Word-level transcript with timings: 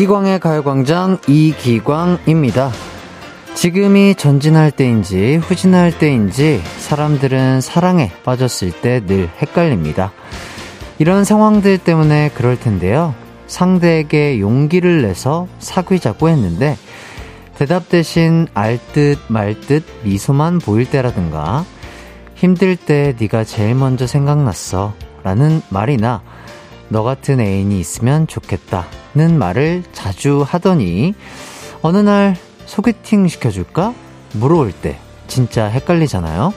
이기광의 0.00 0.40
가요광장 0.40 1.18
이기광입니다. 1.28 2.70
지금이 3.52 4.14
전진할 4.14 4.70
때인지 4.70 5.36
후진할 5.36 5.98
때인지 5.98 6.62
사람들은 6.78 7.60
사랑에 7.60 8.10
빠졌을 8.24 8.72
때 8.72 9.04
늘 9.04 9.28
헷갈립니다. 9.42 10.12
이런 10.98 11.24
상황들 11.24 11.76
때문에 11.76 12.30
그럴 12.30 12.58
텐데요. 12.58 13.14
상대에게 13.46 14.40
용기를 14.40 15.02
내서 15.02 15.48
사귀자고 15.58 16.30
했는데 16.30 16.78
대답 17.58 17.90
대신 17.90 18.48
알듯 18.54 19.18
말듯 19.28 19.84
미소만 20.04 20.60
보일 20.60 20.88
때라든가 20.88 21.66
힘들 22.36 22.74
때 22.74 23.14
네가 23.20 23.44
제일 23.44 23.74
먼저 23.74 24.06
생각났어 24.06 24.94
라는 25.24 25.60
말이나 25.68 26.22
너 26.92 27.04
같은 27.04 27.38
애인이 27.38 27.78
있으면 27.78 28.26
좋겠다는 28.26 29.38
말을 29.38 29.84
자주 29.92 30.44
하더니 30.46 31.14
어느 31.82 31.98
날 31.98 32.36
소개팅 32.66 33.28
시켜줄까? 33.28 33.94
물어올 34.32 34.72
때 34.72 34.98
진짜 35.28 35.66
헷갈리잖아요? 35.66 36.52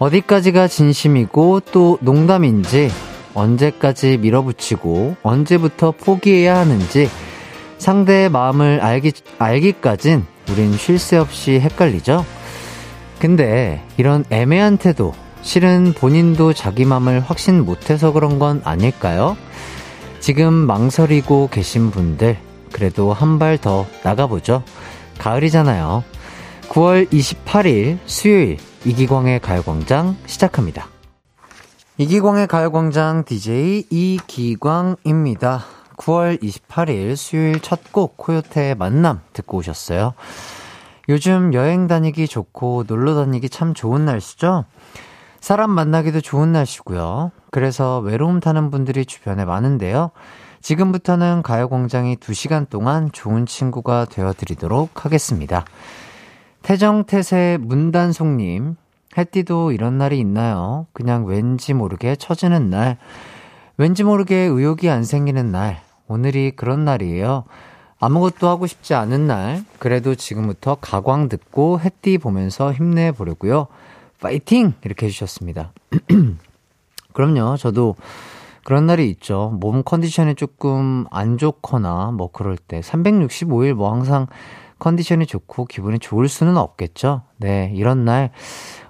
어디까지가 0.00 0.66
진심이고 0.66 1.60
또 1.72 1.98
농담인지 2.00 2.90
언제까지 3.34 4.18
밀어붙이고 4.18 5.16
언제부터 5.22 5.92
포기해야 5.92 6.56
하는지 6.56 7.08
상대의 7.80 8.28
마음을 8.28 8.80
알기, 8.82 9.12
알기까진 9.38 10.26
우린 10.50 10.76
쉴 10.76 10.98
새 10.98 11.16
없이 11.16 11.58
헷갈리죠? 11.58 12.26
근데 13.18 13.82
이런 13.96 14.24
애매한 14.30 14.76
태도, 14.76 15.14
실은 15.42 15.94
본인도 15.94 16.52
자기 16.52 16.84
마음을 16.84 17.20
확신 17.20 17.64
못해서 17.64 18.12
그런 18.12 18.38
건 18.38 18.60
아닐까요? 18.64 19.36
지금 20.20 20.52
망설이고 20.52 21.48
계신 21.50 21.90
분들, 21.90 22.36
그래도 22.70 23.14
한 23.14 23.38
발 23.38 23.56
더 23.56 23.86
나가보죠. 24.04 24.62
가을이잖아요. 25.18 26.04
9월 26.68 27.10
28일 27.10 27.98
수요일 28.04 28.58
이기광의 28.84 29.40
가요광장 29.40 30.16
시작합니다. 30.26 30.86
이기광의 31.96 32.46
가요광장 32.46 33.24
DJ 33.24 33.86
이기광입니다. 33.90 35.64
9월 36.00 36.42
28일 36.42 37.14
수요일 37.14 37.60
첫 37.60 37.92
곡 37.92 38.16
코요태의 38.16 38.74
만남 38.76 39.20
듣고 39.32 39.58
오셨어요. 39.58 40.14
요즘 41.08 41.52
여행 41.54 41.88
다니기 41.88 42.28
좋고 42.28 42.84
놀러 42.86 43.14
다니기 43.14 43.48
참 43.48 43.74
좋은 43.74 44.04
날씨죠? 44.04 44.64
사람 45.40 45.70
만나기도 45.70 46.20
좋은 46.20 46.52
날씨고요. 46.52 47.32
그래서 47.50 47.98
외로움 47.98 48.40
타는 48.40 48.70
분들이 48.70 49.04
주변에 49.04 49.44
많은데요. 49.44 50.10
지금부터는 50.62 51.42
가요광장이 51.42 52.16
2시간 52.16 52.68
동안 52.68 53.10
좋은 53.12 53.46
친구가 53.46 54.06
되어드리도록 54.06 55.04
하겠습니다. 55.04 55.64
태정태세 56.62 57.58
문단송님, 57.60 58.76
햇띠도 59.18 59.72
이런 59.72 59.98
날이 59.98 60.18
있나요? 60.18 60.86
그냥 60.92 61.24
왠지 61.24 61.74
모르게 61.74 62.14
처지는 62.16 62.70
날, 62.70 62.98
왠지 63.78 64.04
모르게 64.04 64.36
의욕이 64.36 64.90
안 64.90 65.02
생기는 65.02 65.50
날, 65.50 65.80
오늘이 66.10 66.50
그런 66.50 66.84
날이에요. 66.84 67.44
아무것도 68.00 68.48
하고 68.48 68.66
싶지 68.66 68.94
않은 68.94 69.28
날, 69.28 69.64
그래도 69.78 70.16
지금부터 70.16 70.76
가광 70.80 71.28
듣고 71.28 71.78
햇띠 71.78 72.18
보면서 72.18 72.72
힘내보려고요. 72.72 73.68
파이팅! 74.20 74.74
이렇게 74.84 75.06
해주셨습니다. 75.06 75.72
그럼요, 77.12 77.56
저도 77.58 77.94
그런 78.64 78.86
날이 78.86 79.08
있죠. 79.10 79.56
몸 79.60 79.84
컨디션이 79.84 80.34
조금 80.34 81.06
안 81.12 81.38
좋거나 81.38 82.10
뭐 82.10 82.28
그럴 82.32 82.56
때 82.56 82.80
365일 82.80 83.74
뭐 83.74 83.92
항상 83.92 84.26
컨디션이 84.80 85.26
좋고 85.26 85.66
기분이 85.66 86.00
좋을 86.00 86.28
수는 86.28 86.56
없겠죠. 86.56 87.22
네, 87.36 87.70
이런 87.74 88.04
날 88.04 88.32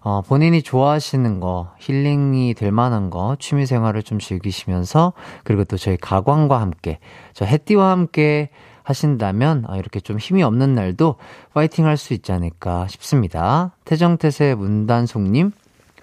어, 0.01 0.23
본인이 0.23 0.62
좋아하시는 0.62 1.41
거, 1.41 1.75
힐링이 1.78 2.55
될 2.55 2.73
만한 2.73 3.11
거, 3.11 3.37
취미 3.39 3.67
생활을 3.67 4.03
좀 4.03 4.19
즐기시면서, 4.19 5.12
그리고 5.45 5.65
또 5.65 5.77
저희 5.77 5.99
가광과 5.99 6.59
함께, 6.59 6.99
저 7.34 7.45
해띠와 7.45 7.91
함께 7.91 8.49
하신다면, 8.83 9.65
아, 9.69 9.77
이렇게 9.77 10.01
좀 10.01 10.17
힘이 10.19 10.43
없는 10.43 10.75
날도 10.75 11.17
파이팅 11.53 11.84
할 11.84 11.99
수 11.99 12.15
있지 12.15 12.33
않을까 12.33 12.89
싶습니다. 12.89 13.77
태정태세 13.84 14.55
문단송님, 14.55 15.53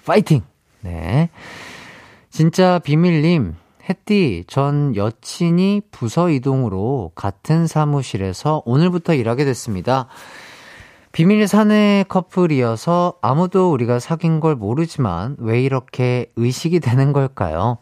파이팅! 0.06 0.44
네. 0.82 1.32
진짜 2.30 2.78
비밀님, 2.78 3.56
햇띠, 3.90 4.44
전 4.48 4.96
여친이 4.96 5.84
부서 5.92 6.30
이동으로 6.30 7.12
같은 7.16 7.68
사무실에서 7.68 8.62
오늘부터 8.66 9.14
일하게 9.14 9.46
됐습니다. 9.46 10.08
비밀 11.14 11.48
사내 11.48 12.04
커플이어서 12.08 13.16
아무도 13.22 13.72
우리가 13.72 14.00
사귄 14.00 14.40
걸 14.40 14.56
모르지만 14.56 15.38
왜 15.40 15.62
이렇게 15.64 16.32
의식이 16.36 16.80
되는 16.80 17.14
걸까요? 17.14 17.78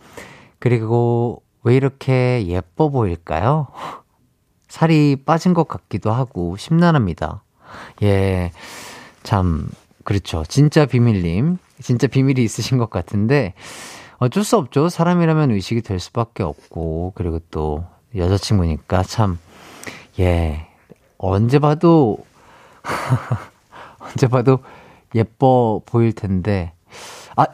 그리고 0.59 1.41
왜 1.63 1.75
이렇게 1.75 2.45
예뻐 2.47 2.89
보일까요? 2.89 3.67
살이 4.67 5.17
빠진 5.25 5.53
것 5.53 5.67
같기도 5.67 6.11
하고 6.11 6.55
심란합니다. 6.57 7.43
예. 8.03 8.51
참, 9.23 9.67
그렇죠. 10.03 10.43
진짜 10.47 10.85
비밀님. 10.85 11.57
진짜 11.81 12.07
비밀이 12.07 12.43
있으신 12.43 12.77
것 12.77 12.89
같은데 12.89 13.53
어쩔 14.25 14.43
수 14.43 14.57
없죠. 14.57 14.89
사람이라면 14.89 15.51
의식이 15.51 15.81
될 15.81 15.99
수밖에 15.99 16.41
없고 16.43 17.13
그리고 17.15 17.39
또 17.51 17.85
여자친구니까 18.15 19.03
참, 19.03 19.37
예. 20.19 20.67
언제 21.17 21.59
봐도 21.59 22.17
언제 23.99 24.27
봐도 24.27 24.59
예뻐 25.13 25.81
보일 25.85 26.13
텐데. 26.13 26.73
아, 27.35 27.45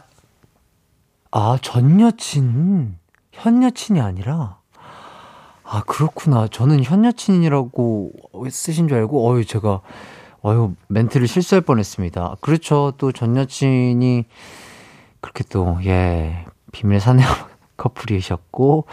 아, 1.32 1.58
전 1.62 2.00
여친, 2.00 2.98
현 3.34 3.64
여친이 3.64 4.00
아니라. 4.00 4.58
아, 5.64 5.84
그렇구나. 5.86 6.48
저는 6.48 6.84
현 6.84 7.04
여친이라고 7.06 8.12
쓰신 8.50 8.88
줄 8.88 8.98
알고, 8.98 9.30
어유 9.30 9.46
제가, 9.46 9.82
어유 10.46 10.74
멘트를 10.88 11.28
실수할 11.28 11.62
뻔 11.62 11.80
했습니다. 11.80 12.36
그렇죠. 12.42 12.94
또 12.98 13.12
전 13.12 13.36
여친이 13.38 14.26
그렇게 15.22 15.44
또, 15.50 15.78
예, 15.86 16.46
비밀 16.72 17.00
사내 17.00 17.24
커플이셨고, 17.78 18.86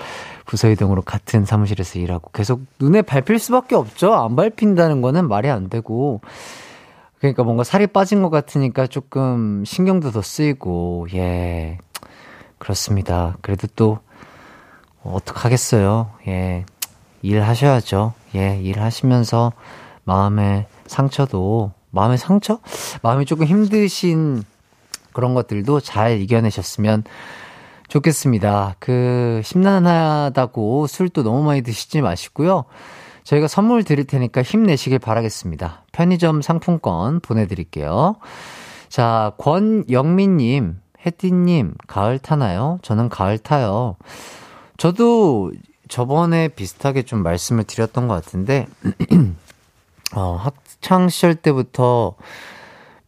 부서 0.47 0.71
이동으로 0.71 1.03
같은 1.03 1.45
사무실에서 1.45 1.99
일하고 1.99 2.31
계속 2.33 2.63
눈에 2.81 3.03
밟힐 3.03 3.39
수밖에 3.39 3.75
없죠. 3.75 4.15
안 4.15 4.35
밟힌다는 4.37 5.03
거는 5.03 5.29
말이 5.29 5.51
안 5.51 5.69
되고. 5.69 6.21
그러니까 7.19 7.43
뭔가 7.43 7.65
살이 7.65 7.87
빠진 7.87 8.23
것 8.23 8.31
같으니까 8.31 8.87
조금 8.87 9.65
신경도 9.65 10.13
더 10.13 10.23
쓰이고, 10.23 11.09
예. 11.15 11.79
그렇습니다. 12.59 13.37
그래도 13.43 13.67
또, 13.77 13.99
어떡하겠어요. 15.03 16.11
예. 16.29 16.65
일하셔야죠. 17.23 18.15
예, 18.35 18.59
일하시면서 18.63 19.53
마음의 20.05 20.67
상처도, 20.87 21.73
마음의 21.91 22.19
상처? 22.19 22.61
마음이 23.03 23.27
조금 23.27 23.47
힘드신 23.47 24.45
그런 25.13 25.35
것들도 25.35 25.81
잘 25.81 26.21
이겨내셨으면 26.21 27.05
좋겠습니다. 27.89 28.77
그, 28.79 29.41
심란하다고 29.45 30.87
술도 30.87 31.23
너무 31.23 31.43
많이 31.43 31.63
드시지 31.63 32.03
마시고요. 32.03 32.65
저희가 33.25 33.49
선물 33.49 33.85
드릴 33.85 34.07
테니까 34.07 34.43
힘내시길 34.43 34.99
바라겠습니다. 34.99 35.85
편의점 35.93 36.41
상품권 36.41 37.21
보내드릴게요. 37.21 38.17
자, 38.89 39.33
권영민님, 39.39 40.81
혜띠님, 41.05 41.75
가을 41.87 42.19
타나요? 42.19 42.79
저는 42.83 43.09
가을 43.09 43.39
타요. 43.39 43.97
저도 44.79 45.53
저번에 45.89 46.49
비슷하게 46.49 47.03
좀 47.03 47.23
말씀을 47.23 47.65
드렸던 47.65 48.09
것 48.09 48.15
같은데, 48.15 48.67
어, 50.15 50.37
학창시절 50.37 51.35
때부터 51.37 52.15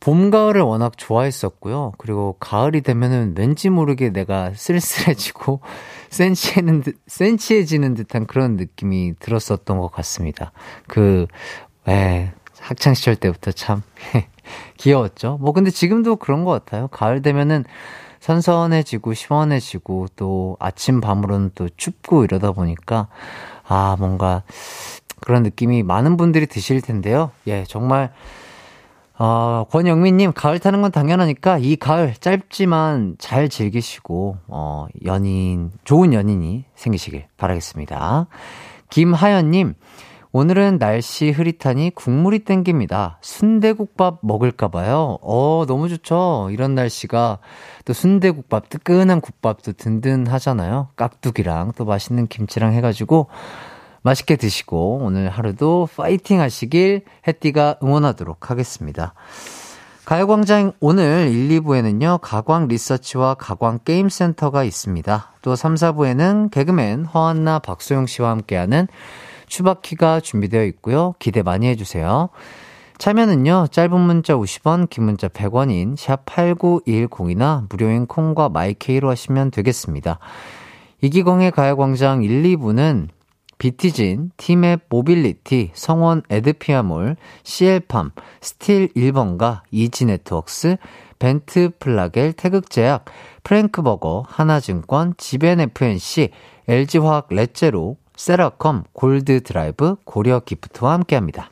봄, 0.01 0.31
가을을 0.31 0.63
워낙 0.63 0.95
좋아했었고요. 0.97 1.93
그리고 1.99 2.37
가을이 2.41 2.81
되면은 2.81 3.35
왠지 3.37 3.69
모르게 3.69 4.11
내가 4.11 4.53
쓸쓸해지고 4.55 5.61
센치해는 6.09 6.83
듯, 6.83 6.97
센치해지는 7.07 7.95
듯한 7.95 8.27
그런 8.27 8.57
느낌이 8.57 9.15
들었었던 9.21 9.79
것 9.79 9.93
같습니다. 9.93 10.53
그, 10.89 11.27
에, 11.87 12.33
학창시절 12.59 13.17
때부터 13.17 13.53
참 13.53 13.83
귀여웠죠. 14.79 15.39
뭐 15.41 15.53
근데 15.53 15.71
지금도 15.71 16.17
그런 16.17 16.45
것 16.45 16.51
같아요. 16.53 16.89
가을 16.89 17.23
되면은 17.23 17.65
선선해지고 18.21 19.15
시원해지고 19.15 20.09
또 20.17 20.57
아침 20.61 21.01
밤으로는 21.01 21.53
또 21.55 21.69
춥고 21.77 22.25
이러다 22.25 22.53
보니까 22.53 23.09
아, 23.67 23.97
뭔가 23.99 24.43
그런 25.21 25.43
느낌이 25.43 25.83
많은 25.83 26.17
분들이 26.17 26.47
드실 26.47 26.81
텐데요. 26.81 27.31
예, 27.47 27.65
정말 27.67 28.13
어, 29.23 29.67
권영민님, 29.71 30.33
가을 30.33 30.59
타는 30.59 30.81
건 30.81 30.91
당연하니까 30.91 31.59
이 31.59 31.77
가을 31.77 32.15
짧지만 32.15 33.17
잘 33.19 33.51
즐기시고, 33.51 34.39
어, 34.49 34.87
연인, 35.05 35.73
좋은 35.85 36.15
연인이 36.15 36.65
생기시길 36.75 37.27
바라겠습니다. 37.37 38.29
김하연님, 38.89 39.75
오늘은 40.33 40.79
날씨 40.79 41.33
흐릿하니 41.33 41.91
국물이 41.95 42.47
땡깁니다. 42.47 43.19
순대국밥 43.21 44.21
먹을까봐요. 44.23 45.19
어, 45.21 45.65
너무 45.69 45.91
좋죠. 45.91 46.49
이런 46.51 46.75
날씨가 46.75 47.41
또 47.85 47.93
순대국밥, 47.93 48.71
뜨끈한 48.71 49.21
국밥도 49.21 49.75
든든하잖아요. 49.75 50.89
깍두기랑 50.97 51.73
또 51.77 51.85
맛있는 51.85 52.27
김치랑 52.27 52.73
해가지고 52.73 53.27
맛있게 54.03 54.37
드시고 54.37 55.01
오늘 55.03 55.29
하루도 55.29 55.89
파이팅 55.97 56.41
하시길 56.41 57.03
해띠가 57.27 57.77
응원하도록 57.83 58.51
하겠습니다. 58.51 59.15
가요광장 60.05 60.73
오늘 60.81 61.29
1, 61.31 61.61
2부에는요, 61.61 62.19
가광 62.21 62.67
리서치와 62.67 63.35
가광 63.35 63.81
게임센터가 63.85 64.65
있습니다. 64.65 65.33
또 65.43 65.55
3, 65.55 65.75
4부에는 65.77 66.51
개그맨 66.51 67.05
허안나 67.05 67.61
박소영 67.61 68.07
씨와 68.07 68.31
함께하는 68.31 68.89
추바키가 69.47 70.21
준비되어 70.21 70.65
있고요. 70.65 71.15
기대 71.19 71.43
많이 71.43 71.69
해주세요. 71.69 72.31
참여는요, 72.99 73.69
짧은 73.71 74.01
문자 74.01 74.35
50원, 74.35 74.91
긴 74.91 75.05
문자 75.05 75.29
100원인 75.29 75.97
샵8910이나 75.97 77.67
무료인 77.71 78.07
콩과 78.07 78.49
마이케이로 78.49 79.09
하시면 79.11 79.53
되겠습니다. 79.53 80.19
이기광의 81.03 81.53
가요광장 81.53 82.23
1, 82.23 82.43
2부는 82.43 83.09
비티진, 83.61 84.31
팀의 84.39 84.79
모빌리티, 84.89 85.73
성원 85.75 86.23
에드피아몰, 86.31 87.17
CL팜, 87.45 88.11
스틸 88.41 88.89
1번가, 88.97 89.61
이지네트웍스, 89.71 90.79
벤트 91.19 91.71
플라겔, 91.79 92.33
태극제약, 92.33 93.05
프랭크버거, 93.45 94.25
하나증권, 94.27 95.13
지벤FNC, 95.19 96.31
LG화학 96.69 97.27
렛제로, 97.31 97.99
세라컴, 98.17 98.85
골드드라이브, 98.95 99.97
고려 100.05 100.41
기프트와 100.41 100.95
함께합니다. 100.95 101.51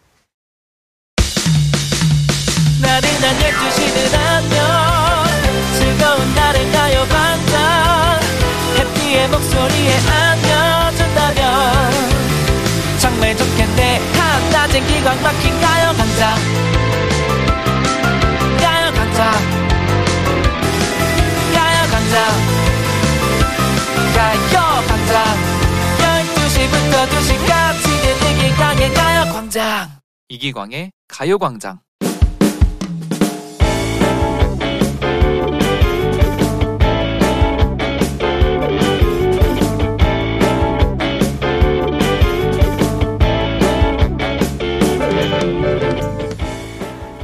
나른한 2.81 3.37
12시는 3.37 4.15
안녕 4.15 4.59
즐거운 5.77 6.35
날을 6.35 6.73
가요 6.73 7.05
반짝 7.11 8.21
해피의 8.79 9.29
목소리에 9.29 9.93
안겨준다면 10.09 10.48
정말 13.19 13.37
좋겠네. 13.37 13.99
한낮엔 14.15 14.87
기광 14.87 15.21
막힌 15.21 15.61
가요광장 15.61 16.37
가요광장 18.61 19.33
가요광장 21.53 22.17
가요광장 24.15 25.37
12시부터 25.99 26.95
2시까지 27.09 27.85
이기광의 28.31 28.95
가요 28.95 29.33
광장. 29.33 29.89
이기광의 30.29 30.93
가요 31.09 31.39
광장 31.39 31.81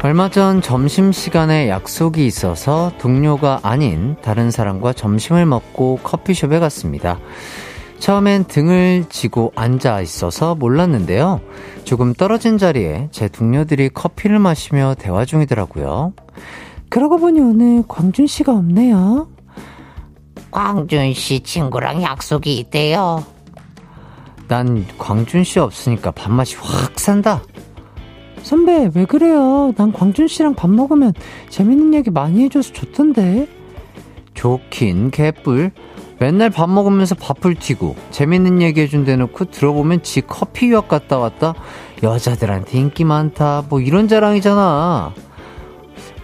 얼마 0.04 0.28
전 0.28 0.60
점심시간에 0.60 1.70
약속이 1.70 2.26
있어서 2.26 2.92
동료가 2.98 3.60
아닌 3.62 4.16
다른 4.20 4.50
사람과 4.50 4.92
점심을 4.92 5.46
먹고 5.46 5.98
커피숍에 6.02 6.58
갔습니다. 6.58 7.18
처음엔 8.00 8.44
등을 8.44 9.06
지고 9.08 9.50
앉아 9.56 10.02
있어서 10.02 10.56
몰랐는데요. 10.56 11.40
조금 11.84 12.12
떨어진 12.12 12.58
자리에 12.58 13.08
제 13.12 13.28
동료들이 13.28 13.88
커피를 13.94 14.38
마시며 14.38 14.94
대화 14.98 15.24
중이더라고요. 15.24 16.12
그러고 16.90 17.16
보니 17.16 17.40
오늘 17.40 17.82
광준 17.88 18.26
씨가 18.26 18.52
없네요. 18.52 19.30
광준 20.50 21.14
씨 21.14 21.40
친구랑 21.40 22.02
약속이 22.02 22.58
있대요. 22.58 23.24
난 24.48 24.84
광준 24.98 25.44
씨 25.44 25.60
없으니까 25.60 26.10
밥맛이 26.10 26.56
확 26.60 27.00
산다. 27.00 27.40
선배, 28.44 28.90
왜 28.94 29.06
그래요? 29.06 29.72
난 29.74 29.90
광준 29.90 30.28
씨랑 30.28 30.54
밥 30.54 30.70
먹으면 30.70 31.14
재밌는 31.48 31.94
얘기 31.94 32.10
많이 32.10 32.44
해줘서 32.44 32.74
좋던데. 32.74 33.48
좋긴 34.34 35.10
개뿔. 35.10 35.70
맨날 36.18 36.50
밥 36.50 36.68
먹으면서 36.68 37.14
밥풀 37.14 37.54
튀고 37.54 37.96
재밌는 38.10 38.60
얘기 38.60 38.82
해준 38.82 39.06
대 39.06 39.16
놓고 39.16 39.46
들어보면 39.46 40.02
지 40.02 40.20
커피 40.20 40.68
유학 40.68 40.88
갔다 40.88 41.18
왔다. 41.18 41.54
여자들한테 42.02 42.78
인기 42.78 43.04
많다. 43.04 43.64
뭐 43.70 43.80
이런 43.80 44.08
자랑이잖아. 44.08 45.14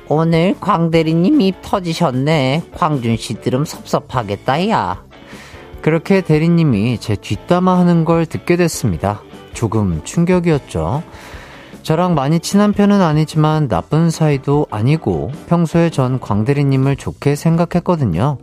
오늘 0.08 0.54
광대리님 0.60 1.40
입 1.40 1.62
터지셨네. 1.62 2.64
광준 2.74 3.16
씨 3.16 3.40
들음 3.40 3.64
섭섭하겠다 3.64 4.68
야. 4.68 5.02
그렇게 5.80 6.20
대리님이 6.20 6.98
제 6.98 7.16
뒷담화 7.16 7.78
하는 7.78 8.04
걸 8.04 8.26
듣게 8.26 8.56
됐습니다. 8.56 9.22
조금 9.54 10.02
충격이었죠 10.04 11.02
저랑 11.82 12.14
많이 12.14 12.40
친한 12.40 12.72
편은 12.72 13.00
아니지만 13.00 13.68
나쁜 13.68 14.10
사이도 14.10 14.66
아니고 14.70 15.32
평소에 15.48 15.90
전 15.90 16.20
광대리님을 16.20 16.96
좋게 16.96 17.36
생각했거든요. 17.36 18.38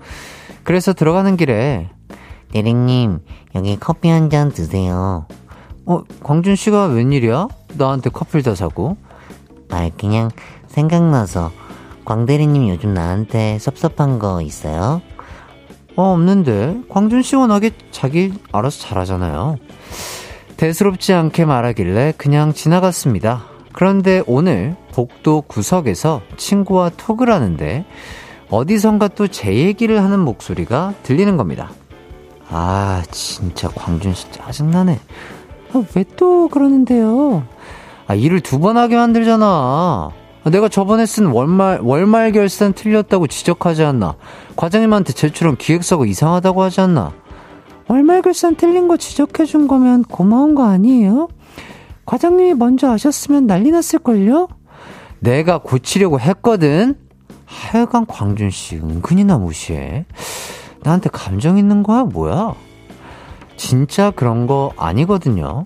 그래서 0.64 0.94
들어가는 0.94 1.38
길에 1.38 1.90
대리님 2.52 3.20
여기 3.56 3.78
커피 3.80 4.10
한 4.10 4.30
잔 4.30 4.52
드세요. 4.52 5.28
어 5.86 6.02
광준 6.24 6.56
씨가 6.56 6.88
웬일이야? 6.88 7.48
나한테 7.78 8.10
커피를 8.10 8.44
다 8.44 8.56
사고? 8.56 8.98
아 9.70 9.90
그냥 9.98 10.30
생각나서 10.68 11.52
광대리님 12.06 12.68
요즘 12.70 12.94
나한테 12.94 13.60
섭섭한 13.60 14.20
거 14.20 14.42
있어요? 14.42 15.02
어 15.96 16.14
없는데 16.14 16.82
광준 16.90 17.22
씨 17.22 17.36
워낙에 17.36 17.72
자기 17.92 18.34
알아서 18.52 18.80
잘하잖아요. 18.82 19.58
대수롭지 20.58 21.14
않게 21.14 21.46
말하길래 21.46 22.14
그냥 22.18 22.54
지나갔습니다. 22.54 23.44
그런데 23.74 24.24
오늘 24.26 24.76
복도 24.92 25.42
구석에서 25.42 26.22
친구와 26.36 26.90
톡을 26.98 27.32
하는데 27.32 27.86
어디선가 28.50 29.10
또 29.10 29.28
제 29.28 29.54
얘기를 29.54 30.02
하는 30.04 30.20
목소리가 30.20 30.94
들리는 31.04 31.38
겁니다. 31.38 31.70
아, 32.50 33.04
진짜 33.12 33.68
광준 33.70 34.14
씨 34.14 34.32
짜증나네. 34.32 35.00
아, 35.74 35.84
왜 35.96 36.04
또 36.16 36.48
그러는데요? 36.48 37.44
아, 38.08 38.16
일을 38.16 38.40
두 38.40 38.60
번 38.60 38.78
하게 38.78 38.96
만들잖아. 38.96 40.10
내가 40.46 40.70
저번에 40.70 41.06
쓴 41.06 41.26
월말, 41.28 41.82
월말 41.82 42.32
결산 42.32 42.72
틀렸다고 42.72 43.28
지적하지 43.28 43.84
않나. 43.84 44.16
과장님한테 44.56 45.12
제출한 45.12 45.58
기획서가 45.58 46.06
이상하다고 46.06 46.64
하지 46.64 46.80
않나. 46.82 47.12
월말 47.88 48.22
결산 48.22 48.56
틀린 48.56 48.88
거 48.88 48.98
지적해준 48.98 49.68
거면 49.68 50.04
고마운 50.04 50.56
거 50.56 50.66
아니에요? 50.66 51.30
과장님이 52.06 52.54
먼저 52.54 52.92
아셨으면 52.92 53.48
난리 53.48 53.72
났을걸요? 53.72 54.48
내가 55.20 55.58
고치려고 55.60 56.20
했거든? 56.20 56.96
하여간 57.46 58.06
광준씨 58.06 58.78
은근히나 58.78 59.38
무시해. 59.38 60.06
나한테 60.84 61.10
감정 61.12 61.58
있는 61.58 61.84
거야? 61.84 62.04
뭐야? 62.04 62.54
진짜 63.56 64.12
그런 64.12 64.48
거 64.48 64.72
아니거든요. 64.78 65.66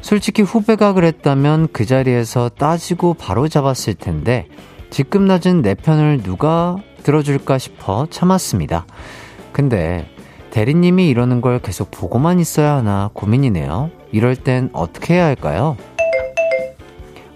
솔직히 0.00 0.42
후배가 0.42 0.92
그랬다면 0.92 1.68
그 1.72 1.84
자리에서 1.84 2.48
따지고 2.50 3.14
바로 3.14 3.48
잡았을 3.48 3.94
텐데, 3.94 4.46
직급 4.90 5.22
낮은 5.22 5.62
내 5.62 5.74
편을 5.74 6.22
누가 6.22 6.76
들어줄까 7.02 7.58
싶어 7.58 8.06
참았습니다. 8.08 8.86
근데, 9.52 10.08
대리님이 10.56 11.10
이러는 11.10 11.42
걸 11.42 11.58
계속 11.58 11.90
보고만 11.90 12.40
있어야 12.40 12.76
하나 12.76 13.10
고민이네요. 13.12 13.90
이럴 14.10 14.34
땐 14.36 14.70
어떻게 14.72 15.12
해야 15.12 15.26
할까요? 15.26 15.76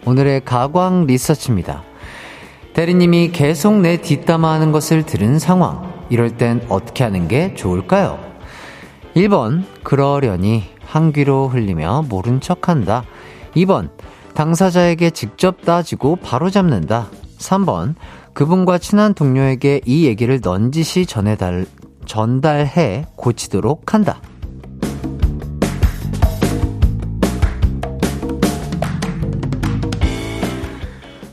오늘의 0.06 0.46
가광 0.46 1.04
리서치입니다. 1.04 1.82
대리님이 2.72 3.30
계속 3.32 3.78
내 3.78 3.98
뒷담화 4.00 4.50
하는 4.50 4.72
것을 4.72 5.04
들은 5.04 5.38
상황. 5.38 5.92
이럴 6.08 6.38
땐 6.38 6.64
어떻게 6.70 7.04
하는 7.04 7.28
게 7.28 7.52
좋을까요? 7.54 8.18
1번, 9.14 9.64
그러려니 9.82 10.64
한 10.86 11.12
귀로 11.12 11.48
흘리며 11.48 12.06
모른 12.08 12.40
척 12.40 12.70
한다. 12.70 13.04
2번, 13.54 13.90
당사자에게 14.32 15.10
직접 15.10 15.60
따지고 15.60 16.16
바로 16.16 16.48
잡는다. 16.48 17.10
3번, 17.36 17.96
그분과 18.32 18.78
친한 18.78 19.12
동료에게 19.12 19.82
이 19.84 20.06
얘기를 20.06 20.40
넌지시 20.42 21.04
전해달, 21.04 21.66
전달해 22.10 23.04
고치도록 23.14 23.94
한다. 23.94 24.20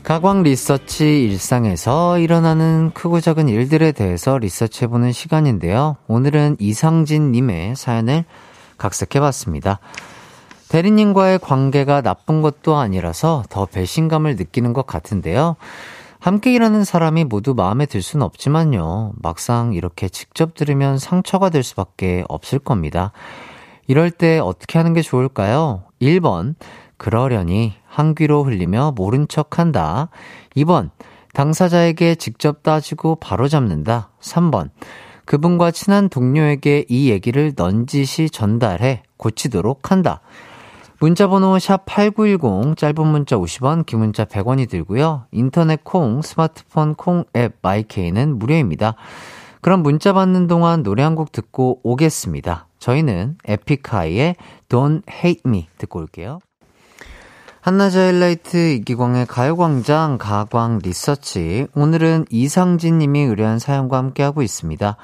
가광 0.04 0.44
리서치 0.44 1.24
일상에서 1.24 2.20
일어나는 2.20 2.92
크고 2.94 3.20
작은 3.20 3.48
일들에 3.48 3.90
대해서 3.90 4.38
리서치해보는 4.38 5.10
시간인데요. 5.10 5.96
오늘은 6.06 6.58
이상진님의 6.60 7.74
사연을 7.74 8.24
각색해봤습니다. 8.76 9.80
대리님과의 10.68 11.40
관계가 11.40 12.02
나쁜 12.02 12.40
것도 12.40 12.76
아니라서 12.76 13.42
더 13.50 13.66
배신감을 13.66 14.36
느끼는 14.36 14.74
것 14.74 14.86
같은데요. 14.86 15.56
함께 16.20 16.52
일하는 16.52 16.84
사람이 16.84 17.24
모두 17.24 17.54
마음에 17.54 17.86
들 17.86 18.02
수는 18.02 18.26
없지만요. 18.26 19.12
막상 19.22 19.72
이렇게 19.72 20.08
직접 20.08 20.54
들으면 20.54 20.98
상처가 20.98 21.48
될 21.48 21.62
수밖에 21.62 22.24
없을 22.28 22.58
겁니다. 22.58 23.12
이럴 23.86 24.10
때 24.10 24.38
어떻게 24.38 24.78
하는 24.78 24.94
게 24.94 25.02
좋을까요? 25.02 25.84
1번, 26.02 26.56
그러려니 26.96 27.74
한 27.86 28.14
귀로 28.16 28.42
흘리며 28.42 28.94
모른 28.96 29.28
척 29.28 29.58
한다. 29.58 30.08
2번, 30.56 30.90
당사자에게 31.34 32.16
직접 32.16 32.64
따지고 32.64 33.14
바로 33.16 33.46
잡는다. 33.46 34.10
3번, 34.20 34.70
그분과 35.24 35.70
친한 35.70 36.08
동료에게 36.08 36.86
이 36.88 37.10
얘기를 37.10 37.52
넌지시 37.56 38.30
전달해 38.30 39.04
고치도록 39.18 39.92
한다. 39.92 40.20
문자번호 41.00 41.56
샵8910 41.58 42.76
짧은 42.76 43.06
문자 43.06 43.36
50원 43.36 43.86
긴 43.86 44.00
문자 44.00 44.24
100원이 44.24 44.68
들고요. 44.68 45.26
인터넷 45.30 45.84
콩 45.84 46.22
스마트폰 46.22 46.96
콩 46.96 47.24
앱 47.36 47.54
마이케이는 47.62 48.36
무료입니다. 48.38 48.94
그럼 49.60 49.82
문자 49.82 50.12
받는 50.12 50.48
동안 50.48 50.82
노래 50.82 51.02
한 51.04 51.14
곡 51.14 51.30
듣고 51.32 51.80
오겠습니다. 51.84 52.66
저희는 52.78 53.38
에픽하이의 53.44 54.36
Don't 54.68 55.02
Hate 55.10 55.42
Me 55.46 55.68
듣고 55.78 56.00
올게요. 56.00 56.40
한낮의 57.60 58.12
하이라이트 58.12 58.56
이기광의 58.74 59.26
가요광장 59.26 60.18
가광 60.18 60.78
리서치 60.82 61.66
오늘은 61.74 62.26
이상진 62.30 62.98
님이 62.98 63.20
의뢰한 63.20 63.58
사연과 63.58 63.98
함께하고 63.98 64.42
있습니다. 64.42 64.96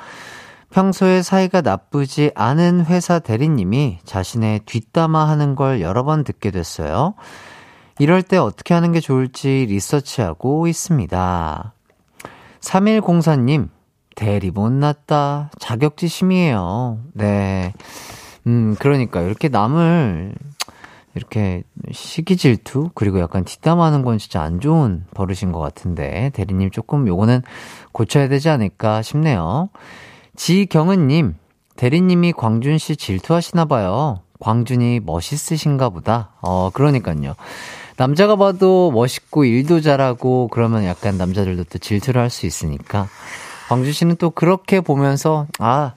평소에 0.75 1.23
사이가 1.23 1.61
나쁘지 1.61 2.33
않은 2.35 2.87
회사 2.87 3.21
대리님이 3.21 4.01
자신의 4.03 4.63
뒷담화 4.67 5.29
하는 5.29 5.55
걸 5.55 5.81
여러 5.81 6.03
번 6.03 6.25
듣게 6.25 6.51
됐어요. 6.51 7.15
이럴 8.01 8.25
때 8.25 8.39
어떻게 8.39 8.75
하는 8.75 8.91
게 8.91 8.99
좋을지 8.99 9.67
리서치하고 9.69 10.67
있습니다. 10.67 11.75
3104님, 12.59 13.69
대리 14.17 14.51
못났다. 14.51 15.53
자격지심이에요. 15.61 16.99
네. 17.13 17.73
음, 18.49 18.75
그러니까 18.81 19.21
이렇게 19.21 19.49
남을 19.49 20.35
이렇게 21.15 21.63
시기 21.93 22.37
질투 22.37 22.91
그리고 22.97 23.21
약간 23.21 23.45
뒷담화하는 23.45 24.03
건 24.03 24.19
진짜 24.19 24.43
안 24.43 24.59
좋은 24.59 25.05
버릇인 25.15 25.53
것 25.53 25.61
같은데 25.61 26.33
대리님 26.35 26.73
조금 26.73 27.07
요거는 27.07 27.43
고쳐야 27.93 28.27
되지 28.27 28.49
않을까 28.49 29.03
싶네요. 29.03 29.69
지경은님, 30.37 31.37
대리님이 31.77 32.33
광준 32.33 32.79
씨 32.79 32.97
질투하시나 32.97 33.65
봐요. 33.67 34.21
광준이 34.41 35.01
멋있으신가 35.05 35.89
보다. 35.91 36.31
어, 36.43 36.71
그러니까요. 36.73 37.35
남자가 37.97 38.37
봐도 38.37 38.91
멋있고 38.91 39.45
일도 39.45 39.81
잘하고 39.81 40.49
그러면 40.51 40.85
약간 40.85 41.17
남자들도 41.17 41.65
또 41.65 41.79
질투를 41.79 42.21
할 42.21 42.31
수 42.31 42.47
있으니까. 42.47 43.09
광준 43.69 43.93
씨는 43.93 44.17
또 44.17 44.31
그렇게 44.31 44.81
보면서, 44.81 45.47
아, 45.59 45.93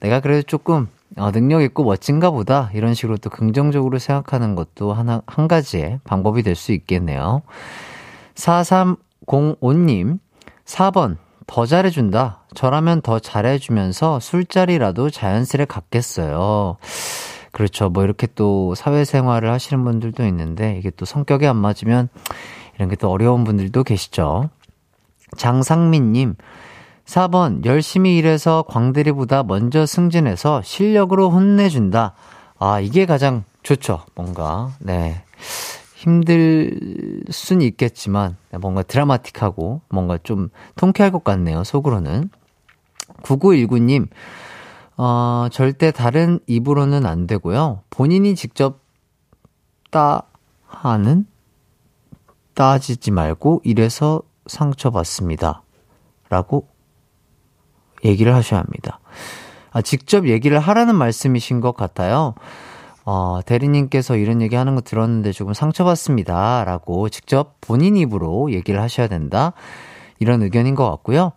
내가 0.00 0.20
그래도 0.20 0.42
조금 0.42 0.88
어, 1.16 1.30
능력 1.30 1.62
있고 1.62 1.84
멋진가 1.84 2.30
보다. 2.32 2.70
이런 2.74 2.94
식으로 2.94 3.18
또 3.18 3.30
긍정적으로 3.30 3.98
생각하는 4.00 4.56
것도 4.56 4.92
하나, 4.92 5.22
한 5.26 5.46
가지의 5.46 6.00
방법이 6.02 6.42
될 6.42 6.56
수 6.56 6.72
있겠네요. 6.72 7.42
4305님, 8.34 10.18
4번, 10.64 11.18
더 11.46 11.66
잘해준다. 11.66 12.44
저라면 12.54 13.02
더 13.02 13.18
잘해주면서 13.18 14.20
술자리라도 14.20 15.10
자연스레 15.10 15.66
갖겠어요. 15.66 16.76
그렇죠. 17.52 17.88
뭐 17.88 18.04
이렇게 18.04 18.26
또 18.34 18.74
사회생활을 18.74 19.50
하시는 19.50 19.84
분들도 19.84 20.26
있는데 20.26 20.76
이게 20.78 20.90
또 20.90 21.04
성격이 21.04 21.46
안 21.46 21.56
맞으면 21.56 22.08
이런 22.76 22.88
게 22.88 22.96
또 22.96 23.10
어려운 23.10 23.44
분들도 23.44 23.84
계시죠. 23.84 24.50
장상민님, 25.36 26.34
4번, 27.06 27.64
열심히 27.64 28.16
일해서 28.16 28.64
광대리보다 28.68 29.42
먼저 29.42 29.84
승진해서 29.86 30.62
실력으로 30.62 31.30
혼내준다. 31.30 32.14
아, 32.58 32.80
이게 32.80 33.04
가장 33.04 33.44
좋죠. 33.62 34.00
뭔가, 34.14 34.70
네. 34.78 35.22
힘들 36.04 37.22
순 37.30 37.62
있겠지만 37.62 38.36
뭔가 38.60 38.82
드라마틱하고 38.82 39.80
뭔가 39.88 40.18
좀 40.22 40.50
통쾌할 40.76 41.10
것 41.10 41.24
같네요. 41.24 41.64
속으로는. 41.64 42.28
9919님, 43.22 44.08
어, 44.98 45.48
절대 45.50 45.90
다른 45.90 46.40
입으로는 46.46 47.06
안 47.06 47.26
되고요. 47.26 47.80
본인이 47.88 48.34
직접 48.34 48.80
따 49.90 50.24
하는 50.66 51.26
따지지 52.52 53.10
말고 53.10 53.62
이래서 53.64 54.20
상처받습니다. 54.46 55.62
라고 56.28 56.68
얘기를 58.04 58.34
하셔야 58.34 58.60
합니다. 58.60 59.00
아, 59.70 59.80
직접 59.80 60.28
얘기를 60.28 60.58
하라는 60.58 60.96
말씀이신 60.96 61.60
것 61.62 61.74
같아요. 61.74 62.34
어, 63.04 63.40
대리님께서 63.44 64.16
이런 64.16 64.40
얘기 64.40 64.56
하는 64.56 64.74
거 64.74 64.80
들었는데 64.80 65.32
조금 65.32 65.52
상처받습니다. 65.52 66.64
라고 66.64 67.08
직접 67.08 67.60
본인 67.60 67.96
입으로 67.96 68.52
얘기를 68.52 68.80
하셔야 68.80 69.08
된다. 69.08 69.52
이런 70.18 70.42
의견인 70.42 70.74
것 70.74 70.88
같고요. 70.90 71.32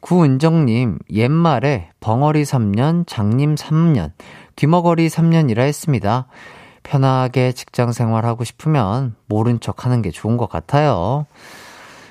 구은정님, 0.00 0.98
옛말에 1.12 1.90
벙어리 2.00 2.42
3년, 2.42 3.06
장님 3.06 3.54
3년, 3.54 4.12
귀머거리 4.56 5.08
3년이라 5.08 5.60
했습니다. 5.60 6.26
편하게 6.82 7.52
직장 7.52 7.92
생활하고 7.92 8.44
싶으면 8.44 9.14
모른 9.26 9.60
척 9.60 9.86
하는 9.86 10.02
게 10.02 10.10
좋은 10.10 10.36
것 10.36 10.48
같아요. 10.50 11.24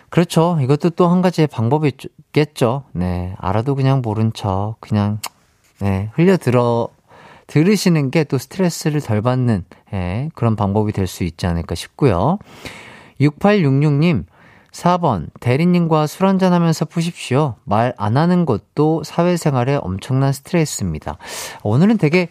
그렇죠. 0.09 0.57
이것도 0.61 0.91
또 0.91 1.07
한 1.07 1.21
가지의 1.21 1.47
방법이겠죠. 1.47 2.85
네. 2.93 3.35
알아도 3.37 3.75
그냥 3.75 4.01
모른 4.03 4.31
척, 4.33 4.75
그냥, 4.79 5.19
네. 5.79 6.09
흘려들어 6.13 6.87
들으시는 7.53 8.09
게 8.09 8.23
또 8.23 8.39
스트레스를 8.39 8.99
덜 8.99 9.21
받는 9.21 9.63
예, 9.93 10.29
그런 10.33 10.55
방법이 10.55 10.91
될 10.91 11.05
수 11.05 11.23
있지 11.23 11.45
않을까 11.45 11.75
싶고요. 11.75 12.39
6866님, 13.21 14.25
4번, 14.71 15.27
대리님과 15.39 16.07
술 16.07 16.25
한잔하면서 16.25 16.85
푸십시오. 16.85 17.53
말 17.63 17.93
안 17.97 18.17
하는 18.17 18.45
것도 18.47 19.03
사회생활에 19.03 19.75
엄청난 19.75 20.33
스트레스입니다. 20.33 21.19
오늘은 21.61 21.99
되게 21.99 22.29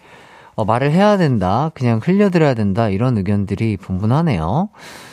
어, 0.57 0.65
말을 0.65 0.91
해야 0.91 1.17
된다, 1.17 1.71
그냥 1.75 2.01
흘려들어야 2.03 2.55
된다, 2.55 2.89
이런 2.89 3.17
의견들이 3.17 3.77
분분하네요. 3.77 4.71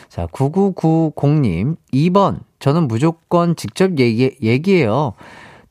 자, 0.10 0.26
9990님, 0.26 1.78
2번, 1.94 2.40
저는 2.58 2.88
무조건 2.88 3.56
직접 3.56 4.00
얘기, 4.00 4.36
얘기해요. 4.42 5.14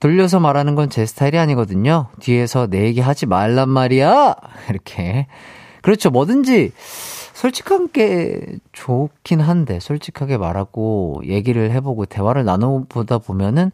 돌려서 0.00 0.38
말하는 0.40 0.74
건 0.74 0.88
제 0.88 1.04
스타일이 1.06 1.38
아니거든요. 1.38 2.06
뒤에서 2.20 2.66
내 2.66 2.84
얘기 2.84 3.00
하지 3.00 3.26
말란 3.26 3.68
말이야! 3.68 4.36
이렇게. 4.70 5.26
그렇죠. 5.82 6.10
뭐든지 6.10 6.72
솔직한 7.34 7.88
게 7.92 8.40
좋긴 8.72 9.40
한데, 9.40 9.80
솔직하게 9.80 10.38
말하고 10.38 11.22
얘기를 11.24 11.70
해보고 11.72 12.06
대화를 12.06 12.44
나눠보다 12.44 13.18
보면은 13.18 13.70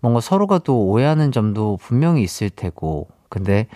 뭔가 0.00 0.20
서로가 0.20 0.58
또 0.58 0.82
오해하는 0.86 1.32
점도 1.32 1.78
분명히 1.80 2.22
있을 2.22 2.50
테고, 2.50 3.08
근데 3.28 3.66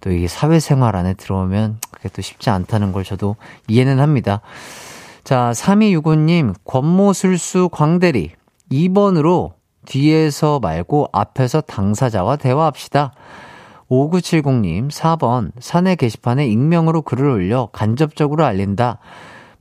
또 0.00 0.10
이게 0.10 0.28
사회생활 0.28 0.96
안에 0.96 1.14
들어오면 1.14 1.78
그게 1.90 2.08
또 2.10 2.22
쉽지 2.22 2.50
않다는 2.50 2.92
걸 2.92 3.04
저도 3.04 3.36
이해는 3.68 4.00
합니다. 4.00 4.40
자, 5.24 5.52
3265님, 5.54 6.54
권모술수 6.64 7.70
광대리. 7.72 8.32
2번으로 8.70 9.52
뒤에서 9.86 10.60
말고 10.60 11.08
앞에서 11.12 11.60
당사자와 11.62 12.36
대화합시다. 12.36 13.12
5970님, 13.90 14.90
4번, 14.90 15.50
사내 15.58 15.96
게시판에 15.96 16.46
익명으로 16.46 17.02
글을 17.02 17.28
올려 17.28 17.68
간접적으로 17.72 18.44
알린다. 18.44 18.98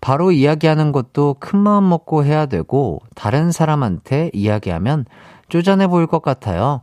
바로 0.02 0.32
이야기하는 0.32 0.92
것도 0.92 1.38
큰 1.40 1.60
마음 1.60 1.90
먹고 1.90 2.24
해야 2.24 2.46
되고, 2.46 3.00
다른 3.16 3.52
사람한테 3.52 4.30
이야기하면 4.34 5.06
쪼잔해 5.50 5.88
보일 5.88 6.06
것 6.08 6.22
같아요. 6.22 6.82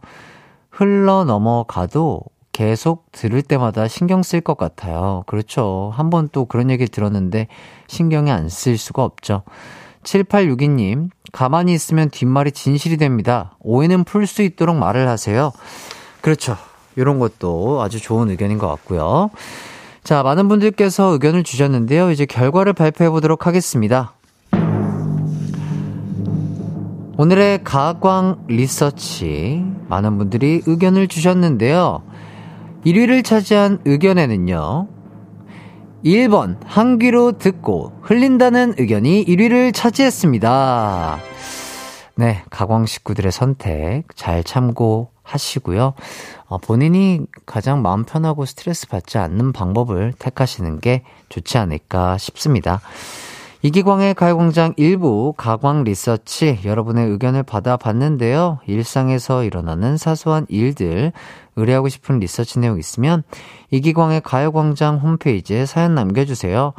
흘러 0.70 1.24
넘어가도 1.24 2.22
계속 2.52 3.12
들을 3.12 3.42
때마다 3.42 3.86
신경 3.86 4.22
쓸 4.22 4.40
것 4.40 4.56
같아요. 4.58 5.22
그렇죠. 5.26 5.92
한 5.94 6.10
번 6.10 6.28
또 6.32 6.46
그런 6.46 6.70
얘기 6.70 6.86
들었는데 6.86 7.48
신경이 7.86 8.30
안 8.30 8.48
쓸 8.48 8.76
수가 8.76 9.04
없죠. 9.04 9.42
7862님, 10.02 11.10
가만히 11.36 11.74
있으면 11.74 12.08
뒷말이 12.08 12.50
진실이 12.50 12.96
됩니다. 12.96 13.54
오해는 13.60 14.04
풀 14.04 14.26
수 14.26 14.40
있도록 14.40 14.74
말을 14.74 15.06
하세요. 15.06 15.52
그렇죠. 16.22 16.56
이런 16.96 17.18
것도 17.18 17.82
아주 17.82 18.00
좋은 18.00 18.30
의견인 18.30 18.56
것 18.56 18.68
같고요. 18.68 19.28
자, 20.02 20.22
많은 20.22 20.48
분들께서 20.48 21.08
의견을 21.12 21.44
주셨는데요. 21.44 22.10
이제 22.10 22.24
결과를 22.24 22.72
발표해 22.72 23.10
보도록 23.10 23.46
하겠습니다. 23.46 24.14
오늘의 27.18 27.64
가광 27.64 28.44
리서치 28.46 29.62
많은 29.88 30.16
분들이 30.16 30.62
의견을 30.64 31.06
주셨는데요. 31.06 32.02
1위를 32.86 33.22
차지한 33.22 33.80
의견에는요. 33.84 34.88
1번 36.04 36.56
한 36.64 36.98
귀로 36.98 37.32
듣고 37.32 37.92
흘린다는 38.02 38.74
의견이 38.78 39.24
1위를 39.24 39.74
차지했습니다. 39.74 41.18
네, 42.16 42.42
가광 42.50 42.86
식구들의 42.86 43.30
선택 43.32 44.04
잘 44.14 44.42
참고하시고요. 44.42 45.94
어, 46.46 46.58
본인이 46.58 47.20
가장 47.44 47.82
마음 47.82 48.04
편하고 48.04 48.46
스트레스 48.46 48.88
받지 48.88 49.18
않는 49.18 49.52
방법을 49.52 50.14
택하시는 50.18 50.80
게 50.80 51.02
좋지 51.28 51.58
않을까 51.58 52.16
싶습니다. 52.18 52.80
이기광의 53.62 54.14
가요공장 54.14 54.74
일부 54.76 55.32
가광 55.36 55.84
리서치 55.84 56.60
여러분의 56.64 57.08
의견을 57.08 57.42
받아봤는데요. 57.42 58.60
일상에서 58.66 59.44
일어나는 59.44 59.96
사소한 59.96 60.46
일들 60.48 61.12
의뢰하고 61.56 61.88
싶은 61.88 62.18
리서치 62.18 62.58
내용 62.58 62.78
있으면 62.78 63.22
이기광의 63.70 64.20
가요광장 64.20 64.98
홈페이지에 64.98 65.64
사연 65.64 65.94
남겨주세요. 65.94 66.74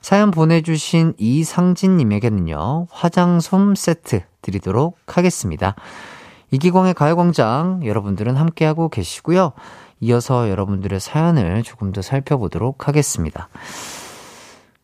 사연 0.00 0.30
보내주신 0.30 1.14
이상진님에게는요, 1.18 2.86
화장솜 2.90 3.76
세트 3.76 4.22
드리도록 4.42 4.98
하겠습니다. 5.06 5.74
이기광의 6.50 6.94
가요광장 6.94 7.82
여러분들은 7.84 8.36
함께하고 8.36 8.88
계시고요. 8.88 9.52
이어서 10.00 10.50
여러분들의 10.50 10.98
사연을 10.98 11.62
조금 11.62 11.92
더 11.92 12.02
살펴보도록 12.02 12.88
하겠습니다. 12.88 13.48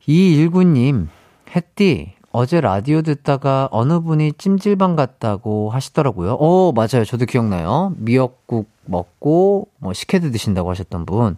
이일구님, 0.07 1.09
햇띠, 1.55 2.13
어제 2.31 2.61
라디오 2.61 3.03
듣다가 3.03 3.69
어느 3.71 4.01
분이 4.01 4.35
찜질방 4.35 4.97
갔다고 4.97 5.71
하시더라고요. 5.71 6.35
어, 6.35 6.73
맞아요. 6.73 7.05
저도 7.05 7.25
기억나요. 7.25 7.95
미역국 7.97 8.69
먹고 8.85 9.69
뭐 9.79 9.93
식혜도 9.93 10.31
드신다고 10.31 10.71
하셨던 10.71 11.07
분. 11.07 11.37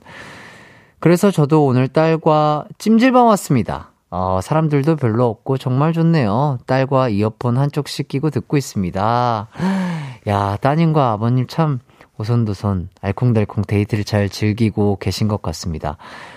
그래서 0.99 1.31
저도 1.31 1.65
오늘 1.65 1.89
딸과 1.89 2.67
찜질방 2.79 3.27
왔습니다. 3.29 3.93
어, 4.11 4.41
사람들도 4.43 4.97
별로 4.97 5.27
없고 5.27 5.57
정말 5.57 5.93
좋네요. 5.93 6.59
딸과 6.67 7.11
이어폰 7.11 7.57
한쪽씩 7.57 8.09
끼고 8.09 8.31
듣고 8.31 8.57
있습니다. 8.57 9.49
야, 10.27 10.57
따님과 10.61 11.13
아버님 11.13 11.47
참 11.47 11.79
오손도손 12.21 12.91
알콩달콩 13.01 13.65
데이트를 13.65 14.05
잘 14.05 14.29
즐기고 14.29 14.99
계신 15.01 15.27
것 15.27 15.41
같습니다. 15.41 15.97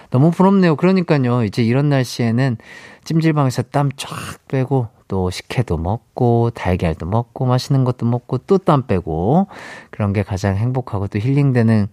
너무 0.10 0.32
부럽네요. 0.32 0.75
그러니까요. 0.78 1.44
이제 1.44 1.62
이런 1.62 1.90
날씨에는 1.90 2.58
찜질방에서 3.04 3.63
땀 3.63 3.90
쫙 3.98 4.10
빼고 4.48 4.88
또 5.10 5.30
식혜도 5.30 5.78
먹고 5.78 6.52
달걀도 6.52 7.06
먹고 7.06 7.46
맛있는 7.46 7.84
것도 7.84 8.06
먹고 8.06 8.40
또 8.40 8.58
땀 8.58 8.88
빼고 8.88 9.48
그런 9.92 10.13
게 10.13 10.24
가장 10.24 10.56
행복하고 10.56 11.08
또 11.08 11.20
힐링되는 11.20 11.88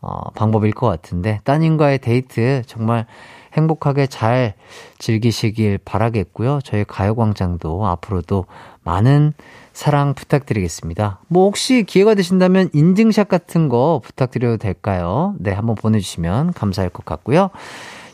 어, 0.00 0.30
방법일 0.30 0.72
것 0.72 0.86
같은데 0.86 1.40
따님과의 1.44 1.98
데이트 1.98 2.62
정말 2.66 3.04
행복하게 3.52 4.06
잘 4.06 4.54
즐기시길 4.98 5.78
바라겠고요. 5.84 6.60
저희 6.64 6.84
가요광장도 6.84 7.86
앞으로도 7.86 8.46
많은 8.84 9.32
사랑 9.78 10.14
부탁드리겠습니다. 10.14 11.20
뭐 11.28 11.44
혹시 11.44 11.84
기회가 11.84 12.16
되신다면 12.16 12.68
인증샷 12.72 13.28
같은 13.28 13.68
거 13.68 14.00
부탁드려도 14.02 14.56
될까요? 14.56 15.36
네, 15.38 15.52
한번 15.52 15.76
보내주시면 15.76 16.52
감사할 16.52 16.90
것 16.90 17.04
같고요. 17.04 17.50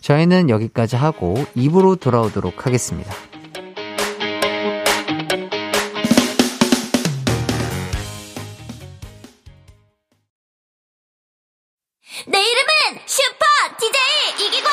저희는 0.02 0.50
여기까지 0.50 0.96
하고 0.96 1.34
입으로 1.54 1.96
돌아오도록 1.96 2.66
하겠습니다. 2.66 3.10
내 12.26 12.38
이름은 12.38 13.00
슈퍼 13.06 13.46
DJ 13.80 14.46
이기광! 14.48 14.70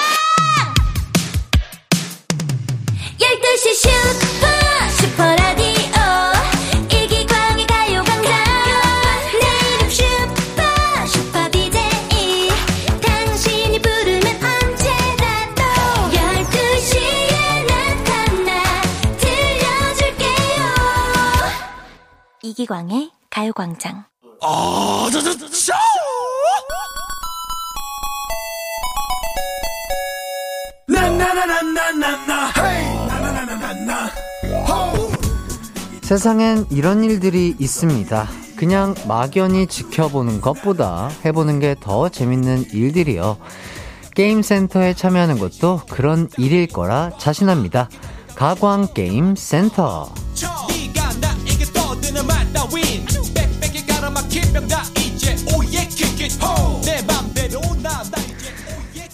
12시 3.18 3.76
슈퍼 3.76 4.51
이기광의 22.72 23.12
가요광장 23.30 24.06
세상엔 36.02 36.68
이런 36.70 37.04
일들이 37.04 37.56
있습니다. 37.60 38.28
그냥 38.56 38.96
막연히 39.08 39.68
지켜보는 39.68 40.40
것보다 40.40 41.10
해보는 41.26 41.60
게 41.60 41.76
더 41.80 42.08
재밌는 42.08 42.68
일들이요. 42.72 43.38
게임센터에 44.16 44.94
참여하는 44.94 45.40
것도 45.40 45.82
그런 45.90 46.30
일일 46.38 46.68
거라 46.68 47.12
자신합니다. 47.18 47.90
가광 48.36 48.94
게임 48.94 49.36
센터. 49.36 50.14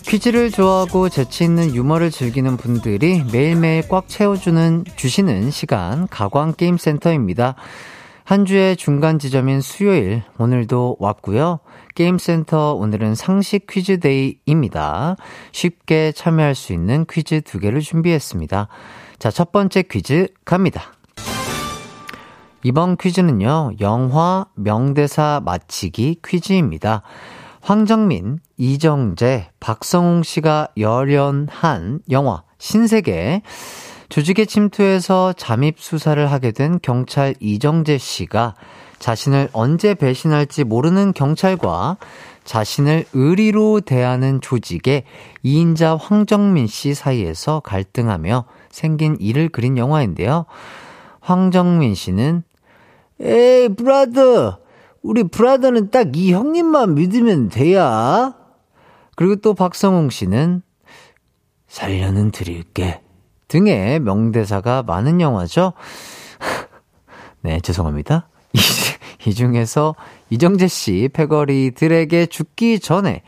퀴즈를 0.08 0.52
좋아하고 0.52 1.10
재치 1.10 1.44
있는 1.44 1.76
유머를 1.76 2.12
즐기는 2.12 2.56
분들이 2.56 3.26
매일매일 3.34 3.86
꽉 3.90 4.08
채워주는 4.08 4.86
주시는 4.96 5.52
시간 5.52 6.08
가광 6.08 6.54
게임 6.56 6.78
센터입니다. 6.78 7.56
한 8.24 8.46
주의 8.46 8.78
중간 8.78 9.20
지점인 9.20 9.60
수요일 9.60 10.24
오늘도 10.38 10.96
왔고요. 11.00 11.60
게임 11.94 12.18
센터 12.18 12.74
오늘은 12.74 13.16
상식 13.16 13.68
퀴즈 13.68 14.00
day입니다. 14.00 15.18
쉽게 15.52 16.14
참여할 16.14 16.56
수 16.56 16.72
있는 16.72 17.06
퀴즈 17.10 17.42
두 17.42 17.60
개를 17.60 17.82
준비했습니다. 17.82 18.70
자, 19.20 19.30
첫 19.30 19.52
번째 19.52 19.82
퀴즈 19.84 20.30
갑니다. 20.46 20.94
이번 22.64 22.96
퀴즈는요, 22.96 23.74
영화 23.82 24.46
명대사 24.56 25.42
맞히기 25.44 26.22
퀴즈입니다. 26.26 27.04
황정민, 27.68 28.40
이정재, 28.56 29.50
박성웅 29.60 30.24
씨가 30.24 30.70
열연한 30.78 32.00
영화 32.10 32.44
신세계. 32.60 33.42
조직의 34.08 34.48
침투해서 34.48 35.34
잠입 35.34 35.78
수사를 35.78 36.32
하게 36.32 36.52
된 36.52 36.80
경찰 36.82 37.36
이정재 37.42 37.98
씨가 37.98 38.56
자신을 39.00 39.50
언제 39.52 39.96
배신할지 39.96 40.64
모르는 40.64 41.12
경찰과 41.12 41.98
자신을 42.46 43.04
의리로 43.12 43.82
대하는 43.82 44.40
조직의 44.40 45.04
2인자 45.44 45.98
황정민 46.00 46.68
씨 46.68 46.94
사이에서 46.94 47.60
갈등하며 47.60 48.46
생긴 48.70 49.18
일을 49.20 49.50
그린 49.50 49.78
영화인데요. 49.78 50.46
황정민 51.20 51.96
씨는 51.96 52.44
에이, 53.20 53.68
브라더! 53.76 54.67
우리 55.08 55.24
브라더는 55.24 55.90
딱 55.90 56.08
이 56.16 56.34
형님만 56.34 56.96
믿으면 56.96 57.50
돼야. 57.50 58.36
그리고 59.16 59.38
또 59.38 59.54
박성웅 59.54 60.10
씨는 60.10 60.62
살려는 61.68 62.32
드릴게. 62.32 63.02
등의 63.48 64.02
명대사가 64.02 64.84
많은 64.84 65.22
영화죠. 65.22 65.72
네, 67.42 67.62
죄송합니다. 67.62 68.28
이, 68.52 68.60
이 69.26 69.34
중에서 69.34 69.96
이정재 70.30 70.68
씨 70.68 71.10
패거리들에게 71.14 72.26
죽기 72.26 72.80
전에 72.80 73.24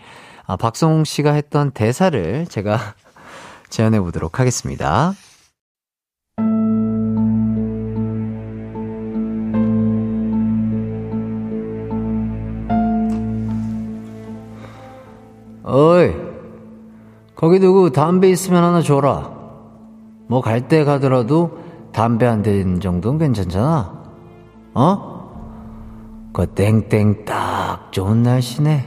아, 0.46 0.58
박성웅 0.58 1.06
씨가 1.06 1.32
했던 1.32 1.72
대사를 1.72 2.46
제가 2.48 2.96
재현해 3.70 4.02
보도록 4.02 4.40
하겠습니다. 4.40 5.14
어이, 15.70 16.14
거기 17.36 17.60
누구 17.60 17.92
담배 17.92 18.30
있으면 18.30 18.64
하나 18.64 18.82
줘라. 18.82 19.38
뭐 20.28 20.42
갈 20.42 20.68
때 20.68 20.84
가더라도 20.84 21.58
담배 21.92 22.26
한대 22.26 22.64
정도는 22.80 23.20
괜찮잖아. 23.20 24.04
어? 24.74 25.20
그 26.34 26.46
땡땡 26.48 27.26
딱 27.26 27.92
좋은 27.92 28.24
날씨네. 28.24 28.86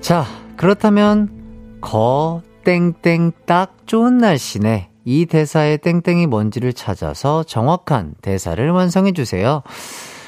자, 0.00 0.24
그렇다면 0.56 1.78
거 1.80 2.42
땡땡 2.64 3.32
딱 3.46 3.86
좋은 3.86 4.18
날씨네. 4.18 4.87
이 5.08 5.24
대사의 5.24 5.78
땡땡이 5.78 6.26
뭔지를 6.26 6.74
찾아서 6.74 7.42
정확한 7.42 8.16
대사를 8.20 8.70
완성해 8.70 9.12
주세요. 9.12 9.62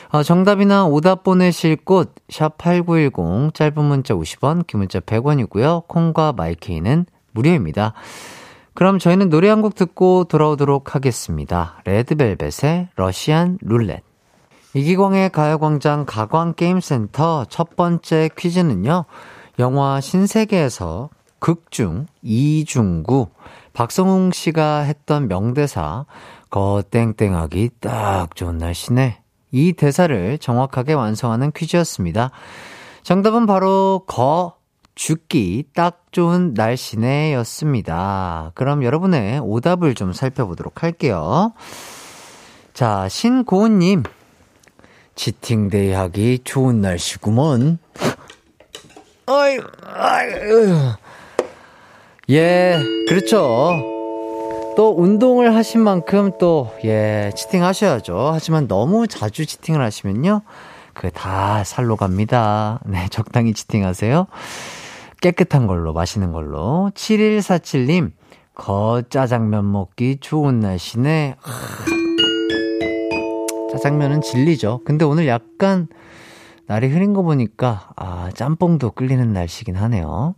어, 0.08 0.22
정답이나 0.22 0.86
오답 0.86 1.22
보내실 1.22 1.76
곳, 1.84 2.14
샵8910, 2.28 3.52
짧은 3.52 3.84
문자 3.84 4.14
50원, 4.14 4.66
긴 4.66 4.78
문자 4.78 4.98
100원이고요. 5.00 5.86
콩과 5.86 6.32
마이케이는 6.32 7.04
무료입니다. 7.32 7.92
그럼 8.72 8.98
저희는 8.98 9.28
노래 9.28 9.50
한 9.50 9.60
곡 9.60 9.74
듣고 9.74 10.24
돌아오도록 10.24 10.94
하겠습니다. 10.94 11.82
레드벨벳의 11.84 12.88
러시안 12.96 13.58
룰렛. 13.60 14.02
이기광의 14.72 15.28
가요광장 15.28 16.06
가광게임센터 16.06 17.44
첫 17.50 17.76
번째 17.76 18.30
퀴즈는요. 18.34 19.04
영화 19.58 20.00
신세계에서 20.00 21.10
극중 21.38 22.06
이중구 22.22 23.28
박성웅 23.72 24.32
씨가 24.32 24.80
했던 24.80 25.28
명대사 25.28 26.06
거 26.50 26.82
땡땡하기 26.90 27.70
딱 27.80 28.34
좋은 28.34 28.58
날씨네. 28.58 29.22
이 29.52 29.72
대사를 29.72 30.38
정확하게 30.38 30.94
완성하는 30.94 31.52
퀴즈였습니다. 31.52 32.30
정답은 33.02 33.46
바로 33.46 34.04
거 34.06 34.56
죽기 34.94 35.64
딱 35.74 36.04
좋은 36.10 36.52
날씨네 36.54 37.32
였습니다. 37.34 38.52
그럼 38.54 38.84
여러분의 38.84 39.40
오답을 39.40 39.94
좀 39.94 40.12
살펴보도록 40.12 40.82
할게요. 40.82 41.52
자, 42.74 43.08
신고은님. 43.08 44.02
치팅데이 45.14 45.92
하기 45.92 46.40
좋은 46.44 46.80
날씨구먼. 46.80 47.78
어이, 49.26 49.58
아이, 49.84 50.26
예, 52.30 52.78
그렇죠. 53.08 53.72
또 54.76 54.94
운동을 54.96 55.56
하신 55.56 55.80
만큼 55.80 56.30
또, 56.38 56.72
예, 56.84 57.32
치팅 57.34 57.64
하셔야죠. 57.64 58.30
하지만 58.32 58.68
너무 58.68 59.08
자주 59.08 59.46
치팅을 59.46 59.82
하시면요. 59.82 60.42
그게 60.94 61.10
다 61.10 61.64
살로 61.64 61.96
갑니다. 61.96 62.78
네, 62.86 63.06
적당히 63.10 63.52
치팅 63.52 63.84
하세요. 63.84 64.28
깨끗한 65.20 65.66
걸로, 65.66 65.92
마시는 65.92 66.30
걸로. 66.30 66.92
7147님, 66.94 68.12
거 68.54 69.02
짜장면 69.10 69.70
먹기 69.72 70.18
좋은 70.20 70.60
날씨네. 70.60 71.34
짜장면은 73.72 74.20
진리죠. 74.20 74.82
근데 74.84 75.04
오늘 75.04 75.26
약간 75.26 75.88
날이 76.66 76.86
흐린 76.86 77.12
거 77.12 77.22
보니까, 77.22 77.90
아, 77.96 78.30
짬뽕도 78.34 78.92
끌리는 78.92 79.32
날씨긴 79.32 79.74
하네요. 79.74 80.36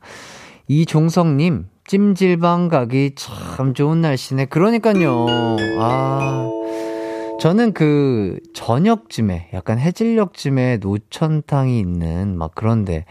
이종성님, 0.68 1.66
찜질방 1.96 2.68
가기 2.68 3.16
참 3.16 3.74
좋은 3.74 4.00
날씨네. 4.00 4.46
그러니까요. 4.46 5.26
아. 5.78 6.48
저는 7.38 7.74
그 7.74 8.38
저녁쯤에 8.55 9.50
약간 9.52 9.78
해질녘쯤에 9.78 10.78
노천탕이 10.78 11.78
있는 11.78 12.38
막 12.38 12.52
그런데 12.55 13.05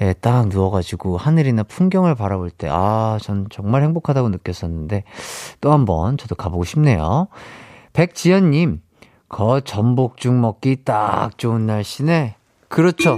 예, 0.00 0.14
딱 0.14 0.48
누워가지고 0.48 1.16
하늘이나 1.16 1.62
풍경을 1.62 2.16
바라볼 2.16 2.50
때, 2.50 2.66
아, 2.68 3.18
전 3.22 3.46
정말 3.50 3.82
행복하다고 3.84 4.30
느꼈었는데, 4.30 5.04
또 5.60 5.70
한 5.70 5.84
번 5.84 6.16
저도 6.16 6.34
가보고 6.34 6.64
싶네요. 6.64 7.28
백지연님, 7.92 8.80
거 9.28 9.60
전복죽 9.60 10.34
먹기 10.34 10.82
딱 10.84 11.38
좋은 11.38 11.66
날씨네. 11.66 12.34
그렇죠. 12.66 13.16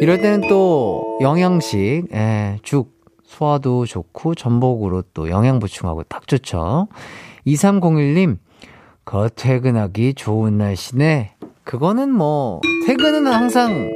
이럴 0.00 0.22
때는 0.22 0.48
또 0.48 1.18
영양식, 1.20 2.08
예, 2.14 2.58
죽, 2.62 3.01
소화도 3.32 3.86
좋고 3.86 4.34
전복으로 4.34 5.02
또 5.14 5.30
영양 5.30 5.58
보충하고 5.58 6.02
딱 6.04 6.28
좋죠. 6.28 6.88
2301님, 7.46 8.36
거 9.06 9.28
퇴근하기 9.30 10.14
좋은 10.14 10.58
날씨네. 10.58 11.36
그거는 11.64 12.12
뭐, 12.12 12.60
퇴근은 12.86 13.26
항상, 13.26 13.90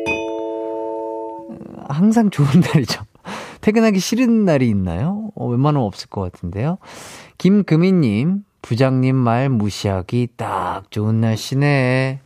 항상 1.86 2.30
좋은 2.30 2.48
날이죠. 2.72 3.02
퇴근하기 3.60 3.98
싫은 3.98 4.46
날이 4.46 4.68
있나요? 4.68 5.30
어, 5.34 5.46
웬만하면 5.46 5.86
없을 5.86 6.08
것 6.08 6.22
같은데요. 6.22 6.78
김금희님, 7.36 8.42
부장님 8.62 9.14
말 9.14 9.50
무시하기 9.50 10.28
딱 10.36 10.90
좋은 10.90 11.20
날씨네. 11.20 12.20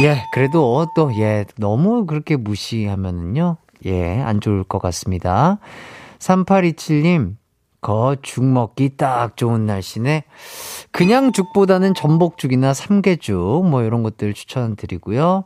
예, 0.00 0.22
그래도 0.32 0.86
또, 0.96 1.12
예, 1.18 1.44
너무 1.56 2.06
그렇게 2.06 2.36
무시하면은요, 2.36 3.58
예, 3.86 4.20
안 4.20 4.40
좋을 4.40 4.64
것 4.64 4.80
같습니다. 4.80 5.58
3827님, 6.18 7.36
거죽 7.80 8.44
먹기 8.44 8.96
딱 8.96 9.36
좋은 9.36 9.64
날씨네. 9.66 10.24
그냥 10.90 11.32
죽보다는 11.32 11.94
전복죽이나 11.94 12.74
삼계죽, 12.74 13.66
뭐 13.66 13.82
이런 13.82 14.02
것들 14.02 14.34
추천드리고요. 14.34 15.44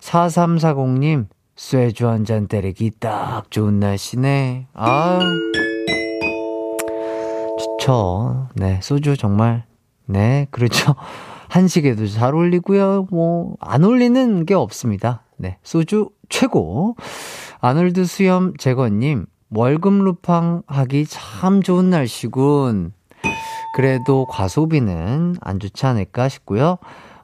4340님, 0.00 1.26
쇠주 1.56 2.08
한 2.08 2.24
잔 2.24 2.48
때리기 2.48 2.92
딱 2.98 3.50
좋은 3.50 3.78
날씨네. 3.80 4.66
아유. 4.74 5.20
좋죠. 7.58 8.48
네, 8.54 8.80
소주 8.82 9.16
정말, 9.16 9.64
네, 10.06 10.46
그렇죠. 10.50 10.94
한식에도 11.48 12.06
잘 12.06 12.34
어울리고요. 12.34 13.06
뭐, 13.10 13.56
안 13.60 13.84
어울리는 13.84 14.44
게 14.46 14.54
없습니다. 14.54 15.22
네, 15.36 15.58
소주 15.62 16.10
최고. 16.28 16.96
아놀드 17.62 18.06
수염 18.06 18.56
제거님, 18.56 19.26
월급 19.50 19.92
루팡 19.92 20.62
하기 20.66 21.04
참 21.06 21.62
좋은 21.62 21.90
날씨군. 21.90 22.92
그래도 23.74 24.26
과소비는 24.26 25.36
안 25.40 25.60
좋지 25.60 25.84
않을까 25.84 26.30
싶고요. 26.30 26.78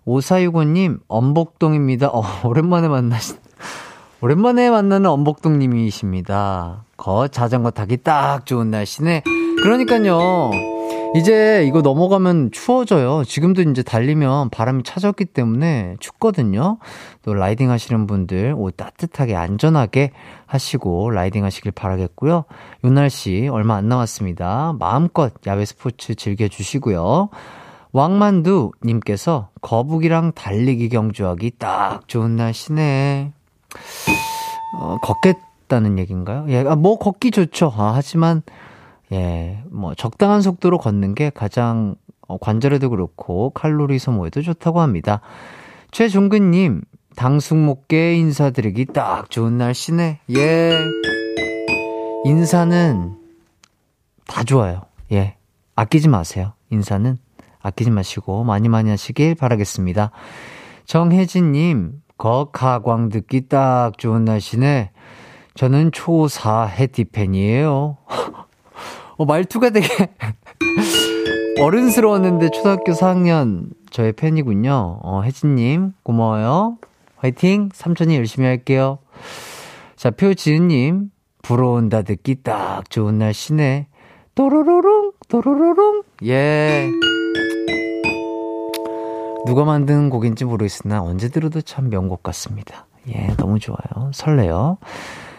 5465님, 0.06 1.00
엄복동입니다. 1.08 2.08
어, 2.08 2.22
오랜만에 2.44 2.88
만나신, 2.88 3.38
오랜만에 4.20 4.68
만나는 4.68 5.08
엄복동님이십니다. 5.08 6.84
거 6.98 7.28
자전거 7.28 7.70
타기 7.70 7.98
딱 7.98 8.44
좋은 8.44 8.70
날씨네. 8.70 9.22
그러니까요. 9.62 10.50
이제 11.16 11.64
이거 11.66 11.80
넘어가면 11.80 12.50
추워져요. 12.52 13.24
지금도 13.24 13.62
이제 13.62 13.82
달리면 13.82 14.50
바람이 14.50 14.82
차졌기 14.82 15.24
때문에 15.26 15.96
춥거든요. 16.00 16.78
또 17.22 17.34
라이딩 17.34 17.70
하시는 17.70 18.06
분들 18.06 18.54
옷 18.56 18.76
따뜻하게 18.76 19.34
안전하게 19.34 20.10
하시고 20.46 21.10
라이딩 21.10 21.44
하시길 21.44 21.72
바라겠고요. 21.72 22.44
요 22.84 22.90
날씨 22.90 23.48
얼마 23.50 23.76
안 23.76 23.88
남았습니다. 23.88 24.74
마음껏 24.78 25.32
야외 25.46 25.64
스포츠 25.64 26.14
즐겨주시고요. 26.14 27.30
왕만두 27.92 28.72
님께서 28.84 29.48
거북이랑 29.62 30.32
달리기 30.34 30.90
경주하기 30.90 31.52
딱 31.58 32.06
좋은 32.08 32.36
날씨네. 32.36 33.32
어, 34.74 34.98
걷겠다는 35.02 35.98
얘기인가요? 35.98 36.44
예, 36.48 36.64
아, 36.66 36.76
뭐 36.76 36.98
걷기 36.98 37.30
좋죠. 37.30 37.72
아, 37.74 37.92
하지만 37.94 38.42
예, 39.12 39.62
뭐 39.70 39.94
적당한 39.94 40.42
속도로 40.42 40.78
걷는 40.78 41.14
게 41.14 41.30
가장 41.30 41.94
어, 42.28 42.38
관절에도 42.38 42.90
그렇고 42.90 43.50
칼로리 43.50 43.98
소모에도 43.98 44.42
좋다고 44.42 44.80
합니다. 44.80 45.20
최종근님, 45.92 46.82
당숙목계 47.14 48.16
인사드리기 48.16 48.86
딱 48.86 49.30
좋은 49.30 49.58
날씨네. 49.58 50.20
예. 50.36 50.78
인사는 52.24 53.16
다 54.26 54.44
좋아요. 54.44 54.82
예. 55.12 55.36
아끼지 55.76 56.08
마세요. 56.08 56.52
인사는 56.70 57.16
아끼지 57.60 57.90
마시고 57.90 58.44
많이 58.44 58.68
많이 58.68 58.90
하시길 58.90 59.36
바라겠습니다. 59.36 60.10
정혜진님, 60.84 62.02
거가광 62.18 63.08
듣기 63.08 63.48
딱 63.48 63.98
좋은 63.98 64.24
날씨네. 64.24 64.90
저는 65.54 65.90
초4 65.90 66.68
해티팬이에요. 66.68 67.96
어, 69.16 69.24
말투가 69.24 69.70
되게 69.70 69.88
어른스러웠는데 71.60 72.50
초등학교 72.50 72.92
4학년 72.92 73.70
저의 73.90 74.12
팬이군요. 74.12 75.00
어, 75.02 75.22
혜진님, 75.22 75.94
고마워요. 76.02 76.78
화이팅! 77.16 77.70
삼촌이 77.72 78.14
열심히 78.16 78.46
할게요. 78.46 78.98
자, 79.96 80.10
표지은님, 80.10 81.10
불어온다 81.42 82.02
듣기 82.02 82.42
딱 82.42 82.90
좋은 82.90 83.18
날씨네. 83.18 83.86
또로로롱, 84.34 85.12
또로로롱. 85.28 86.02
예. 86.26 86.90
누가 89.46 89.64
만든 89.64 90.10
곡인지 90.10 90.44
모르겠으나 90.44 91.02
언제 91.02 91.28
들어도 91.28 91.62
참 91.62 91.88
명곡 91.88 92.22
같습니다. 92.22 92.86
예, 93.08 93.28
너무 93.38 93.58
좋아요. 93.58 94.10
설레요. 94.12 94.76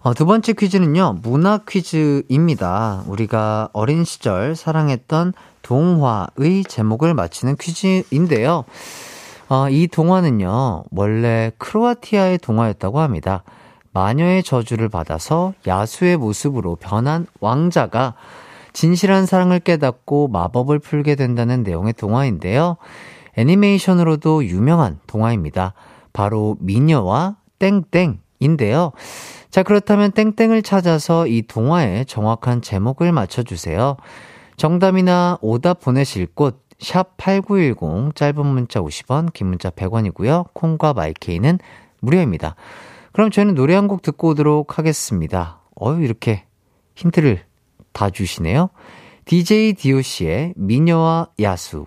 어, 0.00 0.14
두 0.14 0.24
번째 0.24 0.54
퀴즈는요, 0.54 1.18
문화 1.22 1.58
퀴즈입니다. 1.68 3.04
우리가 3.08 3.68
어린 3.74 4.04
시절 4.04 4.56
사랑했던 4.56 5.34
동화의 5.60 6.64
제목을 6.66 7.12
맞히는 7.12 7.56
퀴즈인데요. 7.56 8.64
어, 9.50 9.68
이 9.68 9.86
동화는요, 9.86 10.84
원래 10.92 11.52
크로아티아의 11.58 12.38
동화였다고 12.38 13.00
합니다. 13.00 13.42
마녀의 13.92 14.42
저주를 14.42 14.88
받아서 14.88 15.54
야수의 15.66 16.16
모습으로 16.16 16.76
변한 16.76 17.26
왕자가 17.40 18.14
진실한 18.72 19.26
사랑을 19.26 19.60
깨닫고 19.60 20.28
마법을 20.28 20.78
풀게 20.78 21.14
된다는 21.14 21.62
내용의 21.62 21.94
동화인데요. 21.94 22.76
애니메이션으로도 23.36 24.44
유명한 24.44 24.98
동화입니다. 25.06 25.74
바로 26.12 26.56
미녀와 26.60 27.36
땡땡인데요. 27.58 28.92
자, 29.50 29.62
그렇다면 29.62 30.12
땡땡을 30.12 30.62
찾아서 30.62 31.26
이 31.26 31.42
동화의 31.42 32.06
정확한 32.06 32.62
제목을 32.62 33.12
맞춰주세요. 33.12 33.96
정답이나 34.56 35.38
오답 35.40 35.80
보내실 35.80 36.26
곳, 36.34 36.62
샵8910, 36.78 38.14
짧은 38.14 38.46
문자 38.46 38.80
50원, 38.80 39.32
긴 39.32 39.48
문자 39.48 39.70
100원이고요. 39.70 40.52
콩과 40.52 40.92
마이케이는 40.92 41.58
무료입니다. 42.00 42.54
그럼 43.18 43.32
저희는 43.32 43.56
노래 43.56 43.74
한 43.74 43.88
곡 43.88 44.02
듣고 44.02 44.28
오도록 44.28 44.78
하겠습니다. 44.78 45.60
어유 45.80 46.04
이렇게 46.04 46.44
힌트를 46.94 47.42
다 47.92 48.10
주시네요. 48.10 48.70
DJ 49.24 49.72
DOC의 49.72 50.54
미녀와 50.54 51.30
야수. 51.40 51.86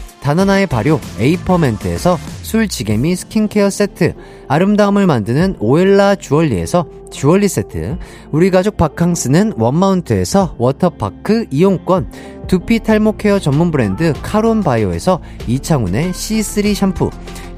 다나나의 0.21 0.67
발효 0.67 0.99
에이퍼멘트에서 1.19 2.17
술지개미 2.43 3.15
스킨케어 3.15 3.69
세트, 3.69 4.13
아름다움을 4.47 5.07
만드는 5.07 5.55
오엘라 5.59 6.15
주얼리에서 6.15 6.85
주얼리 7.11 7.47
세트, 7.47 7.97
우리 8.31 8.51
가족 8.51 8.77
바캉스는 8.77 9.53
원마운트에서 9.57 10.55
워터파크 10.57 11.47
이용권, 11.49 12.11
두피 12.47 12.79
탈모 12.79 13.17
care 13.17 13.39
전문 13.39 13.71
브랜드 13.71 14.13
카론 14.21 14.61
바이오에서 14.61 15.21
이창훈의 15.47 16.11
C3 16.11 16.75
샴푸, 16.75 17.09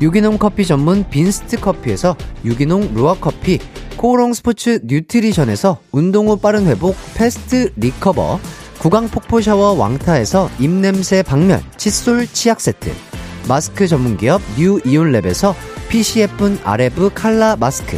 유기농 0.02 0.38
커피 0.38 0.65
전문 0.65 1.04
빈스트 1.10 1.60
커피에서 1.60 2.15
유기농 2.45 2.93
루아 2.93 3.15
커피, 3.15 3.60
코오롱 3.97 4.34
스포츠 4.34 4.80
뉴트리션에서 4.84 5.80
운동 5.91 6.30
후 6.30 6.38
빠른 6.38 6.65
회복 6.65 6.95
fast 7.16 7.72
recover, 7.76 8.39
구강 8.84 9.08
폭포 9.08 9.39
샤워 9.39 9.72
왕타에서 9.80 10.50
입냄새 10.60 11.24
박멸 11.24 11.62
칫솔 11.78 12.28
치약 12.28 12.60
세트, 12.60 12.91
마스크 13.48 13.88
전문기업 13.88 14.41
뉴 14.58 14.78
이온랩에서 14.80 15.56
예쁜 16.17 16.58
아레브 16.65 17.12
칼라 17.13 17.56
마스크, 17.56 17.98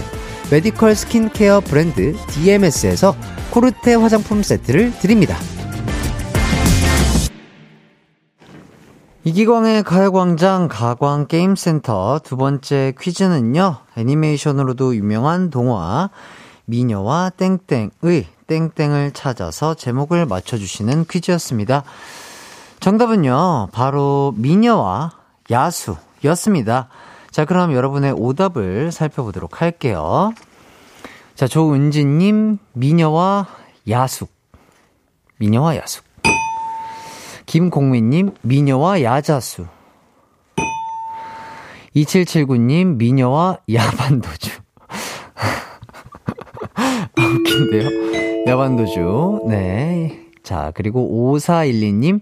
medical 0.51 0.93
skincare 0.93 1.61
브랜드 1.61 2.15
DMS에서 2.27 3.15
코르테 3.49 3.95
화장품 3.95 4.43
세트를 4.43 4.91
드립니다. 4.99 5.35
이기광의 9.23 9.81
가요광장 9.81 10.67
가광게임센터 10.67 12.19
두 12.23 12.37
번째 12.37 12.93
퀴즈는요, 13.01 13.77
애니메이션으로도 13.97 14.95
유명한 14.95 15.49
동화, 15.49 16.11
미녀와 16.65 17.31
땡땡의 17.37 18.34
땡땡을 18.47 19.11
찾아서 19.11 19.73
제목을 19.73 20.25
맞춰주시는 20.25 21.05
퀴즈였습니다. 21.09 21.83
정답은요, 22.79 23.69
바로 23.71 24.33
미녀와 24.37 25.11
야수였습니다. 25.49 26.89
자, 27.31 27.45
그럼 27.45 27.73
여러분의 27.73 28.13
오답을 28.13 28.91
살펴보도록 28.91 29.61
할게요. 29.61 30.33
자, 31.35 31.47
조은지님, 31.47 32.59
미녀와 32.73 33.47
야숙. 33.89 34.31
미녀와 35.37 35.75
야숙. 35.77 36.05
김공민님, 37.45 38.35
미녀와 38.41 39.01
야자수. 39.03 39.67
2779님, 41.95 42.95
미녀와 42.95 43.59
야반도주. 43.71 44.64
아, 47.35 47.39
웃긴데요? 47.39 48.45
야반도주. 48.47 49.45
네. 49.47 50.19
자, 50.43 50.71
그리고 50.75 51.33
5412님, 51.37 52.21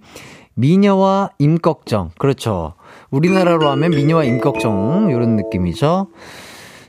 미녀와 0.55 1.31
임꺽정. 1.37 2.11
그렇죠. 2.17 2.73
우리나라로 3.11 3.69
하면 3.69 3.91
미녀와 3.91 4.23
임꺽정. 4.23 5.11
요런 5.11 5.35
느낌이죠. 5.35 6.07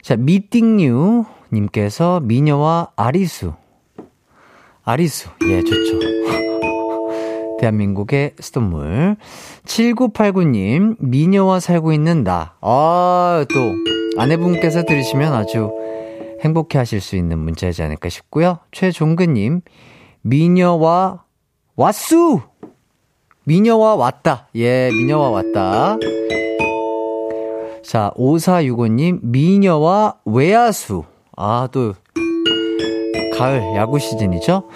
자, 0.03 0.17
미띵유 0.17 1.25
님께서 1.53 2.21
미녀와 2.21 2.89
아리수. 2.97 3.53
아리수. 4.85 5.31
예, 5.49 5.63
좋죠. 5.63 5.99
대한민국의 7.61 8.33
수돗물. 8.39 9.17
7989님, 9.65 10.97
미녀와 10.99 11.61
살고 11.61 11.93
있는 11.93 12.23
나. 12.23 12.55
아, 12.61 13.45
또, 13.53 14.21
아내분께서 14.21 14.85
들으시면 14.85 15.33
아주 15.33 15.71
행복해 16.45 16.79
하실 16.79 17.01
수 17.01 17.17
있는 17.17 17.39
문자이지 17.39 17.83
않을까 17.83 18.09
싶고요. 18.11 18.59
최종근님, 18.71 19.63
미녀와 20.23 21.25
왔수! 21.77 22.41
미녀와 23.45 23.97
왔다. 23.97 24.49
예, 24.55 24.91
미녀와 24.91 25.31
왔다. 25.31 25.99
자, 27.83 28.11
5465님, 28.17 29.21
미녀와 29.23 30.17
외야수. 30.25 31.05
아, 31.37 31.69
또, 31.73 31.95
가을 33.37 33.75
야구 33.75 33.99
시즌이죠? 33.99 34.69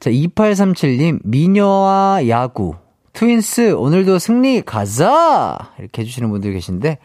자, 0.00 0.10
2837님, 0.10 1.20
미녀와 1.24 2.28
야구. 2.28 2.74
트윈스, 3.12 3.72
오늘도 3.72 4.18
승리 4.18 4.60
가자! 4.62 5.72
이렇게 5.78 6.02
해주시는 6.02 6.30
분들 6.30 6.52
계신데, 6.52 6.98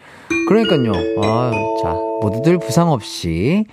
그러니까요. 0.48 0.92
아, 1.24 1.52
자, 1.82 1.94
모두들 2.22 2.58
부상 2.58 2.92
없이 2.92 3.66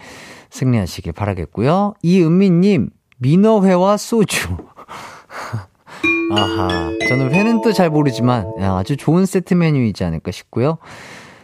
승리하시길 0.50 1.12
바라겠고요. 1.12 1.94
이은미님, 2.02 2.90
민어회와 3.18 3.96
소주. 3.96 4.48
아하. 6.30 6.90
저는 7.08 7.32
회는 7.32 7.62
또 7.62 7.72
잘 7.72 7.90
모르지만, 7.90 8.52
아주 8.60 8.96
좋은 8.96 9.26
세트 9.26 9.54
메뉴이지 9.54 10.04
않을까 10.04 10.30
싶고요. 10.30 10.78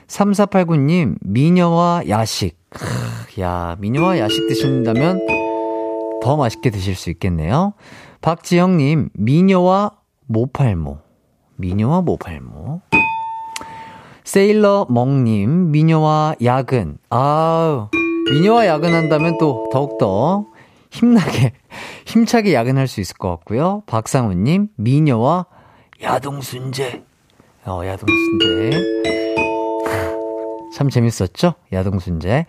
3489님, 0.08 1.16
미녀와 1.20 2.02
야식. 2.08 2.56
크, 2.70 3.40
야, 3.40 3.76
미녀와 3.78 4.18
야식 4.18 4.46
드신다면 4.48 5.20
더 6.22 6.36
맛있게 6.36 6.70
드실 6.70 6.94
수 6.94 7.10
있겠네요. 7.10 7.72
박지영님, 8.20 9.10
미녀와 9.14 9.92
모팔모. 10.26 10.98
미녀와 11.56 12.02
모팔모. 12.02 12.80
세일러 14.24 14.86
멍님, 14.88 15.70
미녀와 15.70 16.36
야근. 16.42 16.98
아우, 17.10 17.88
미녀와 18.30 18.66
야근한다면 18.66 19.38
또 19.38 19.68
더욱더 19.72 20.46
힘나게, 20.90 21.52
힘차게 22.06 22.54
야근할 22.54 22.88
수 22.88 23.00
있을 23.00 23.16
것 23.16 23.28
같고요. 23.30 23.82
박상우님, 23.86 24.68
미녀와 24.76 25.46
야동순재. 26.02 27.02
어, 27.66 27.80
야동순재. 27.84 28.70
참 30.74 30.88
재밌었죠? 30.90 31.54
야동순재. 31.72 32.46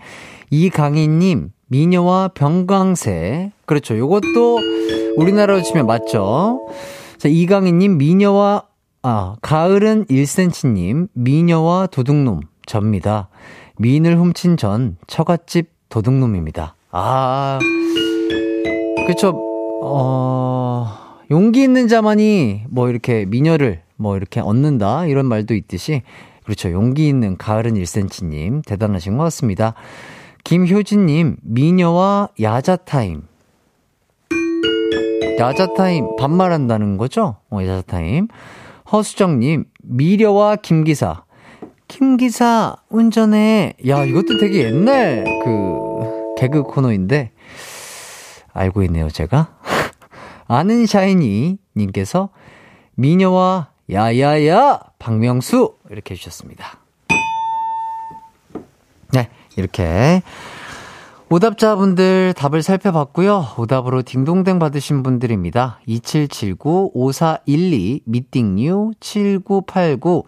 이강희님, 0.50 1.52
미녀와 1.68 2.30
병광새. 2.30 3.52
그렇죠. 3.66 3.98
요것도 3.98 4.60
우리나라로 5.18 5.62
치면 5.62 5.86
맞죠? 5.88 6.68
자, 7.18 7.30
이강희님, 7.30 7.98
미녀와, 7.98 8.64
아, 9.02 9.36
가을은 9.42 10.06
1cm님, 10.06 11.10
미녀와 11.14 11.88
도둑놈, 11.88 12.42
접니다. 12.66 13.30
미인을 13.78 14.18
훔친 14.18 14.58
전, 14.58 14.98
처갓집 15.08 15.70
도둑놈입니다. 15.90 16.76
아, 16.92 17.60
그쵸. 19.08 19.34
어, 19.84 20.98
용기 21.30 21.62
있는 21.62 21.88
자만이 21.88 22.64
뭐 22.70 22.90
이렇게 22.90 23.26
미녀를 23.26 23.82
뭐 23.98 24.18
이렇게 24.18 24.40
얻는다. 24.40 25.06
이런 25.06 25.26
말도 25.26 25.54
있듯이, 25.54 26.02
그렇죠. 26.44 26.72
용기 26.72 27.08
있는 27.08 27.38
가을은 27.38 27.74
1cm님, 27.74 28.66
대단하신 28.66 29.18
것 29.18 29.24
같습니다. 29.26 29.74
김효진님, 30.44 31.38
미녀와 31.42 32.30
야자타임. 32.40 33.24
야자타임, 35.40 36.16
반말한다는 36.18 36.98
거죠? 36.98 37.38
어, 37.50 37.60
야자타임. 37.62 38.28
허수정님, 38.92 39.66
미려와 39.82 40.58
김기사. 40.58 41.25
김 41.88 42.18
기사, 42.18 42.76
운전해. 42.90 43.74
야, 43.88 44.04
이것도 44.04 44.40
되게 44.40 44.64
옛날 44.64 45.24
그, 45.44 46.36
개그 46.38 46.64
코너인데, 46.64 47.32
알고 48.54 48.84
있네요, 48.84 49.10
제가. 49.10 49.58
아는 50.48 50.86
샤이니 50.86 51.58
님께서, 51.76 52.30
미녀와 52.96 53.70
야야야, 53.92 54.80
박명수! 55.00 55.76
이렇게 55.90 56.14
해 56.14 56.18
주셨습니다. 56.18 56.80
네, 59.14 59.30
이렇게 59.56 60.22
오답자분들 61.30 62.34
답을 62.36 62.62
살펴봤고요. 62.62 63.48
오답으로 63.58 64.04
딩동댕 64.04 64.60
받으신 64.60 65.04
분들입니다. 65.04 65.80
2779, 65.86 66.92
5412, 66.94 68.02
미띵뉴, 68.06 68.92
7989, 69.00 70.26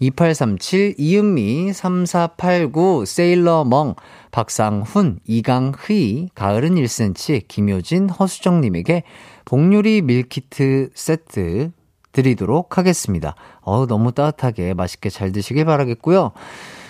2837, 0.00 0.94
이은미, 0.96 1.72
3489, 1.74 3.04
세일러멍, 3.06 3.94
박상훈, 4.30 5.18
이강희, 5.26 6.30
가을은 6.34 6.76
1cm, 6.76 7.46
김효진, 7.48 8.08
허수정님에게 8.08 9.02
복요리 9.44 10.00
밀키트 10.02 10.90
세트 10.94 11.72
드리도록 12.12 12.78
하겠습니다. 12.78 13.34
어우, 13.60 13.86
너무 13.86 14.12
따뜻하게 14.12 14.72
맛있게 14.74 15.10
잘 15.10 15.32
드시길 15.32 15.66
바라겠고요. 15.66 16.32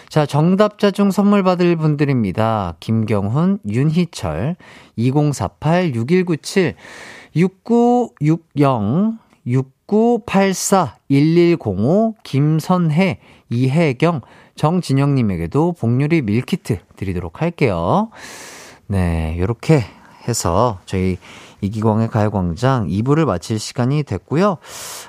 자, 0.08 0.24
정답자 0.26 0.90
중 0.90 1.10
선물 1.10 1.42
받을 1.42 1.76
분들입니다. 1.76 2.76
김경훈, 2.80 3.58
윤희철, 3.68 4.56
2048, 4.96 5.94
6197, 5.94 6.74
6960, 7.36 9.18
6984, 9.46 9.79
1105, 11.08 12.14
김선혜, 12.22 13.18
이혜경, 13.48 14.20
정진영님에게도 14.54 15.72
복유리 15.72 16.22
밀키트 16.22 16.78
드리도록 16.94 17.42
할게요. 17.42 18.10
네, 18.86 19.36
요렇게 19.38 19.82
해서 20.28 20.78
저희 20.86 21.18
이기광의 21.60 22.08
가요광장 22.08 22.86
2부를 22.86 23.24
마칠 23.24 23.58
시간이 23.58 24.04
됐고요. 24.04 24.58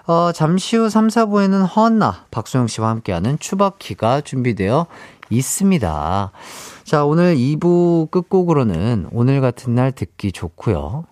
어, 0.08 0.32
잠시 0.34 0.78
후 0.78 0.89
3, 0.89 1.10
4부에는 1.10 1.76
허언나, 1.76 2.26
박소영 2.32 2.67
씨와 2.67 2.89
함께하는 2.89 3.38
추바키가 3.39 4.22
준비되어 4.22 4.88
있습니다. 5.30 6.32
자, 6.84 7.06
오늘 7.06 7.36
2부 7.36 8.10
끝곡으로는 8.10 9.10
오늘 9.12 9.41
같은 9.41 9.76
날 9.76 9.91
듣기 9.91 10.32
좋고요. 10.32 11.06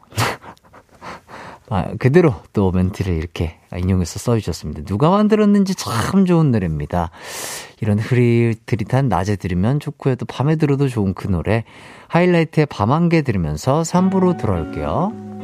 아, 1.72 1.86
그대로 2.00 2.34
또 2.52 2.72
멘트를 2.72 3.14
이렇게 3.16 3.58
인용해서 3.78 4.18
써주셨습니다. 4.20 4.84
누가 4.86 5.10
만들었는지 5.10 5.76
참 5.76 6.26
좋은 6.26 6.52
노래입니다. 6.52 7.12
이런 7.82 8.00
흐릿흐릿한 8.00 9.08
낮에 9.08 9.36
들으면 9.36 9.80
좋고요. 9.80 10.16
또 10.16 10.26
밤에 10.26 10.56
들어도 10.56 10.88
좋은 10.90 11.14
그 11.14 11.28
노래. 11.28 11.64
하이라이트의 12.08 12.66
밤 12.66 12.90
한 12.92 13.10
개 13.10 13.22
들으면서 13.22 13.82
3부로 13.84 14.40
돌아올게요. 14.40 15.39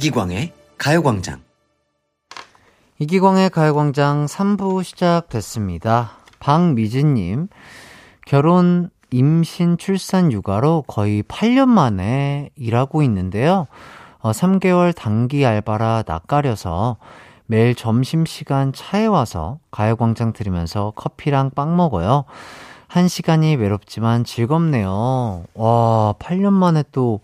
이기광의 0.00 0.54
가요광장. 0.78 1.42
이기광의 3.00 3.50
가요광장 3.50 4.24
3부 4.24 4.82
시작됐습니다. 4.82 6.12
박미진님, 6.38 7.48
결혼, 8.26 8.88
임신, 9.10 9.76
출산, 9.76 10.32
육아로 10.32 10.84
거의 10.86 11.22
8년 11.24 11.68
만에 11.68 12.48
일하고 12.56 13.02
있는데요. 13.02 13.66
어, 14.20 14.30
3개월 14.30 14.96
단기 14.96 15.44
알바라 15.44 16.04
낯가려서 16.06 16.96
매일 17.44 17.74
점심시간 17.74 18.72
차에 18.72 19.04
와서 19.04 19.58
가요광장 19.70 20.32
들으면서 20.32 20.94
커피랑 20.96 21.50
빵 21.50 21.76
먹어요. 21.76 22.24
한 22.88 23.06
시간이 23.06 23.56
외롭지만 23.56 24.24
즐겁네요. 24.24 25.44
와, 25.52 26.14
8년 26.18 26.54
만에 26.54 26.84
또 26.90 27.20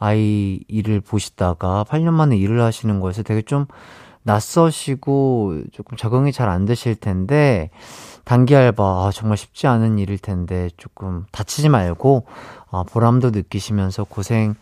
아이 0.00 0.60
일을 0.66 1.00
보시다가 1.00 1.84
8년 1.88 2.12
만에 2.14 2.36
일을 2.36 2.60
하시는 2.62 2.98
거에서 3.00 3.22
되게 3.22 3.42
좀 3.42 3.66
낯서시고 4.22 5.64
조금 5.72 5.96
적응이 5.96 6.32
잘 6.32 6.48
안 6.48 6.64
되실 6.64 6.94
텐데 6.94 7.70
단기 8.24 8.54
알바 8.56 8.82
아, 8.84 9.10
정말 9.12 9.36
쉽지 9.36 9.66
않은 9.66 9.98
일일 9.98 10.18
텐데 10.18 10.68
조금 10.76 11.24
다치지 11.32 11.68
말고 11.68 12.26
아, 12.70 12.84
보람도 12.84 13.30
느끼시면서 13.30 14.04
고생은 14.04 14.54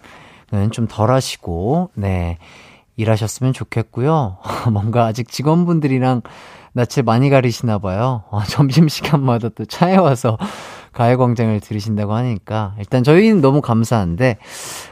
좀 0.73 0.87
덜 0.89 1.11
하시고 1.11 1.91
네 1.95 2.39
일하셨으면 2.97 3.53
좋겠고요. 3.53 4.39
뭔가 4.73 5.07
아직 5.07 5.29
직원분들이랑 5.29 6.23
낯을 6.73 7.05
많이 7.05 7.31
가리시나 7.31 7.79
봐요. 7.79 8.25
아, 8.31 8.45
점심시간마다 8.45 9.51
또 9.51 9.65
차에 9.65 9.97
와서 9.97 10.37
가요광장을 10.99 11.61
들으신다고 11.61 12.13
하니까 12.13 12.75
일단 12.81 13.05
저희는 13.05 13.41
너무 13.41 13.61
감사한데 13.61 14.39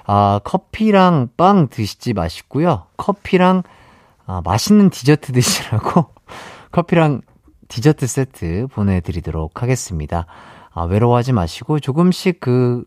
아 0.07 0.40
커피랑 0.44 1.30
빵 1.36 1.66
드시지 1.66 2.12
마시고요 2.12 2.84
커피랑 2.96 3.64
아, 4.24 4.40
맛있는 4.44 4.90
디저트 4.90 5.32
드시라고 5.32 6.07
커피랑 6.70 7.22
디저트 7.68 8.07
세트 8.07 8.68
보내드리도록 8.72 9.62
하겠습니다. 9.62 10.26
아, 10.72 10.82
외로워하지 10.82 11.32
마시고 11.32 11.80
조금씩 11.80 12.40
그 12.40 12.84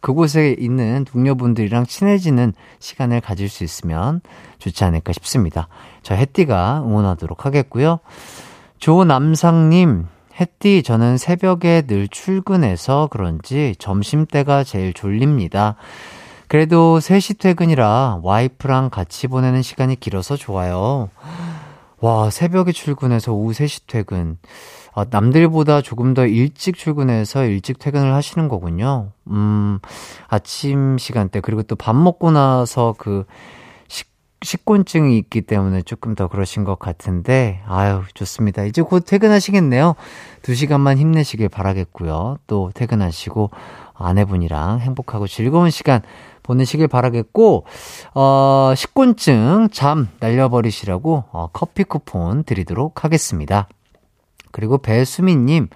그곳에 0.00 0.54
있는 0.58 1.04
동료분들이랑 1.04 1.86
친해지는 1.86 2.54
시간을 2.78 3.20
가질 3.20 3.48
수 3.48 3.64
있으면 3.64 4.20
좋지 4.58 4.84
않을까 4.84 5.12
싶습니다. 5.12 5.68
저 6.02 6.14
해띠가 6.14 6.82
응원하도록 6.86 7.44
하겠고요. 7.44 7.98
조남상님, 8.78 10.06
햇띠, 10.40 10.82
저는 10.82 11.18
새벽에 11.18 11.82
늘 11.82 12.08
출근해서 12.08 13.08
그런지 13.10 13.74
점심때가 13.78 14.64
제일 14.64 14.94
졸립니다. 14.94 15.76
그래도 16.48 16.98
3시 16.98 17.38
퇴근이라 17.38 18.20
와이프랑 18.22 18.90
같이 18.90 19.28
보내는 19.28 19.62
시간이 19.62 20.00
길어서 20.00 20.36
좋아요. 20.36 21.10
와, 22.00 22.30
새벽에 22.30 22.72
출근해서 22.72 23.32
오후 23.32 23.52
3시 23.52 23.82
퇴근. 23.86 24.38
아, 24.94 25.04
남들보다 25.08 25.82
조금 25.82 26.14
더 26.14 26.26
일찍 26.26 26.76
출근해서 26.76 27.44
일찍 27.44 27.78
퇴근을 27.78 28.14
하시는 28.14 28.48
거군요. 28.48 29.12
음, 29.28 29.78
아침 30.28 30.96
시간대, 30.98 31.40
그리고 31.40 31.62
또 31.62 31.76
밥 31.76 31.94
먹고 31.94 32.30
나서 32.30 32.94
그 32.98 33.24
식, 34.42 34.60
식곤증이 34.70 35.18
있기 35.18 35.42
때문에 35.42 35.82
조금 35.82 36.14
더 36.14 36.28
그러신 36.28 36.64
것 36.64 36.78
같은데, 36.78 37.60
아유, 37.66 38.02
좋습니다. 38.14 38.64
이제 38.64 38.82
곧 38.82 39.04
퇴근하시겠네요. 39.06 39.94
두 40.42 40.54
시간만 40.54 40.98
힘내시길 40.98 41.48
바라겠고요. 41.48 42.38
또 42.46 42.70
퇴근하시고 42.74 43.50
아내분이랑 43.94 44.80
행복하고 44.80 45.26
즐거운 45.26 45.70
시간 45.70 46.02
보내시길 46.42 46.88
바라겠고, 46.88 47.64
어, 48.14 48.72
식곤증 48.76 49.68
잠 49.72 50.08
날려버리시라고 50.20 51.24
어, 51.32 51.48
커피 51.52 51.84
쿠폰 51.84 52.44
드리도록 52.44 53.04
하겠습니다. 53.04 53.68
그리고 54.52 54.78
배수민님, 54.78 55.68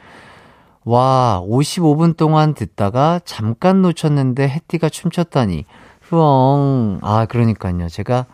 와, 0.85 1.43
55분 1.47 2.17
동안 2.17 2.55
듣다가 2.55 3.21
잠깐 3.25 3.83
놓쳤는데 3.83 4.49
해띠가 4.49 4.89
춤췄다니. 4.89 5.65
후엉. 6.03 6.99
아, 7.03 7.25
그러니까요. 7.27 7.89
제가, 7.89 8.27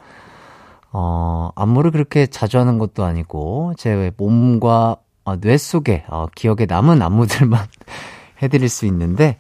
어, 0.93 1.51
안무를 1.55 1.91
그렇게 1.91 2.27
자주 2.27 2.59
하는 2.59 2.79
것도 2.79 3.05
아니고, 3.05 3.75
제 3.77 4.11
몸과 4.17 4.97
어, 5.25 5.37
뇌 5.39 5.57
속에, 5.57 6.05
어, 6.09 6.27
기억에 6.35 6.67
남은 6.67 7.03
안무들만 7.03 7.67
해드릴 8.43 8.69
수 8.69 8.87
있는데, 8.87 9.37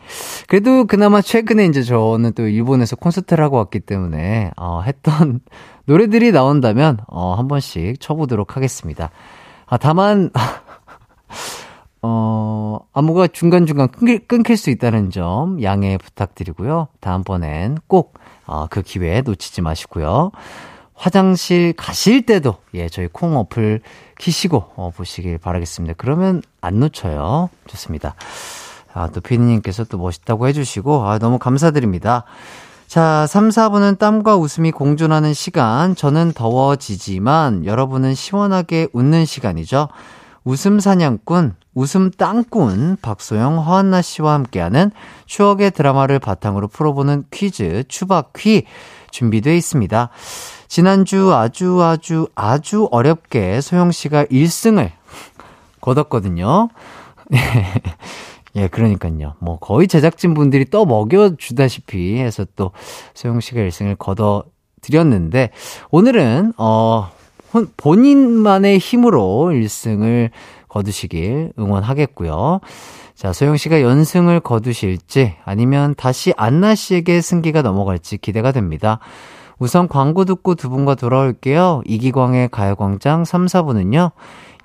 그래도 0.46 0.84
그나마 0.86 1.20
최근에 1.20 1.64
이제 1.66 1.82
저는 1.82 2.32
또 2.34 2.46
일본에서 2.46 2.96
콘서트를 2.96 3.42
하고 3.42 3.56
왔기 3.56 3.80
때문에, 3.80 4.52
어, 4.56 4.82
했던 4.82 5.40
노래들이 5.86 6.32
나온다면, 6.32 6.98
어, 7.08 7.34
한 7.34 7.48
번씩 7.48 7.98
쳐보도록 8.00 8.56
하겠습니다. 8.56 9.10
아, 9.66 9.76
다만, 9.78 10.30
어, 12.02 12.78
안무가 12.92 13.26
중간중간 13.26 13.88
끊길, 13.88 14.26
끊길 14.26 14.56
수 14.56 14.70
있다는 14.70 15.10
점 15.10 15.62
양해 15.62 15.98
부탁드리고요. 15.98 16.88
다음번엔 17.00 17.78
꼭, 17.86 18.14
어, 18.46 18.66
그 18.68 18.82
기회 18.82 19.22
놓치지 19.22 19.62
마시고요. 19.62 20.30
화장실 21.00 21.72
가실 21.72 22.26
때도, 22.26 22.56
예, 22.74 22.90
저희 22.90 23.08
콩 23.10 23.34
어플 23.38 23.80
키시고, 24.18 24.72
어, 24.76 24.90
보시길 24.94 25.38
바라겠습니다. 25.38 25.94
그러면 25.96 26.42
안 26.60 26.78
놓쳐요. 26.78 27.48
좋습니다. 27.68 28.14
아, 28.92 29.08
또 29.08 29.22
피디님께서 29.22 29.84
또 29.84 29.96
멋있다고 29.96 30.46
해주시고, 30.48 31.06
아, 31.06 31.18
너무 31.18 31.38
감사드립니다. 31.38 32.24
자, 32.86 33.26
3, 33.26 33.48
4분은 33.48 33.98
땀과 33.98 34.36
웃음이 34.36 34.72
공존하는 34.72 35.32
시간. 35.32 35.96
저는 35.96 36.32
더워지지만 36.34 37.64
여러분은 37.64 38.14
시원하게 38.14 38.88
웃는 38.92 39.24
시간이죠. 39.24 39.88
웃음 40.44 40.80
사냥꾼, 40.80 41.54
웃음 41.74 42.10
땅꾼 42.10 42.98
박소영, 43.00 43.58
허한나 43.64 44.02
씨와 44.02 44.34
함께하는 44.34 44.90
추억의 45.24 45.70
드라마를 45.70 46.18
바탕으로 46.18 46.68
풀어보는 46.68 47.24
퀴즈 47.30 47.84
추박 47.88 48.34
퀴 48.34 48.64
준비되어 49.12 49.54
있습니다. 49.54 50.10
지난주 50.70 51.34
아주 51.34 51.82
아주 51.82 52.28
아주 52.36 52.88
어렵게 52.92 53.60
소영 53.60 53.90
씨가 53.90 54.26
1승을 54.26 54.92
거뒀거든요. 55.80 56.68
예, 58.54 58.68
그러니까요. 58.68 59.34
뭐 59.40 59.58
거의 59.58 59.88
제작진 59.88 60.32
분들이 60.32 60.64
떠 60.64 60.84
먹여 60.84 61.34
주다시피 61.36 62.18
해서 62.18 62.46
또 62.54 62.70
소영 63.14 63.40
씨가 63.40 63.62
1승을 63.62 63.98
거둬 63.98 64.44
드렸는데 64.80 65.50
오늘은 65.90 66.52
어 66.56 67.10
본인만의 67.76 68.78
힘으로 68.78 69.50
1승을 69.52 70.30
거두시길 70.68 71.52
응원하겠고요. 71.58 72.60
자, 73.16 73.32
소영 73.32 73.56
씨가 73.56 73.82
연승을 73.82 74.38
거두실지 74.38 75.34
아니면 75.44 75.96
다시 75.96 76.32
안나 76.36 76.76
씨에게 76.76 77.20
승기가 77.20 77.62
넘어갈지 77.62 78.18
기대가 78.18 78.52
됩니다. 78.52 79.00
우선 79.60 79.88
광고 79.88 80.24
듣고 80.24 80.54
두 80.54 80.70
분과 80.70 80.96
돌아올게요. 80.96 81.82
이기광의 81.84 82.48
가요광장 82.48 83.24
3, 83.24 83.44
4부는요. 83.46 84.10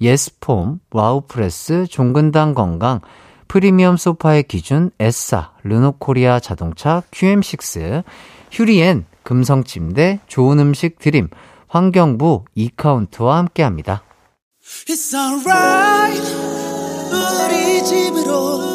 예스폼, 0.01 0.79
와우프레스, 0.91 1.87
종근당 1.87 2.53
건강, 2.53 3.01
프리미엄 3.47 3.97
소파의 3.97 4.43
기준, 4.43 4.89
에싸, 4.99 5.51
르노코리아 5.63 6.39
자동차, 6.39 7.03
QM6, 7.11 8.03
휴리엔, 8.51 9.05
금성침대, 9.23 10.21
좋은 10.27 10.59
음식 10.59 10.97
드림, 10.99 11.27
환경부 11.67 12.45
이카운트와 12.55 13.37
함께합니다. 13.37 14.01
It's 14.87 15.13
alright 15.13 16.21
우리 17.11 17.83
집으로 17.83 18.74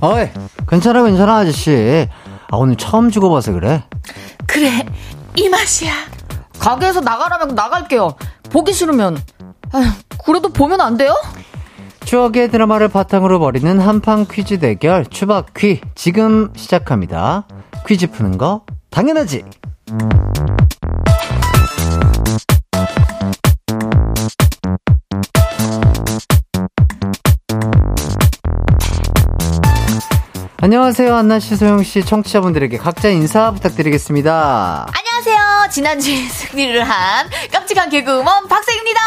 어이, 0.00 0.28
괜찮아, 0.68 1.02
괜찮아, 1.02 1.38
아저씨. 1.38 2.08
아, 2.50 2.56
오늘 2.56 2.76
처음 2.76 3.10
죽어봐서 3.10 3.52
그래. 3.52 3.84
그래, 4.46 4.84
이 5.36 5.48
맛이야. 5.48 5.92
가게에서 6.58 7.00
나가라면 7.00 7.54
나갈게요. 7.54 8.14
보기 8.50 8.72
싫으면. 8.72 9.18
아휴, 9.72 9.84
그래도 10.24 10.48
보면 10.50 10.80
안 10.80 10.96
돼요? 10.96 11.14
추억의 12.04 12.50
드라마를 12.50 12.88
바탕으로 12.88 13.38
벌이는 13.38 13.80
한판 13.80 14.26
퀴즈 14.26 14.58
대결, 14.58 15.06
추박퀴. 15.06 15.80
지금 15.94 16.52
시작합니다. 16.54 17.46
퀴즈 17.86 18.10
푸는 18.10 18.38
거, 18.38 18.62
당연하지! 18.90 19.44
안녕하세요, 30.64 31.14
안나씨, 31.14 31.56
소영 31.56 31.82
씨, 31.82 32.02
청취자분들에게 32.02 32.78
각자 32.78 33.10
인사 33.10 33.50
부탁드리겠습니다. 33.50 34.86
안녕하세요. 34.96 35.68
지난주에 35.70 36.16
승리를 36.26 36.82
한 36.82 37.28
깜찍한 37.52 37.90
개그우먼 37.90 38.48
박세입니다. 38.48 39.00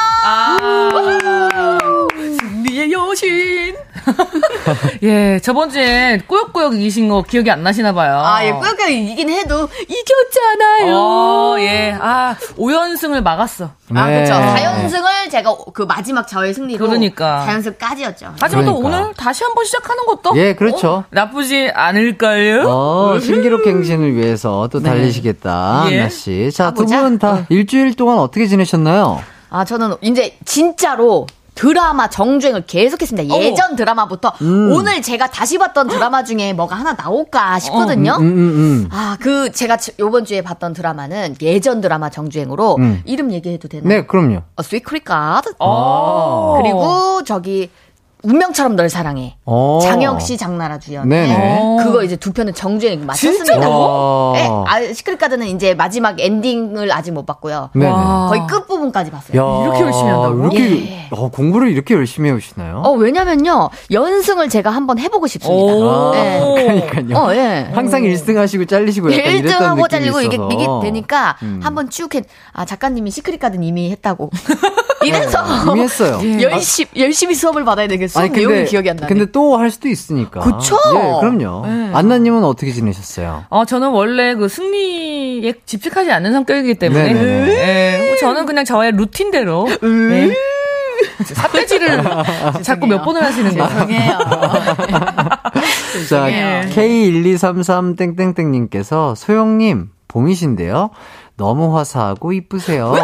승리의 2.39 2.91
여신. 2.91 3.75
예, 5.03 5.39
저번 5.39 5.69
주에 5.69 6.19
꾸역꾸역 6.27 6.75
이기신 6.75 7.09
거 7.09 7.21
기억이 7.21 7.49
안 7.51 7.63
나시나 7.63 7.93
봐요. 7.93 8.21
아, 8.23 8.43
예, 8.45 8.51
꾸역꾸역 8.51 8.89
이긴 8.91 9.29
해도 9.29 9.67
이겼잖아요. 9.87 10.95
어, 10.95 11.55
예. 11.59 11.97
아, 11.99 12.35
5연승을 12.57 13.21
막았어. 13.21 13.71
아, 13.93 14.07
네. 14.07 14.23
그렇죠. 14.25 14.33
4연승을 14.33 15.31
제가 15.31 15.55
그 15.73 15.83
마지막 15.83 16.27
저의 16.27 16.53
승리로 16.53 16.85
그러니까. 16.85 17.45
4연승까지였죠. 17.47 18.33
하지만 18.39 18.65
또 18.65 18.75
그러니까. 18.75 18.99
오늘 19.01 19.13
다시 19.13 19.43
한번 19.43 19.65
시작하는 19.65 20.05
것도 20.05 20.33
예, 20.37 20.53
그렇죠. 20.55 20.89
어, 20.91 21.03
나쁘지 21.09 21.71
않을걸요? 21.73 22.63
어, 22.67 23.19
신기록 23.19 23.63
갱신을 23.63 24.15
위해서 24.15 24.67
또 24.71 24.81
달리시겠다, 24.81 25.85
예. 25.91 25.99
안나씨. 25.99 26.51
자, 26.53 26.71
두 26.71 26.81
가보자. 26.81 27.01
분다 27.01 27.45
일주일 27.49 27.95
동안 27.95 28.19
어떻게 28.19 28.47
지내셨나요? 28.47 29.21
아, 29.49 29.63
저는 29.63 29.95
이제 30.01 30.37
진짜로 30.45 31.25
드라마 31.57 32.07
정주행을 32.09 32.65
계속했습니다. 32.67 33.35
예전 33.39 33.75
드라마부터 33.75 34.31
음. 34.41 34.71
오늘 34.71 35.01
제가 35.01 35.29
다시 35.31 35.57
봤던 35.57 35.87
드라마 35.87 36.23
중에 36.23 36.53
뭐가 36.53 36.75
하나 36.75 36.93
나올까 36.93 37.59
싶거든요. 37.59 38.15
음, 38.19 38.21
음, 38.21 38.37
음. 38.37 38.89
아, 38.91 39.17
그 39.19 39.51
제가 39.51 39.77
지- 39.77 39.91
요번 39.99 40.23
주에 40.23 40.41
봤던 40.41 40.73
드라마는 40.73 41.35
예전 41.41 41.81
드라마 41.81 42.09
정주행으로 42.09 42.75
음. 42.77 43.01
이름 43.05 43.31
얘기해도 43.33 43.67
되나요? 43.67 43.87
네, 43.89 44.05
그럼요. 44.05 44.41
어, 44.55 44.61
스위크리카드. 44.61 45.53
어. 45.59 46.59
그리고 46.61 47.23
저기 47.23 47.69
운명처럼 48.23 48.75
널 48.75 48.89
사랑해. 48.89 49.37
어. 49.45 49.79
장혁 49.81 50.21
씨, 50.21 50.37
장나라 50.37 50.79
주연. 50.79 51.07
네네. 51.07 51.77
그거 51.83 52.03
이제 52.03 52.15
두 52.15 52.33
편을 52.33 52.53
정주행 52.53 53.05
마쳤습니다. 53.05 53.43
진짜로? 53.45 54.31
네, 54.35 54.49
아, 54.49 54.93
시크릿가든은 54.93 55.47
이제 55.47 55.73
마지막 55.75 56.19
엔딩을 56.19 56.91
아직 56.91 57.11
못 57.11 57.25
봤고요. 57.25 57.69
네네. 57.73 57.89
거의 57.91 58.41
끝 58.47 58.67
부분까지 58.67 59.11
봤어요. 59.11 59.39
야, 59.39 59.63
이렇게 59.65 59.81
열심히 59.81 60.09
한다고? 60.09 60.35
이렇게 60.39 61.07
어, 61.11 61.29
공부를 61.29 61.69
이렇게 61.71 61.93
열심히 61.93 62.29
해오시나요? 62.29 62.81
어, 62.83 62.91
왜냐면요, 62.93 63.69
연승을 63.91 64.49
제가 64.49 64.71
한번 64.71 64.97
해보고 64.99 65.27
싶습니다. 65.27 65.73
오. 65.73 66.11
네. 66.13 66.87
그러니까요. 66.89 67.17
어, 67.17 67.35
예. 67.35 67.69
항상 67.73 68.01
1승 68.01 68.35
하시고 68.35 68.65
잘리시고 68.65 69.13
약간 69.13 69.31
이랬던 69.31 69.51
1등하고 69.61 69.75
느낌이 69.75 69.89
잘리고 69.89 70.21
이게. 70.21 70.37
이게 70.51 70.67
되니까 70.81 71.37
음. 71.43 71.59
한번 71.63 71.89
쭉 71.89 72.13
해, 72.15 72.23
아, 72.53 72.65
작가님이 72.65 73.11
시크릿가든은 73.11 73.63
이미 73.63 73.91
했다고. 73.91 74.31
이래서. 75.05 75.39
이미 75.71 75.81
했어요. 75.81 76.19
열심히, 76.41 76.89
열심히 76.97 77.35
수업을 77.35 77.63
받아야 77.63 77.87
되겠어. 77.87 78.06
수업 78.07 78.31
내용이 78.31 78.65
기억이 78.65 78.89
안 78.89 78.95
나네. 78.97 79.07
근데 79.07 79.25
또 79.31 79.57
할 79.57 79.71
수도 79.71 79.87
있으니까. 79.87 80.41
그쵸? 80.41 80.77
예, 80.95 80.99
그럼요. 81.19 81.65
네. 81.65 81.89
안나님은 81.93 82.43
어떻게 82.43 82.71
지내셨어요? 82.71 83.45
어, 83.49 83.65
저는 83.65 83.89
원래 83.89 84.35
그 84.35 84.47
승리에 84.47 85.53
집착하지 85.65 86.11
않는 86.11 86.31
성격이기 86.33 86.75
때문에. 86.75 88.07
뭐 88.07 88.15
저는 88.17 88.45
그냥 88.45 88.63
저의 88.65 88.91
루틴대로. 88.91 89.67
네. 89.81 90.35
삿대질을 91.23 92.03
자꾸 92.63 92.87
몇 92.87 93.03
번을 93.03 93.23
하시는 93.23 93.55
거예요. 93.55 93.69
죄송해요. 93.69 94.17
자, 96.09 96.31
예. 96.31 96.67
K1233땡땡땡님께서 96.73 99.15
소영님, 99.15 99.89
봄이신데요. 100.07 100.89
너무 101.37 101.77
화사하고 101.77 102.33
이쁘세요. 102.33 102.95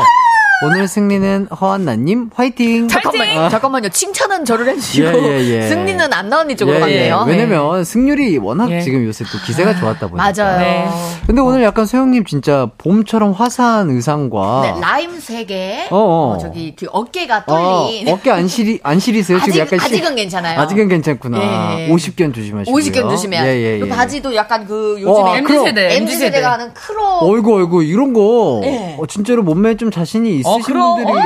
오늘 0.65 0.87
승리는 0.87 1.47
허한나님 1.47 2.29
화이팅! 2.33 2.87
잠깐만, 2.87 3.49
잠깐만요. 3.49 3.89
칭찬은 3.89 4.45
저를 4.45 4.69
해주시고, 4.69 5.07
예, 5.07 5.41
예, 5.41 5.49
예. 5.57 5.67
승리는 5.67 6.13
안나 6.13 6.39
언니 6.39 6.55
쪽으로 6.55 6.79
갔네요. 6.79 7.25
왜냐면 7.27 7.83
승률이 7.83 8.37
워낙 8.37 8.71
예. 8.71 8.81
지금 8.81 9.05
요새 9.05 9.25
또 9.25 9.37
기세가 9.45 9.75
좋았다 9.79 10.07
보니까. 10.07 10.31
맞아요. 10.31 10.59
네. 10.59 10.87
근데 11.27 11.41
오늘 11.41 11.63
약간 11.63 11.85
소영님 11.85 12.25
진짜 12.25 12.69
봄처럼 12.77 13.31
화사한 13.33 13.89
의상과 13.89 14.61
네, 14.75 14.81
라임 14.81 15.19
세 15.19 15.43
개. 15.45 15.87
어, 15.89 15.97
어. 15.97 16.33
어, 16.33 16.37
저기 16.37 16.75
그 16.75 16.87
어깨가 16.91 17.43
어, 17.47 17.87
뚫린. 17.89 18.07
어 18.09 18.17
깨 18.21 18.31
안 18.31 18.47
시리 18.47 18.79
안 18.83 18.99
시리세요? 18.99 19.39
지금 19.39 19.51
아직, 19.51 19.59
약간 19.59 19.79
시- 19.79 19.85
아직은 19.85 20.15
괜찮아요. 20.15 20.59
아직은 20.61 20.87
괜찮구나. 20.87 21.39
예. 21.81 21.89
50견 21.89 22.33
조심하시고요. 22.33 22.81
50견 22.81 23.09
조심해야 23.09 23.41
예, 23.41 23.51
돼. 23.53 23.61
예, 23.61 23.79
예. 23.81 23.89
바지도 23.89 24.33
약간 24.35 24.65
그 24.65 24.93
와, 24.93 24.99
요즘 25.01 25.27
에 25.27 25.37
MZ 25.39 25.63
세대, 25.65 25.95
MZ 25.97 26.15
세대가 26.15 26.53
하는 26.53 26.73
crop. 26.73 27.23
어이구 27.23 27.57
어이구 27.57 27.83
이런 27.83 28.13
거 28.13 28.61
예. 28.63 28.95
어, 28.97 29.05
진짜로 29.07 29.43
몸매에 29.43 29.75
좀 29.75 29.91
자신이 29.91 30.37
있 30.39 30.45
으신 30.59 30.73
그럼. 30.73 30.95
분들이 31.03 31.17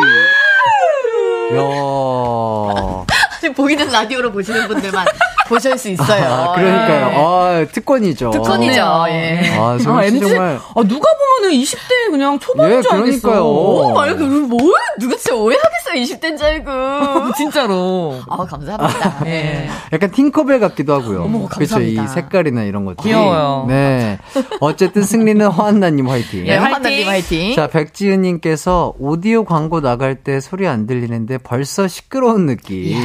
야. 1.56 3.27
보이는 3.56 3.88
라디오로 3.90 4.32
보시는 4.32 4.68
분들만 4.68 5.06
보실 5.48 5.78
수 5.78 5.90
있어요. 5.90 6.26
아, 6.26 6.54
그러니까요. 6.56 7.06
아, 7.16 7.66
특권이죠. 7.72 8.32
특권이죠. 8.32 9.06
예. 9.10 9.56
아, 9.58 9.78
씨 9.80 9.88
MZ? 9.88 10.20
정말 10.20 10.60
아, 10.76 10.84
누가 10.84 11.10
보면은 11.40 11.58
20대 11.58 12.12
그냥 12.12 12.38
초반인 12.40 12.78
예, 12.78 12.82
줄 12.82 12.92
알겠어. 12.92 13.22
그러니까요. 13.22 13.46
오, 13.46 13.94
말 13.94 14.16
뭐, 14.16 14.60
누가 15.00 15.16
진짜 15.16 15.36
오해하겠어요, 15.36 15.94
20대인 16.04 16.38
줄 16.38 16.46
알고. 16.48 17.34
진짜로. 17.38 18.20
아, 18.30 18.38
감사합니다. 18.46 19.26
예. 19.26 19.70
약간 19.94 20.12
팅커벨 20.12 20.60
같기도 20.60 20.94
하고요. 20.94 21.24
어머, 21.24 21.48
그렇죠. 21.48 21.80
이 21.80 21.96
감사합니다. 21.96 22.08
색깔이나 22.08 22.64
이런 22.64 22.84
것들. 22.86 23.04
귀여워요. 23.04 23.66
네. 23.70 24.20
어쨌든 24.60 25.04
승리는 25.04 25.46
허한나님 25.48 26.10
화이팅. 26.10 26.46
예, 26.48 26.56
화이팅. 26.56 26.74
환나님 26.76 27.08
화이팅. 27.08 27.56
자, 27.56 27.68
백지은님께서 27.68 28.94
오디오 29.00 29.46
광고 29.46 29.80
나갈 29.82 30.16
때 30.16 30.40
소리 30.42 30.68
안 30.68 30.88
들리는데 30.88 31.38
벌써 31.40 31.88
시끄러운 31.88 32.46
느낌이 32.46 32.96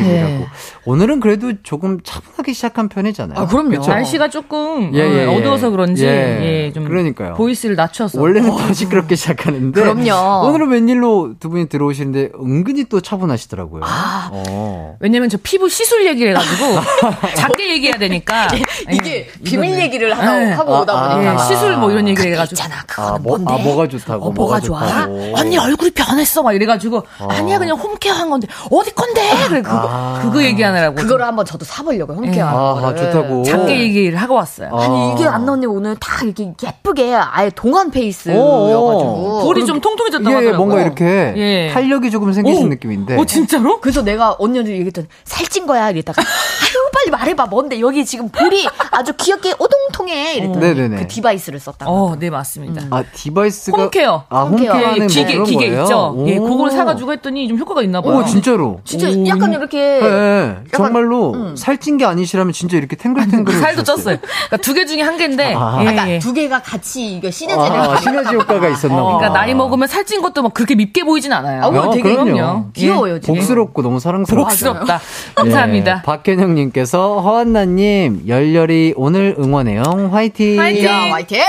라고. 0.40 0.46
오늘은 0.84 1.20
그래도 1.20 1.52
조금 1.62 2.00
차분하게 2.02 2.52
시작한 2.52 2.88
편이잖아요. 2.88 3.38
아, 3.38 3.46
그럼요. 3.46 3.70
그쵸? 3.70 3.90
날씨가 3.90 4.28
조금 4.30 4.90
예, 4.94 4.98
예, 4.98 5.26
어, 5.26 5.32
예. 5.32 5.36
어두워서 5.38 5.70
그런지 5.70 6.04
예. 6.06 6.66
예, 6.66 6.72
좀 6.72 6.84
그러니까요. 6.86 7.34
보이스를 7.34 7.76
낮춰서 7.76 8.20
원래는 8.20 8.50
더 8.50 8.72
시끄럽게 8.72 9.14
시작하는데. 9.16 9.80
그럼요. 9.80 10.46
오늘은 10.48 10.68
웬일로 10.70 11.34
두 11.40 11.48
분이 11.50 11.68
들어오시는데 11.68 12.30
은근히 12.40 12.84
또 12.84 13.00
차분하시더라고요. 13.00 13.82
아. 13.84 14.30
어. 14.32 14.96
왜냐면 15.00 15.28
저 15.28 15.38
피부 15.42 15.68
시술 15.68 16.06
얘기를 16.06 16.30
해가지고 16.32 16.80
작게 17.36 17.70
얘기해야 17.72 17.98
되니까 17.98 18.48
이게 18.90 19.28
예, 19.28 19.42
비밀 19.44 19.70
이거는. 19.70 19.84
얘기를 19.84 20.16
하다, 20.16 20.38
네. 20.38 20.52
하고 20.52 20.80
오다 20.80 20.92
아, 20.92 21.14
보니까. 21.14 21.34
예, 21.34 21.38
시술 21.48 21.76
뭐 21.76 21.90
이런 21.90 22.08
얘기를 22.08 22.32
해가지고 22.32 22.54
있잖아, 22.54 22.76
아, 22.80 22.84
그거는 22.86 23.22
뭐, 23.22 23.38
뭔데? 23.38 23.54
아, 23.54 23.58
뭐가 23.64 23.88
좋다고. 23.88 24.26
어, 24.26 24.30
뭐가 24.30 24.60
좋아? 24.60 24.80
좋다고. 24.80 25.32
언니 25.36 25.58
얼굴이 25.58 25.90
변했어 25.92 26.42
막 26.42 26.52
이래가지고 26.52 27.02
아니야 27.28 27.58
그냥 27.58 27.76
홈케어 27.76 28.12
한 28.14 28.30
건데 28.30 28.46
어디 28.70 28.90
건데 28.94 29.22
그래 29.48 29.62
그거 29.62 29.76
아. 29.88 30.11
그거 30.20 30.42
얘기하느라고 30.42 30.96
그거를 30.96 31.24
한번 31.26 31.44
저도 31.44 31.64
사보려고, 31.64 32.14
홈케어. 32.14 32.46
아, 32.46 32.94
좋다고. 32.94 33.42
작게 33.44 33.80
얘기를 33.80 34.16
하고 34.20 34.34
왔어요. 34.34 34.70
아. 34.72 34.82
아니, 34.84 35.12
이게 35.12 35.26
안나 35.26 35.52
언니 35.52 35.66
오늘 35.66 35.96
다 35.96 36.24
이렇게 36.24 36.52
예쁘게 36.62 37.14
아예 37.14 37.50
동안 37.54 37.88
오, 37.88 37.90
페이스여가지고. 37.90 39.40
볼이 39.44 39.64
좀 39.66 39.80
통통해졌다고 39.80 40.30
예, 40.30 40.34
하더라고요. 40.34 40.58
뭔가 40.66 40.82
이렇게 40.82 41.04
예. 41.36 41.70
탄력이 41.72 42.10
조금 42.10 42.32
생기신 42.32 42.66
오. 42.66 42.68
느낌인데. 42.68 43.16
어 43.18 43.24
진짜로? 43.24 43.80
그래서 43.80 44.02
내가 44.02 44.36
언니한테 44.38 44.72
얘기했더니 44.72 45.06
살찐 45.24 45.66
거야 45.66 45.90
이랬다가 45.90 46.22
빨리 46.92 47.10
말해봐 47.10 47.46
뭔데 47.46 47.80
여기 47.80 48.04
지금 48.04 48.28
볼이 48.28 48.66
아주 48.90 49.12
귀엽게 49.16 49.54
오동통해 49.58 50.34
이랬더니 50.34 50.58
네네네. 50.60 50.96
그 50.96 51.06
device를 51.08 51.58
썼다고 51.58 51.90
어, 51.92 52.16
네 52.18 52.30
맞습니다. 52.30 52.82
아, 52.90 53.02
device가. 53.14 53.82
home 53.82 54.01
care. 54.01 54.24
아, 54.28 54.42
home 54.42 54.66
care. 54.66 54.96
예, 54.98 55.06
기계 55.06 55.36
뭐 55.36 55.44
기계 55.46 55.68
거예요? 55.70 55.82
있죠. 55.82 56.24
예, 56.26 56.36
오. 56.38 56.44
그걸 56.48 56.70
사가지고 56.70 57.12
했더니 57.12 57.48
좀 57.48 57.58
효과가 57.58 57.82
있나 57.82 58.00
봐요. 58.00 58.18
오, 58.18 58.24
진짜로. 58.24 58.80
진짜 58.84 59.08
오. 59.08 59.26
약간 59.26 59.52
이렇게 59.52 59.78
예, 59.78 60.04
예. 60.04 60.56
정말로 60.76 61.32
음. 61.34 61.56
살찐 61.56 61.96
게 61.98 62.04
아니시라면 62.04 62.52
진짜 62.52 62.76
이렇게 62.76 62.96
탱글탱글. 62.96 63.54
살도 63.58 63.82
쪘어요. 63.82 64.18
그러니까 64.20 64.56
두 64.58 64.74
개 64.74 64.84
중에 64.86 65.02
한 65.02 65.16
개인데. 65.16 65.54
아. 65.56 65.76
예, 65.80 65.84
그러니까 65.84 66.10
예. 66.10 66.18
두 66.18 66.32
개가 66.32 66.60
같이 66.62 67.16
이거 67.16 67.30
시너지를 67.30 67.78
아, 67.78 67.96
시너지 67.96 68.34
효과가 68.34 68.68
있었나 68.68 68.96
보다. 69.02 69.16
그러니까 69.18 69.28
나이 69.40 69.54
먹으면 69.54 69.88
살찐 69.88 70.20
것도 70.22 70.42
막 70.42 70.54
그렇게 70.54 70.74
밉게 70.74 71.04
보이진 71.04 71.32
않아요. 71.32 71.62
아, 71.62 71.66
어, 71.68 71.90
되게 71.90 72.14
그럼요. 72.14 72.66
귀여워요 72.72 73.20
지금 73.20 73.34
복스럽고 73.36 73.82
너무 73.82 74.00
사랑스럽고. 74.00 74.44
복스럽다. 74.48 75.00
감사합니다. 75.34 75.98
예, 75.98 76.02
박현영님께 76.06 76.81
서 76.84 77.20
허한나님 77.20 78.24
열렬히 78.26 78.94
오늘 78.96 79.34
응원해요. 79.38 80.10
화이팅. 80.12 80.58
화이팅. 80.60 80.84
야 80.84 81.12
화이팅 81.12 81.40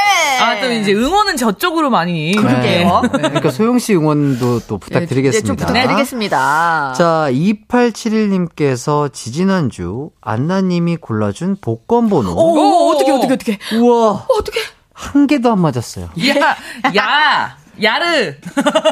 아, 0.42 0.60
또 0.62 0.72
이제 0.72 0.94
응원은 0.94 1.38
저쪽으로 1.38 1.90
많이. 1.90 2.34
그러게요. 2.36 3.02
네. 3.04 3.10
그러니까 3.20 3.52
소영 3.52 3.80
씨 3.80 3.94
응원도 3.96 4.62
또 4.68 4.78
부탁드리겠습니다. 4.78 5.42
네, 5.42 5.48
좀 5.48 5.56
부탁드리겠습니다 5.56 6.94
자, 6.98 7.28
2871님께서 7.32 9.12
지지난주 9.12 10.12
안나님이 10.22 10.98
골라준 10.98 11.58
복권 11.62 12.10
번호. 12.10 12.32
오, 12.34 12.92
어떻게 12.92 13.12
어떻게 13.12 13.34
어떻게 13.34 13.60
우와. 13.78 14.26
어떻게 14.30 14.60
한 14.94 15.28
개도 15.28 15.52
안 15.52 15.60
맞았어요. 15.60 16.10
야, 16.30 16.56
야, 16.96 17.58
야르. 17.82 18.36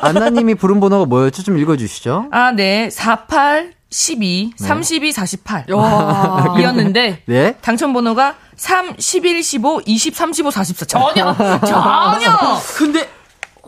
안나님이 0.02 0.56
부른 0.56 0.80
번호가 0.80 1.06
뭐였죠? 1.06 1.44
좀 1.44 1.58
읽어주시죠. 1.58 2.28
아, 2.32 2.52
네. 2.52 2.90
48, 2.90 3.74
12, 3.92 4.54
32, 4.58 5.12
48. 5.12 5.66
와. 5.74 6.56
이었는데. 6.60 7.24
네. 7.26 7.56
당첨 7.62 7.94
번호가 7.94 8.36
3, 8.56 8.96
11, 8.98 9.44
15, 9.44 9.82
20, 9.86 10.16
35, 10.16 10.52
44. 10.52 11.14
전혀, 11.14 11.36
전혀. 11.60 12.62
근데 12.78 13.10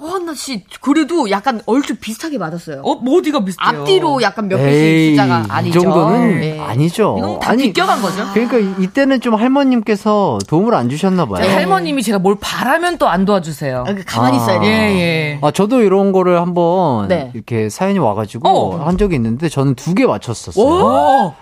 허한나 0.03 0.33
씨 0.35 0.63
그래도 0.81 1.29
약간 1.31 1.61
얼추 1.65 1.95
비슷하게 1.95 2.37
맞았어요 2.37 2.81
어, 2.83 2.95
뭐 2.95 3.17
어디가 3.19 3.43
비슷해요? 3.45 3.81
앞뒤로 3.81 4.21
약간 4.21 4.47
몇 4.49 4.57
개씩 4.57 5.11
숫자가 5.11 5.39
이 5.39 5.45
아니죠 5.49 5.79
정도는 5.81 6.39
네. 6.41 6.59
아니죠. 6.59 7.15
이건 7.17 7.39
다 7.39 7.51
아니, 7.51 7.63
비껴간 7.63 8.01
거죠. 8.01 8.25
그러니까 8.33 8.57
이- 8.57 8.83
이때는 8.83 9.21
좀 9.21 9.35
할머님께서 9.35 10.39
도움을 10.47 10.75
안 10.75 10.89
주셨나 10.89 11.25
봐요. 11.25 11.43
할머님이 11.49 12.03
제가 12.03 12.19
뭘 12.19 12.35
바라면 12.39 12.97
또 12.97 13.07
안 13.07 13.25
도와주세요. 13.25 13.85
아, 13.87 13.93
그 13.93 14.03
가만히 14.05 14.37
있어야 14.37 14.55
예, 14.57 14.59
돼요 14.61 14.99
예. 14.99 15.39
아, 15.41 15.51
저도 15.51 15.81
이런 15.81 16.11
거를 16.11 16.39
한번 16.41 17.07
네. 17.07 17.31
이렇게 17.33 17.69
사연이 17.69 17.99
와가지고 17.99 18.49
어. 18.49 18.85
한 18.85 18.97
적이 18.97 19.15
있는데 19.15 19.49
저는 19.49 19.75
두 19.75 19.93
개 19.93 20.05
맞췄었어요. 20.07 20.65
오! 20.65 21.33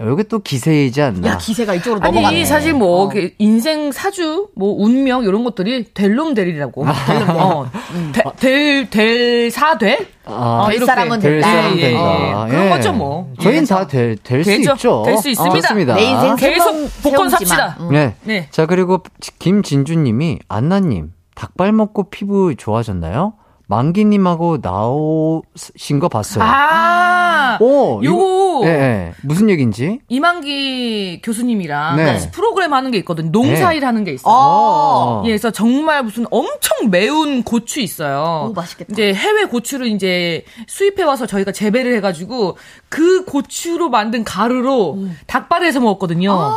여기 0.00 0.24
또 0.24 0.40
기세이지 0.40 1.00
않나. 1.00 1.26
야 1.28 1.38
기세가 1.38 1.74
이쪽으로 1.74 2.02
아니, 2.02 2.12
넘어가네 2.14 2.44
사실 2.44 2.74
뭐, 2.74 3.04
어. 3.04 3.08
그 3.08 3.30
인생 3.38 3.90
사주, 3.92 4.48
뭐, 4.54 4.74
운명, 4.76 5.24
이런 5.24 5.42
것들이 5.42 5.94
될놈 5.94 6.34
되리라고. 6.34 6.84
될놈 7.06 7.30
어, 7.36 7.70
되- 8.12 8.22
될, 8.38 8.90
될, 8.90 9.50
사, 9.50 9.78
돼? 9.78 10.06
아, 10.26 10.64
될 10.68 10.76
이렇게. 10.76 10.86
사람은 10.86 11.20
될 11.20 11.40
된다. 11.40 11.48
사람 11.48 11.72
예, 11.72 11.76
예, 11.78 11.80
된다. 11.92 12.44
예. 12.46 12.50
그런 12.50 12.68
거죠, 12.70 12.92
뭐. 12.92 13.32
저희는 13.40 13.64
다될수 13.64 14.22
되죠. 14.22 14.72
있죠. 14.72 15.02
될 15.06 15.16
수 15.16 15.30
있습니다. 15.30 15.60
좋습니다. 15.60 15.94
내 15.94 16.02
인생 16.02 16.36
계속 16.36 16.90
복권. 17.02 17.30
삽시다. 17.30 17.76
응. 17.80 17.88
네. 17.90 18.14
네. 18.24 18.48
자, 18.50 18.66
그리고 18.66 19.02
김진주님이 19.38 20.40
안나님 20.48 21.12
닭발 21.34 21.72
먹고 21.72 22.10
피부 22.10 22.54
좋아졌나요? 22.54 23.34
만기님하고 23.68 24.58
나오신 24.62 25.98
거 26.00 26.08
봤어요. 26.08 26.44
아! 26.44 27.58
오, 27.60 28.00
요거 28.02 28.60
이거- 28.62 28.62
예, 28.64 28.70
예. 28.70 29.12
무슨 29.22 29.50
얘기인지? 29.50 30.00
이만기 30.08 31.20
교수님이랑 31.22 31.96
네. 31.96 32.04
같이 32.06 32.30
프로그램 32.30 32.72
하는 32.72 32.90
게 32.90 32.98
있거든요. 32.98 33.30
농사일 33.30 33.84
하는 33.84 34.04
게 34.04 34.12
있어요. 34.12 34.32
어. 34.34 35.22
예, 35.24 35.28
그래서 35.28 35.50
정말 35.50 36.02
무슨 36.02 36.26
엄청 36.30 36.90
매운 36.90 37.42
고추 37.42 37.80
있어요. 37.80 38.48
오, 38.50 38.52
맛있겠다. 38.52 38.92
이제 38.92 39.12
해외 39.14 39.44
고추를 39.44 39.88
이제 39.88 40.44
수입해 40.68 41.02
와서 41.02 41.26
저희가 41.26 41.52
재배를 41.52 41.94
해가지고 41.96 42.56
그 42.88 43.24
고추로 43.24 43.90
만든 43.90 44.24
가루로 44.24 44.98
닭발을 45.26 45.66
해서 45.66 45.80
먹었거든요. 45.80 46.54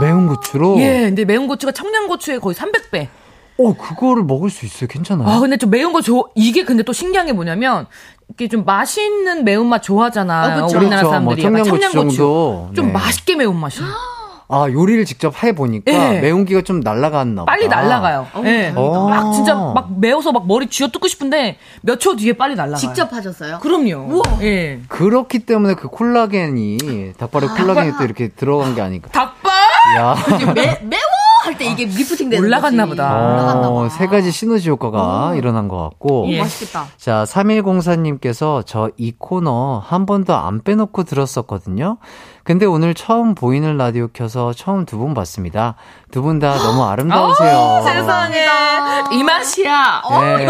매운 0.00 0.26
고추로? 0.28 0.78
예, 0.78 1.02
근데 1.02 1.24
매운 1.24 1.46
고추가 1.46 1.72
청양 1.72 2.08
고추의 2.08 2.40
거의 2.40 2.54
300배. 2.54 3.08
어, 3.58 3.74
그거를 3.76 4.24
먹을 4.24 4.50
수 4.50 4.66
있어요. 4.66 4.88
괜찮아요? 4.88 5.28
아, 5.28 5.38
근데 5.40 5.56
좀 5.56 5.70
매운 5.70 5.92
거 5.92 6.00
좋아. 6.00 6.24
이게 6.34 6.64
근데 6.64 6.82
또 6.82 6.92
신기한 6.92 7.26
게 7.26 7.32
뭐냐면, 7.32 7.86
이게 8.30 8.48
좀 8.48 8.64
맛있는 8.64 9.44
매운맛 9.44 9.82
좋아하잖아요. 9.82 10.64
어, 10.64 10.66
그쵸. 10.66 10.78
우리나라 10.78 11.02
그렇죠. 11.02 11.20
뭐 11.20 11.34
사람들이. 11.36 11.44
약간 11.44 11.64
청양고추 11.64 12.16
정도. 12.16 12.70
좀 12.74 12.86
네. 12.86 12.92
맛있게 12.92 13.36
매운맛이에요. 13.36 13.88
아, 14.46 14.68
요리를 14.70 15.04
직접 15.06 15.42
해 15.42 15.54
보니까 15.54 15.90
예. 16.16 16.20
매운기가 16.20 16.60
좀 16.62 16.80
날아갔나 16.80 17.42
보다. 17.42 17.50
빨리 17.50 17.66
날아가요. 17.66 18.26
예. 18.44 18.72
어. 18.76 19.08
막 19.08 19.32
진짜 19.32 19.54
막 19.54 19.98
매워서 19.98 20.32
막 20.32 20.46
머리 20.46 20.66
쥐어 20.68 20.88
뜯고 20.88 21.08
싶은데 21.08 21.56
몇 21.80 21.98
초 21.98 22.14
뒤에 22.14 22.34
빨리 22.34 22.54
날아가요. 22.54 22.76
직접 22.76 23.10
하셨어요? 23.12 23.58
그럼요. 23.60 24.22
예. 24.42 24.80
그렇기 24.88 25.40
때문에 25.40 25.74
그 25.74 25.88
콜라겐이, 25.88 27.14
닭발에 27.16 27.46
콜라겐이 27.48 27.92
또 27.98 28.04
이렇게 28.04 28.28
들어간 28.28 28.74
게 28.74 28.82
아닐까. 28.82 29.08
닭발! 29.12 29.52
야. 29.98 30.14
매, 30.54 30.78
매워! 30.82 31.00
할 31.46 31.56
때 31.58 31.66
이게 31.66 31.84
리프팅 31.84 32.30
되는 32.30 32.44
올라갔나 32.44 32.84
거지. 32.84 32.90
보다. 32.96 33.14
올라갔나 33.14 33.68
어, 33.68 33.82
봐. 33.82 33.88
세 33.88 34.06
가지 34.06 34.30
시너지 34.30 34.70
효과가 34.70 35.34
일어난 35.36 35.68
것 35.68 35.76
같고. 35.78 36.26
예. 36.28 36.40
맛있겠다. 36.40 36.86
자, 36.96 37.24
3104님께서 37.26 38.64
저 38.66 38.90
이 38.96 39.12
코너 39.18 39.78
한 39.84 40.06
번도 40.06 40.34
안 40.34 40.62
빼놓고 40.62 41.04
들었었거든요. 41.04 41.98
근데 42.44 42.66
오늘 42.66 42.92
처음 42.94 43.34
보이는 43.34 43.76
라디오 43.78 44.08
켜서 44.12 44.52
처음 44.52 44.84
두 44.84 44.98
분 44.98 45.14
봤습니다. 45.14 45.76
두 46.12 46.20
분 46.22 46.38
다 46.40 46.54
너무 46.58 46.84
아름다우세요. 46.84 47.56
어, 47.56 47.82
세상에. 47.82 48.46
이 49.12 49.22
맛이야. 49.22 50.02
네. 50.20 50.46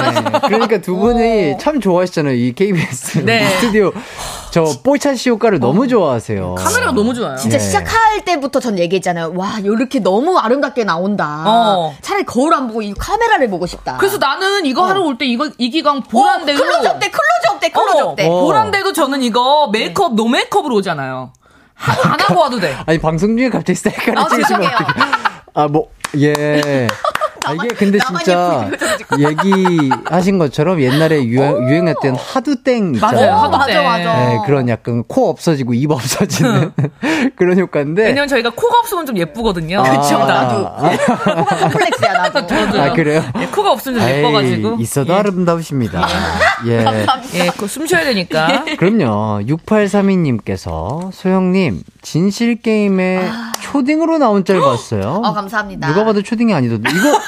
그러니까 0.48 0.78
두 0.80 0.96
분이 0.96 1.56
참 1.58 1.80
좋아하시잖아요. 1.80 2.34
이 2.34 2.52
KBS 2.52 3.24
네. 3.24 3.46
스튜디오. 3.48 3.92
저 4.50 4.64
뽀샤시 4.82 5.30
효과를 5.30 5.60
너무 5.60 5.86
좋아하세요. 5.86 6.56
카메라가 6.56 6.92
너무 6.92 7.14
좋아요. 7.14 7.36
진짜 7.36 7.58
네. 7.58 7.64
시작할 7.64 8.24
때부터 8.24 8.58
전 8.60 8.78
얘기했잖아요. 8.78 9.32
와, 9.36 9.58
이렇게 9.62 10.00
너무 10.00 10.36
아름답게 10.38 10.82
나온다. 10.84 11.44
어. 11.46 11.94
차라리 12.02 12.24
거울 12.24 12.54
안 12.54 12.66
보고 12.66 12.82
이 12.82 12.92
카메라를 12.92 13.48
보고 13.50 13.66
싶다. 13.66 13.96
그래서 13.98 14.18
나는 14.18 14.66
이거 14.66 14.84
하러 14.84 15.00
올 15.02 15.16
때 15.16 15.26
이거 15.26 15.48
이기광 15.58 15.98
어, 15.98 16.00
보라인데도 16.10 16.60
클로즈업 16.60 16.98
때, 17.00 17.10
클로즈업 17.10 17.60
때, 17.60 17.68
클로즈업 17.70 18.16
때. 18.16 18.28
어. 18.28 18.40
보라인데도 18.40 18.92
저는 18.92 19.22
이거 19.22 19.68
메이크업 19.72 20.14
no 20.14 20.26
메이크업으로 20.28 20.74
오잖아요. 20.76 21.32
하- 21.74 22.12
안 22.12 22.20
하고 22.20 22.40
와도 22.40 22.58
돼. 22.60 22.76
아니, 22.86 22.98
방송 22.98 23.36
중에 23.36 23.50
갑자기 23.50 23.76
셀카를 23.78 24.18
아, 24.18 24.28
찍으시면. 24.28 24.62
어떡해. 24.64 25.00
아, 25.54 25.68
뭐, 25.68 25.88
예. 26.18 26.32
아, 27.44 27.52
이게 27.52 27.68
근데 27.68 27.98
진짜 27.98 28.70
얘기하신 29.18 30.38
것처럼 30.38 30.80
옛날에 30.80 31.24
유행, 31.24 31.68
유행했던 31.68 32.16
하두땡 32.16 32.94
있잖아요. 32.94 33.20
맞아요. 33.26 33.34
하도 33.42 33.58
맞아, 33.58 33.66
때. 33.66 33.82
맞아. 33.84 34.28
네, 34.28 34.38
그런 34.46 34.68
약간 34.68 35.04
코 35.06 35.28
없어지고 35.28 35.74
입 35.74 35.90
없어지는 35.90 36.72
그런 37.36 37.58
효과인데. 37.58 38.02
왜냐면 38.04 38.28
저희가 38.28 38.50
코가 38.50 38.78
없으면 38.80 39.06
좀 39.06 39.16
예쁘거든요. 39.18 39.80
아, 39.80 39.82
그쵸, 40.00 40.18
나도. 40.18 40.66
아, 40.68 40.96
컴플렉스야, 41.60 42.12
나도. 42.12 42.38
아, 42.80 42.92
그래요? 42.92 43.22
예, 43.40 43.46
코가 43.46 43.72
없으면 43.72 43.98
좀 44.00 44.08
아이, 44.08 44.18
예뻐가지고. 44.18 44.76
있어도 44.80 45.12
예. 45.12 45.18
아름다우십니다. 45.18 46.06
예. 46.66 46.84
예, 47.34 47.50
그숨 47.56 47.86
쉬어야 47.86 48.04
되니까. 48.04 48.64
그럼요. 48.78 49.40
6832님께서 49.46 51.10
소영님 51.12 51.82
진실 52.02 52.60
게임에 52.60 53.28
초딩으로 53.62 54.18
나온 54.18 54.44
짤 54.44 54.60
봤어요. 54.60 55.20
어, 55.24 55.32
감사합니다. 55.32 55.88
누가 55.88 56.04
봐도 56.04 56.22
초딩이 56.22 56.52
아니던데. 56.54 56.90
이거 56.90 57.18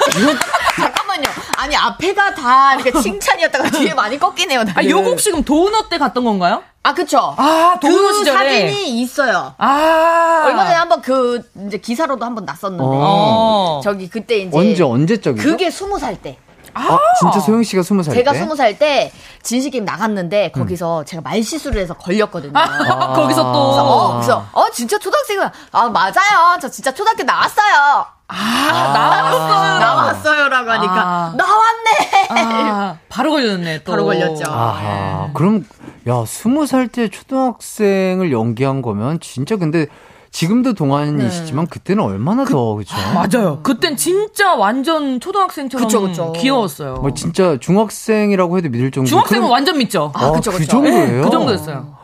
잠깐만요. 0.75 1.23
아니, 1.57 1.75
앞에가 1.75 2.35
다 2.35 2.75
이렇게 2.75 2.91
칭찬이었다가 2.99 3.69
뒤에 3.71 3.93
많이 3.93 4.17
꺾이네요. 4.19 4.63
아. 4.75 4.83
요거 4.83 5.09
혹시 5.09 5.31
그럼 5.31 5.43
도넛 5.43 5.89
때 5.89 5.97
갔던 5.97 6.23
건가요? 6.23 6.63
아, 6.83 6.93
그쵸. 6.93 7.33
아, 7.37 7.77
도넛 7.81 8.11
그 8.11 8.17
시절에. 8.19 8.37
사진이 8.69 9.01
있어요. 9.01 9.53
아. 9.57 10.43
얼마 10.45 10.63
전에 10.65 10.75
한번 10.75 11.01
그, 11.01 11.41
이제 11.67 11.77
기사로도 11.77 12.23
한번 12.23 12.45
났었는데. 12.45 12.83
어. 12.85 13.81
저기 13.83 14.09
그때 14.09 14.37
이제. 14.37 14.57
언제 14.57 14.83
언제적이죠? 14.83 15.43
그게 15.49 15.69
스무 15.71 15.99
살 15.99 16.21
때. 16.21 16.37
아, 16.73 16.99
진짜 17.19 17.39
소영 17.39 17.63
씨가 17.63 17.81
스무 17.81 18.03
살 18.03 18.13
제가 18.13 18.33
때. 18.33 18.37
스무 18.39 18.55
살 18.55 18.77
때 18.77 19.11
진실게임 19.41 19.83
나갔는데 19.83 20.51
거기서 20.51 21.05
제가 21.05 21.21
말실수를 21.23 21.81
해서 21.81 21.95
걸렸거든요. 21.95 22.51
아, 22.53 23.13
거기서 23.17 23.51
또. 23.51 23.63
그래서 23.71 23.83
어, 23.83 24.13
그래서 24.17 24.45
어 24.51 24.69
진짜 24.69 24.99
초등학생이야. 24.99 25.51
아 25.71 25.89
맞아요. 25.89 26.59
저 26.61 26.69
진짜 26.69 26.93
초등학교 26.93 27.23
나왔어요. 27.23 28.05
아, 28.29 28.91
나왔어요. 28.93 29.79
나왔어요라고 29.79 30.69
하니까 30.71 30.93
아. 30.95 31.33
나왔네. 31.37 32.27
아, 32.29 32.97
바로 33.09 33.31
걸렸네, 33.31 33.83
또. 33.83 33.91
바로 33.91 34.05
걸렸죠. 34.05 34.43
아하. 34.51 35.29
그럼 35.33 35.65
야 36.07 36.23
스무 36.25 36.65
살 36.65 36.87
때 36.89 37.09
초등학생을 37.09 38.31
연기한 38.31 38.81
거면 38.81 39.19
진짜 39.21 39.55
근데 39.55 39.87
지금도 40.31 40.73
동안이시지만 40.73 41.65
네. 41.65 41.69
그때는 41.69 42.03
얼마나 42.03 42.43
더 42.45 42.75
그죠? 42.75 42.95
맞아요. 43.13 43.61
그땐 43.63 43.95
진짜 43.95 44.55
완전 44.55 45.19
초등학생처럼 45.19 45.87
그쵸, 45.87 46.01
그쵸. 46.01 46.33
귀여웠어요. 46.33 46.95
뭐 46.95 47.13
진짜 47.13 47.57
중학생이라고 47.59 48.57
해도 48.57 48.69
믿을 48.69 48.91
정도. 48.91 49.07
중학생은 49.09 49.41
그럼- 49.41 49.51
완전 49.51 49.77
믿죠. 49.77 50.11
아, 50.13 50.31
그쵸, 50.31 50.51
그 50.51 50.57
그쵸. 50.59 50.71
정도예요? 50.71 51.23
그 51.23 51.29
정도였어요. 51.31 51.96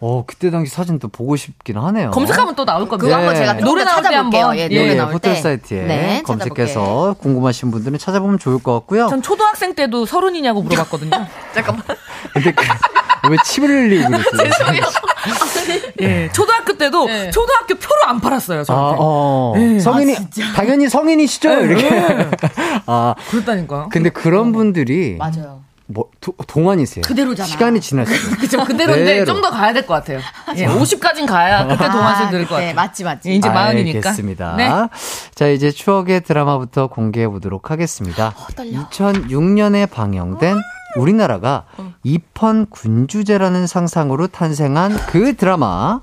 어, 0.00 0.24
그때 0.26 0.50
당시 0.50 0.72
사진도 0.72 1.08
보고 1.08 1.36
싶긴 1.36 1.78
하네요. 1.78 2.10
검색하면 2.10 2.54
또 2.54 2.64
나올 2.64 2.88
겁니다. 2.88 3.04
그거 3.04 3.14
한번 3.16 3.34
제가 3.36 3.54
네. 3.54 3.62
노래 3.62 3.84
나올 3.84 4.02
때 4.02 4.08
찾아볼게요. 4.08 4.40
한번. 4.42 4.58
예, 4.58 4.68
예, 4.70 4.78
노래 4.78 4.90
예, 4.90 4.94
나올 4.94 5.12
포털 5.12 5.34
때. 5.34 5.40
사이트에 5.40 5.84
네, 5.84 6.22
검색해서 6.24 7.16
궁금하신 7.20 7.70
분들은 7.70 7.98
찾아보면 7.98 8.38
좋을 8.38 8.62
것 8.62 8.72
같고요. 8.74 9.08
전 9.08 9.22
초등학생 9.22 9.74
때도 9.74 10.06
서른이냐고 10.06 10.62
물어봤거든요. 10.62 11.10
잠깐만. 11.54 11.82
근데 12.32 12.52
그, 12.52 12.64
왜 13.30 13.36
침을 13.44 13.68
흘리고 13.68 14.10
그랬어요? 14.10 14.82
예, 16.00 16.28
초등학교 16.32 16.76
때도 16.76 17.06
네. 17.06 17.30
초등학교 17.30 17.74
표를 17.74 18.08
안 18.08 18.20
팔았어요, 18.20 18.60
아, 18.60 18.64
저한테. 18.64 18.96
어. 19.00 19.52
네. 19.56 19.80
성인이, 19.80 20.16
당연히 20.54 20.88
성인이시죠? 20.88 21.48
네. 21.48 21.62
이렇게. 21.64 21.90
아, 22.86 23.14
그랬다니까요. 23.30 23.88
근데 23.90 24.10
그런 24.10 24.52
분들이 24.52 25.16
맞아요. 25.18 25.60
뭐 25.86 26.06
도, 26.20 26.32
동안이세요. 26.46 27.02
그대로잖아. 27.06 27.46
시간이 27.46 27.80
지났어요. 27.80 28.16
그죠. 28.40 28.64
그대로인데 28.64 29.04
그대로. 29.04 29.26
좀더 29.26 29.50
가야 29.50 29.72
될 29.74 29.86
것 29.86 29.94
같아요. 29.94 30.18
예, 30.56 30.66
50까진 30.66 31.26
가야 31.26 31.66
그때 31.66 31.90
동안생 31.90 32.30
들을 32.30 32.46
것 32.46 32.56
네, 32.58 32.72
같아요. 32.72 32.74
맞지, 32.74 33.04
맞지. 33.04 33.30
예, 33.30 33.34
이제 33.34 33.48
마흔이니까. 33.50 34.08
알겠습니다. 34.08 34.56
네. 34.56 34.70
자, 35.34 35.46
이제 35.48 35.70
추억의 35.70 36.22
드라마부터 36.22 36.86
공개해 36.86 37.28
보도록 37.28 37.70
하겠습니다. 37.70 38.28
어, 38.36 38.46
떨려. 38.56 38.88
2006년에 38.88 39.90
방영된 39.90 40.56
우리나라가 40.96 41.64
입헌 42.02 42.66
군주제라는 42.70 43.66
상상으로 43.66 44.28
탄생한 44.28 44.96
그 45.08 45.36
드라마. 45.36 46.00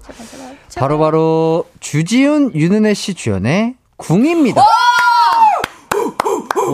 바로바로 0.78 1.66
주지훈, 1.80 2.54
윤은혜 2.54 2.94
씨 2.94 3.14
주연의 3.14 3.76
궁입니다. 3.98 4.62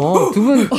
어, 0.02 0.32
두 0.34 0.42
분, 0.44 0.70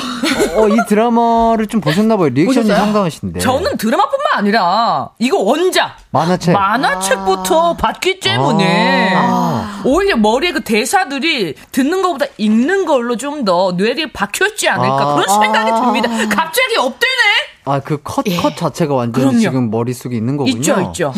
어, 0.56 0.68
이 0.68 0.76
드라마를 0.88 1.66
좀 1.66 1.80
보셨나봐요. 1.80 2.28
리액션이 2.30 2.66
보셨어요? 2.66 2.84
상당하신데. 2.84 3.40
저는 3.40 3.76
드라마뿐만 3.76 4.26
아니라 4.34 5.10
이거 5.18 5.38
원작 5.38 5.96
만화책. 6.10 6.54
만화책부터 6.54 7.76
봤기 7.76 8.20
때문에 8.20 9.12
아. 9.16 9.82
오히려 9.84 10.16
머리에 10.16 10.52
그 10.52 10.60
대사들이 10.62 11.54
듣는 11.72 12.02
것보다 12.02 12.26
읽는 12.38 12.84
걸로 12.86 13.16
좀 13.16 13.38
더 13.44 13.72
뇌리에 13.76 14.10
박혀있지 14.12 14.68
않을까 14.68 15.00
아. 15.00 15.14
그런 15.14 15.28
생각이 15.40 15.70
듭니다. 15.70 16.08
갑자기 16.34 16.76
업되네. 16.76 17.22
아, 17.70 17.80
그 17.80 18.00
컷, 18.02 18.24
컷 18.40 18.56
자체가 18.56 18.94
완전 18.94 19.20
예. 19.20 19.26
그럼요. 19.26 19.40
지금 19.40 19.70
머릿속에 19.70 20.16
있는 20.16 20.36
거군요. 20.36 20.56
있죠, 20.56 20.80
있죠. 20.80 21.12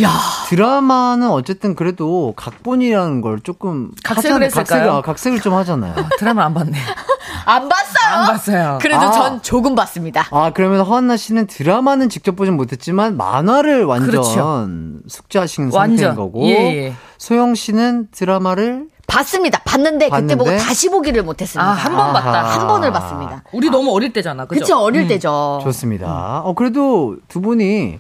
드라마는 0.49 1.31
어쨌든 1.31 1.75
그래도 1.75 2.33
각본이라는 2.37 3.21
걸 3.21 3.41
조금 3.41 3.91
각색을 4.05 4.31
하잖아요. 4.35 4.45
했을까요? 4.47 4.65
각색을, 4.67 4.89
아, 4.91 5.01
각색을 5.03 5.41
좀 5.41 5.55
하잖아요. 5.55 5.95
드라마 6.19 6.45
안 6.45 6.55
봤네. 6.55 6.73
안 7.47 7.69
봤어요. 7.69 8.13
안 8.13 8.27
봤어요. 8.27 8.79
그래도 8.83 9.01
아. 9.07 9.11
전 9.13 9.43
조금 9.43 9.75
봤습니다. 9.75 10.27
아 10.31 10.51
그러면 10.53 10.81
허한나 10.85 11.17
씨는 11.17 11.47
드라마는 11.47 12.09
직접 12.09 12.37
보진 12.37 12.57
못했지만 12.57 13.17
만화를 13.17 13.85
완전 13.85 14.11
그렇죠. 14.11 14.69
숙지하신 15.09 15.71
완전. 15.73 15.97
상태인 15.99 16.15
거고 16.17 16.47
예, 16.47 16.53
예. 16.87 16.95
소영 17.19 17.55
씨는 17.55 18.09
드라마를 18.13 18.87
봤습니다. 19.11 19.59
봤는데, 19.65 20.09
봤는데? 20.09 20.35
그때 20.37 20.51
보고 20.51 20.65
다시 20.65 20.89
보기를 20.89 21.23
못했습니다. 21.23 21.69
아, 21.69 21.73
한 21.75 21.97
번 21.97 22.13
봤다. 22.13 22.45
한 22.45 22.67
번을 22.67 22.93
봤습니다. 22.93 23.43
우리 23.53 23.69
너무 23.71 23.93
어릴 23.93 24.13
때잖아. 24.13 24.47
그죠? 24.47 24.61
그쵸, 24.61 24.79
어릴 24.79 25.09
때죠. 25.09 25.61
좋습니다. 25.63 26.43
어 26.45 26.53
그래도 26.55 27.17
두 27.29 27.41
분이 27.41 27.99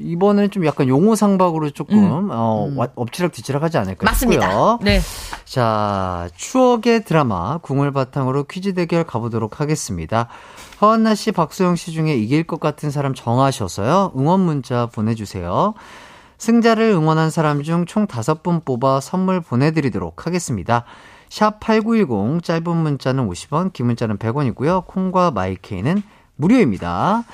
이번에는 0.00 0.50
좀 0.52 0.64
약간 0.64 0.86
용어 0.86 1.16
상박으로 1.16 1.70
조금 1.70 2.28
어, 2.30 2.70
와- 2.76 2.88
엎치락뒤치락 2.94 3.62
하지 3.64 3.78
않을까 3.78 4.04
맞습니다. 4.04 4.46
싶고요. 4.48 4.78
네. 4.82 5.00
자, 5.44 6.28
추억의 6.36 7.04
드라마 7.04 7.58
궁을 7.58 7.90
바탕으로 7.92 8.44
퀴즈 8.44 8.74
대결 8.74 9.02
가보도록 9.04 9.60
하겠습니다. 9.60 10.28
허한나 10.80 11.16
씨, 11.16 11.32
박소영 11.32 11.74
씨 11.74 11.90
중에 11.90 12.14
이길 12.14 12.44
것 12.44 12.60
같은 12.60 12.92
사람 12.92 13.12
정하셔서요. 13.14 14.12
응원 14.16 14.40
문자 14.40 14.86
보내주세요. 14.86 15.74
승자를 16.38 16.84
응원한 16.90 17.30
사람 17.30 17.62
중 17.62 17.84
총 17.86 18.06
5분 18.06 18.64
뽑아 18.64 19.00
선물 19.00 19.40
보내드리도록 19.40 20.26
하겠습니다. 20.26 20.84
샵 21.28 21.60
8910 21.60 22.42
짧은 22.42 22.76
문자는 22.76 23.28
50원, 23.28 23.72
긴 23.72 23.86
문자는 23.86 24.18
100원이고요. 24.18 24.86
콩과 24.86 25.32
마이케이는 25.32 26.02
무료입니다. 26.36 27.24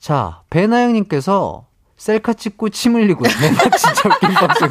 자, 0.00 0.40
배나영님께서 0.50 1.64
셀카 1.98 2.32
찍고 2.34 2.68
침 2.70 2.94
흘리고 2.94 3.24
대박 3.24 3.70
진짜 3.76 4.08
웃긴 4.08 4.32
방송. 4.32 4.68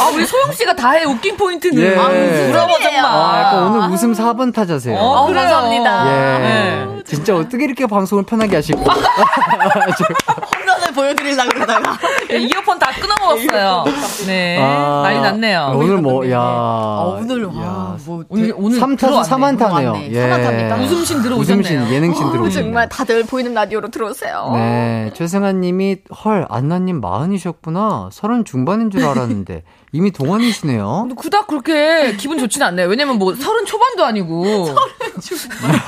아, 0.00 0.08
우리 0.14 0.24
소영 0.26 0.50
씨가 0.52 0.74
다 0.74 0.92
해, 0.92 1.04
웃긴 1.04 1.36
포인트는. 1.36 1.78
예. 1.82 1.94
아, 1.96 2.04
소리예요. 2.06 2.52
정말. 2.80 3.04
아, 3.04 3.38
약간 3.40 3.62
오늘 3.64 3.88
웃음 3.90 4.12
4번 4.14 4.52
타자세요. 4.52 4.96
어, 4.96 5.22
어, 5.22 5.26
그래요. 5.26 5.42
감사합니다. 5.42 6.06
예. 6.08 6.40
네. 6.40 7.02
진짜 7.04 7.36
어떻게 7.36 7.64
이렇게 7.64 7.86
방송을 7.86 8.24
편하게 8.24 8.56
하실까? 8.56 8.82
홈런을 10.84 10.92
보여드리려고 10.92 11.48
그러다가. 11.50 11.98
예, 12.30 12.38
이어폰 12.38 12.78
다 12.78 12.90
끊어먹었어요. 13.00 13.84
네. 14.26 14.58
아, 14.60 15.02
난리 15.02 15.20
났네요. 15.20 15.72
오늘 15.74 15.98
뭐, 15.98 16.28
야. 16.30 16.38
어, 16.40 17.18
오늘, 17.20 17.44
야. 17.44 17.48
와, 17.48 17.96
뭐. 18.04 18.24
오늘, 18.28 18.54
오늘. 18.56 18.78
3타수 18.78 18.98
들어왔네. 18.98 19.28
3안타네요. 19.30 19.58
들어왔네. 19.58 20.14
삼안타입니까? 20.14 20.76
웃음신 20.76 21.22
들어오셨네요. 21.22 21.60
웃음신, 21.60 21.94
예능신 21.94 22.32
들어오셨네요. 22.32 22.50
정말 22.50 22.88
다들 22.88 23.24
보이는 23.24 23.54
라디오로 23.54 23.88
들어오세요. 23.88 24.50
네, 24.54 25.10
최승환 25.14 25.60
님이, 25.60 25.98
헐, 26.24 26.46
안나님 26.48 27.00
마흔이셨구나. 27.00 28.10
서른 28.12 28.44
중반인 28.44 28.90
줄 28.90 29.04
알았는데, 29.04 29.62
이미 29.94 30.10
동안이시네요. 30.10 31.06
근데 31.08 31.14
그닥 31.14 31.46
그렇게 31.46 32.16
기분 32.16 32.36
좋지는 32.38 32.66
않네요. 32.66 32.88
왜냐면 32.88 33.16
뭐 33.16 33.32
서른 33.36 33.64
초반도 33.64 34.04
아니고. 34.04 34.66
서른 34.66 35.20
중반. 35.22 35.80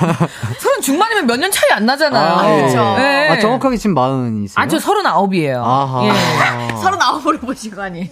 서른 0.59 0.81
중반이면 0.81 1.27
몇 1.27 1.37
년 1.37 1.51
차이 1.51 1.69
안 1.73 1.85
나잖아요. 1.85 2.35
아, 2.37 2.49
예. 2.51 2.55
그렇죠. 2.61 2.95
네. 2.97 3.29
아, 3.29 3.39
정확하게 3.39 3.75
지금 3.75 3.93
마흔이세요? 3.95 4.55
아, 4.63 4.65
저 4.67 4.79
서른 4.79 5.05
아홉이에요. 5.05 5.61
아하. 5.61 6.05
예. 6.05 6.11
서른아홉으로 6.81 7.39
보신 7.39 7.75
거 7.75 7.83
아니에요? 7.83 8.07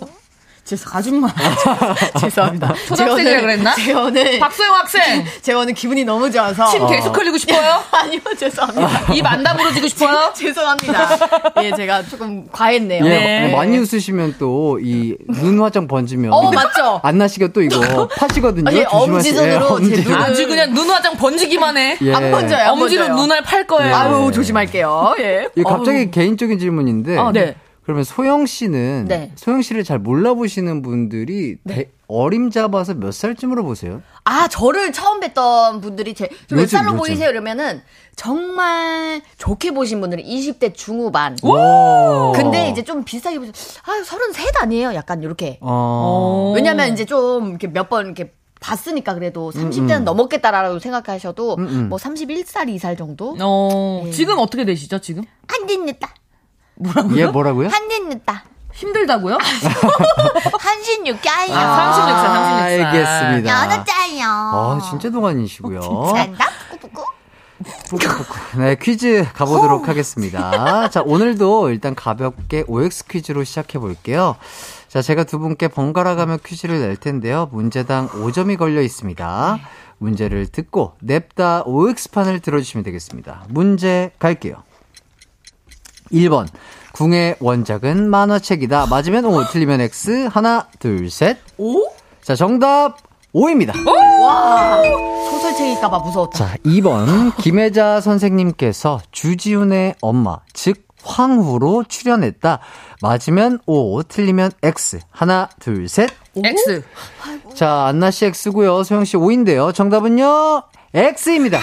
죄송, 0.65 0.91
아줌마. 0.95 1.27
죄송합니다. 2.19 2.73
초등학생이라 2.89 3.41
그랬나? 3.41 3.75
재원은 3.75 4.39
박소영 4.39 4.73
학생! 4.73 5.23
재원은 5.43 5.75
기분이 5.75 6.03
너무 6.03 6.31
좋아서 6.31 6.65
침 6.71 6.87
계속 6.87 7.15
흘리고 7.15 7.37
싶어요? 7.37 7.83
아니요 7.91 8.19
죄송합니다. 8.35 9.13
입 9.13 9.23
안 9.27 9.43
다물어지고 9.43 9.87
싶어요? 9.87 10.31
죄송합니다. 10.33 11.19
예 11.61 11.71
제가 11.75 12.01
조금 12.07 12.47
과했네요. 12.51 13.05
예, 13.05 13.09
네. 13.09 13.53
어, 13.53 13.57
많이 13.57 13.77
웃으시면 13.77 14.35
또, 14.39 14.79
이, 14.81 15.15
눈 15.29 15.61
화장 15.61 15.87
번지면. 15.87 16.33
어 16.33 16.49
맞죠. 16.51 16.99
안나 17.03 17.27
씨가 17.27 17.49
또 17.49 17.61
이거 17.61 18.07
파시거든요. 18.07 18.71
예. 18.75 18.85
엄지손으로 18.89 19.67
제 19.67 19.73
엄지로. 19.73 20.15
눈을- 20.15 20.19
아주 20.19 20.47
그냥 20.47 20.73
눈 20.73 20.89
화장 20.89 21.15
번지기만 21.15 21.77
해. 21.77 21.97
예. 22.01 22.11
안 22.13 22.31
번져요. 22.31 22.63
안 22.63 22.69
엄지로 22.69 23.03
번져요. 23.05 23.15
눈알 23.21 23.43
팔 23.43 23.67
거예요. 23.67 23.95
아유 23.95 24.31
조심할게요. 24.33 25.15
예. 25.19 25.47
이 25.55 25.61
갑자기 25.61 25.99
어우. 25.99 26.11
개인적인 26.11 26.57
질문인데. 26.57 27.19
아, 27.19 27.31
네. 27.31 27.55
그러면 27.85 28.03
소영 28.03 28.45
씨는 28.47 29.05
네. 29.07 29.31
소영 29.35 29.61
씨를 29.61 29.83
잘 29.83 29.99
몰라보시는 29.99 30.81
분들이 30.81 31.57
대- 31.67 31.89
어림잡아서 32.07 32.95
몇 32.95 33.11
살쯤으로 33.13 33.63
보세요? 33.63 34.01
아 34.23 34.47
저를 34.47 34.91
처음 34.91 35.19
뵀던 35.19 35.81
분들이 35.81 36.13
제, 36.13 36.27
좀몇 36.47 36.63
요즘, 36.63 36.77
살로 36.77 36.89
요즘. 36.91 36.97
보이세요? 36.97 37.29
이러면은 37.29 37.81
정말 38.15 39.21
좋게 39.37 39.71
보신 39.71 40.01
분들은 40.01 40.23
20대 40.23 40.73
중후반. 40.73 41.37
오. 41.43 42.31
근데 42.33 42.69
이제 42.69 42.83
좀 42.83 43.03
비슷하게 43.03 43.37
보세요. 43.39 43.53
아, 43.85 44.03
33 44.03 44.45
아니에요? 44.61 44.93
약간 44.95 45.21
이렇게. 45.23 45.57
어. 45.61 46.53
왜냐면 46.55 46.91
이제 46.93 47.05
좀 47.05 47.49
이렇게 47.49 47.67
몇 47.67 47.89
번 47.89 48.05
이렇게 48.07 48.33
봤으니까 48.61 49.13
그래도 49.13 49.51
30대는 49.51 50.03
넘었겠다라고 50.03 50.79
생각하셔도 50.79 51.55
음, 51.59 51.67
음. 51.67 51.89
뭐 51.89 51.99
31살, 51.99 52.67
2살 52.75 52.97
정도? 52.97 53.35
어, 53.39 54.03
예. 54.07 54.11
지금 54.11 54.39
어떻게 54.39 54.65
되시죠, 54.65 54.99
지금? 54.99 55.23
늦다. 56.77 57.17
예, 57.17 57.25
뭐라고요? 57.27 57.67
한짓 57.69 58.07
늦다. 58.07 58.43
힘들다고요? 58.73 59.37
한신 60.59 61.07
육개요. 61.07 61.55
아, 61.55 61.95
36살, 61.95 62.81
36살. 62.81 62.85
알겠습니다. 62.85 63.63
여덟 63.63 63.85
짜요. 63.85 64.27
아, 64.29 64.81
진짜 64.89 65.09
동안이시고요. 65.09 65.79
잘한다. 66.13 66.45
뿌뿌뿌. 66.71 67.03
뿌꾸뿌꾸. 67.89 68.59
네, 68.59 68.75
퀴즈 68.75 69.25
가보도록 69.33 69.87
하겠습니다. 69.87 70.89
자, 70.89 71.01
오늘도 71.05 71.69
일단 71.69 71.95
가볍게 71.95 72.65
OX 72.67 73.05
퀴즈로 73.07 73.45
시작해 73.45 73.79
볼게요. 73.79 74.35
자, 74.89 75.01
제가 75.01 75.23
두 75.23 75.39
분께 75.39 75.69
번갈아 75.69 76.15
가며 76.15 76.37
퀴즈를 76.37 76.81
낼 76.81 76.97
텐데요. 76.97 77.47
문제당 77.53 78.09
5점이 78.09 78.57
걸려 78.57 78.81
있습니다. 78.81 79.59
문제를 79.99 80.47
듣고 80.47 80.93
냅다 81.01 81.63
OX판을 81.65 82.41
들어주시면 82.41 82.83
되겠습니다. 82.83 83.45
문제 83.47 84.11
갈게요. 84.19 84.63
1번. 86.11 86.47
궁의 86.93 87.35
원작은 87.39 88.09
만화책이다. 88.09 88.85
맞으면 88.87 89.25
O, 89.25 89.43
틀리면 89.45 89.81
X. 89.81 90.29
하나, 90.31 90.67
둘, 90.79 91.09
셋. 91.09 91.37
오? 91.57 91.89
자, 92.21 92.35
정답 92.35 92.97
O입니다. 93.33 93.73
와. 94.21 94.81
소설책일까봐 95.29 95.99
무서웠다. 95.99 96.37
자, 96.37 96.55
2번. 96.65 97.35
김혜자 97.37 97.99
선생님께서 97.99 99.01
주지훈의 99.11 99.95
엄마, 100.01 100.39
즉, 100.53 100.85
황후로 101.03 101.83
출연했다. 101.87 102.59
맞으면 103.01 103.59
O, 103.65 104.01
틀리면 104.03 104.51
X. 104.63 104.99
하나, 105.11 105.49
둘, 105.59 105.89
셋. 105.89 106.09
X. 106.35 106.81
자, 107.53 107.85
안나씨 107.87 108.25
X고요 108.25 108.83
소영씨 108.83 109.17
O인데요. 109.17 109.71
정답은요, 109.73 110.63
X입니다. 110.93 111.59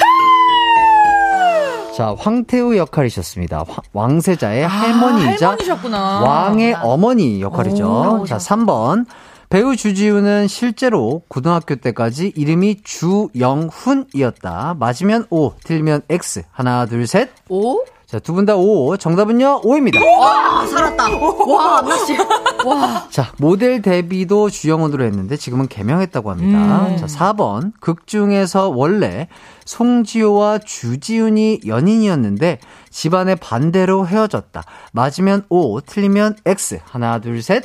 자, 1.96 2.14
황태우 2.18 2.76
역할이셨습니다. 2.76 3.64
화- 3.68 3.82
왕세자의 3.92 4.66
할머니이자 4.66 5.48
할머니셨구나. 5.50 6.20
왕의 6.22 6.74
어머니 6.82 7.40
역할이죠. 7.42 8.20
오. 8.22 8.26
자, 8.26 8.38
3번. 8.38 9.04
배우 9.50 9.76
주지훈은 9.76 10.48
실제로 10.48 11.22
고등학교 11.28 11.76
때까지 11.76 12.32
이름이 12.34 12.78
주영훈이었다. 12.84 14.76
맞으면 14.78 15.26
O, 15.28 15.52
틀리면 15.64 16.02
X. 16.08 16.44
하나, 16.50 16.86
둘, 16.86 17.06
셋. 17.06 17.28
오? 17.50 17.84
자, 18.12 18.18
두 18.18 18.34
분다 18.34 18.56
O. 18.56 18.94
정답은요, 18.98 19.62
O입니다. 19.64 19.98
와, 20.04 20.66
살았다. 20.66 21.16
와, 21.46 21.78
안나씨. 21.78 22.14
와. 22.62 23.06
자, 23.08 23.32
모델 23.38 23.80
데뷔도 23.80 24.50
주영훈으로 24.50 25.02
했는데 25.04 25.38
지금은 25.38 25.66
개명했다고 25.66 26.30
합니다. 26.30 26.88
음. 26.88 26.96
자, 26.98 27.06
4번. 27.06 27.72
극 27.80 28.06
중에서 28.06 28.68
원래 28.68 29.28
송지효와 29.64 30.58
주지훈이 30.58 31.60
연인이었는데 31.66 32.58
집안의 32.90 33.36
반대로 33.36 34.06
헤어졌다. 34.06 34.62
맞으면 34.92 35.46
O, 35.48 35.80
틀리면 35.80 36.36
X. 36.44 36.80
하나, 36.84 37.18
둘, 37.18 37.42
셋. 37.42 37.64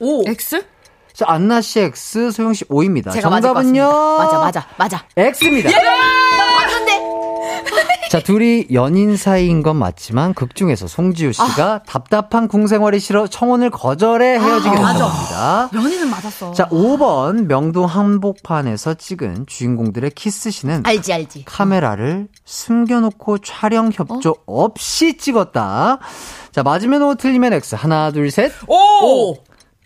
오. 0.00 0.26
X? 0.26 0.64
자, 1.12 1.26
안나 1.28 1.60
씨 1.60 1.80
X, 1.80 2.30
소영 2.30 2.54
씨 2.54 2.64
O입니다. 2.70 3.10
제가 3.10 3.28
정답은요. 3.28 3.82
맞아, 4.16 4.38
맞아, 4.38 4.66
맞아. 4.78 5.04
X입니다. 5.14 5.68
맞는데? 5.68 7.24
자, 8.10 8.20
둘이 8.20 8.66
연인 8.72 9.16
사이인 9.16 9.62
건 9.62 9.76
맞지만 9.76 10.34
극 10.34 10.54
중에서 10.54 10.86
송지효 10.86 11.32
씨가 11.32 11.82
답답한 11.84 12.46
궁생활이 12.46 13.00
싫어 13.00 13.26
청혼을 13.26 13.70
거절해 13.70 14.38
헤어지게 14.38 14.76
아, 14.76 14.80
맞아. 14.80 15.06
됐습니다. 15.10 15.70
연인은 15.74 16.10
맞았어. 16.10 16.52
자, 16.52 16.68
5번 16.68 17.46
명동 17.46 17.86
한복판에서 17.86 18.94
찍은 18.94 19.46
주인공들의 19.48 20.10
키스신은 20.10 20.82
알지, 20.86 21.12
알지. 21.12 21.44
카메라를 21.46 22.28
숨겨놓고 22.44 23.38
촬영 23.38 23.90
협조 23.92 24.30
어? 24.46 24.64
없이 24.64 25.16
찍었다. 25.18 25.98
자, 26.52 26.62
맞으면 26.62 27.02
O, 27.02 27.14
틀리면 27.16 27.52
X. 27.54 27.74
하나, 27.74 28.12
둘, 28.12 28.30
셋. 28.30 28.52
오! 28.68 28.76
오. 29.32 29.36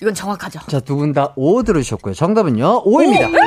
이건 0.03 0.15
정확하죠. 0.15 0.61
자, 0.69 0.81
두 0.81 0.97
분 0.97 1.13
다 1.15 1.33
O 1.35 1.63
들으셨고요. 1.63 2.13
정답은요, 2.15 2.83
O입니다. 2.85 3.27
이거는 3.27 3.41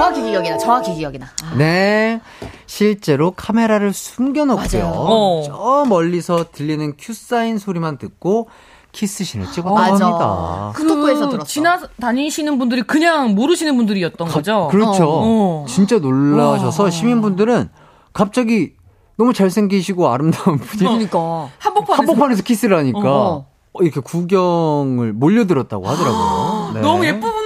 정확히 0.00 0.22
기억이 0.22 0.48
나, 0.50 0.56
정확히 0.58 0.94
기억이 0.94 1.18
나. 1.18 1.26
아, 1.44 1.54
네. 1.56 2.20
실제로 2.66 3.32
카메라를 3.32 3.92
숨겨놓고요. 3.92 4.84
어. 4.94 5.42
저 5.44 5.84
멀리서 5.88 6.46
들리는 6.52 6.94
큐 6.98 7.12
사인 7.12 7.58
소리만 7.58 7.98
듣고 7.98 8.48
키스신을 8.92 9.50
찍었다고 9.52 9.74
맞아. 9.74 10.06
합니다. 10.06 10.72
스토커에서 10.76 11.28
들었어. 11.28 11.46
지나 11.46 11.80
다니시는 12.00 12.58
분들이 12.58 12.82
그냥 12.82 13.34
모르시는 13.34 13.76
분들이었던 13.76 14.28
거죠? 14.28 14.68
그렇죠. 14.70 15.06
어. 15.06 15.66
진짜 15.68 15.98
놀라셔서 15.98 16.88
시민분들은 16.90 17.68
갑자기 18.14 18.72
너무 19.18 19.34
잘생기시고 19.34 20.08
아름다운 20.08 20.56
분이 20.58 20.78
그러니까. 20.78 21.18
한복판에서. 21.58 21.94
한복판에서 22.02 22.42
키스를 22.42 22.76
하니까 22.78 23.00
어. 23.04 23.46
어, 23.72 23.82
이렇게 23.82 24.00
구경을 24.00 25.12
몰려들었다고 25.12 25.86
하더라고요. 25.86 26.70
네. 26.74 26.80
너무 26.80 27.04
분들이 27.04 27.39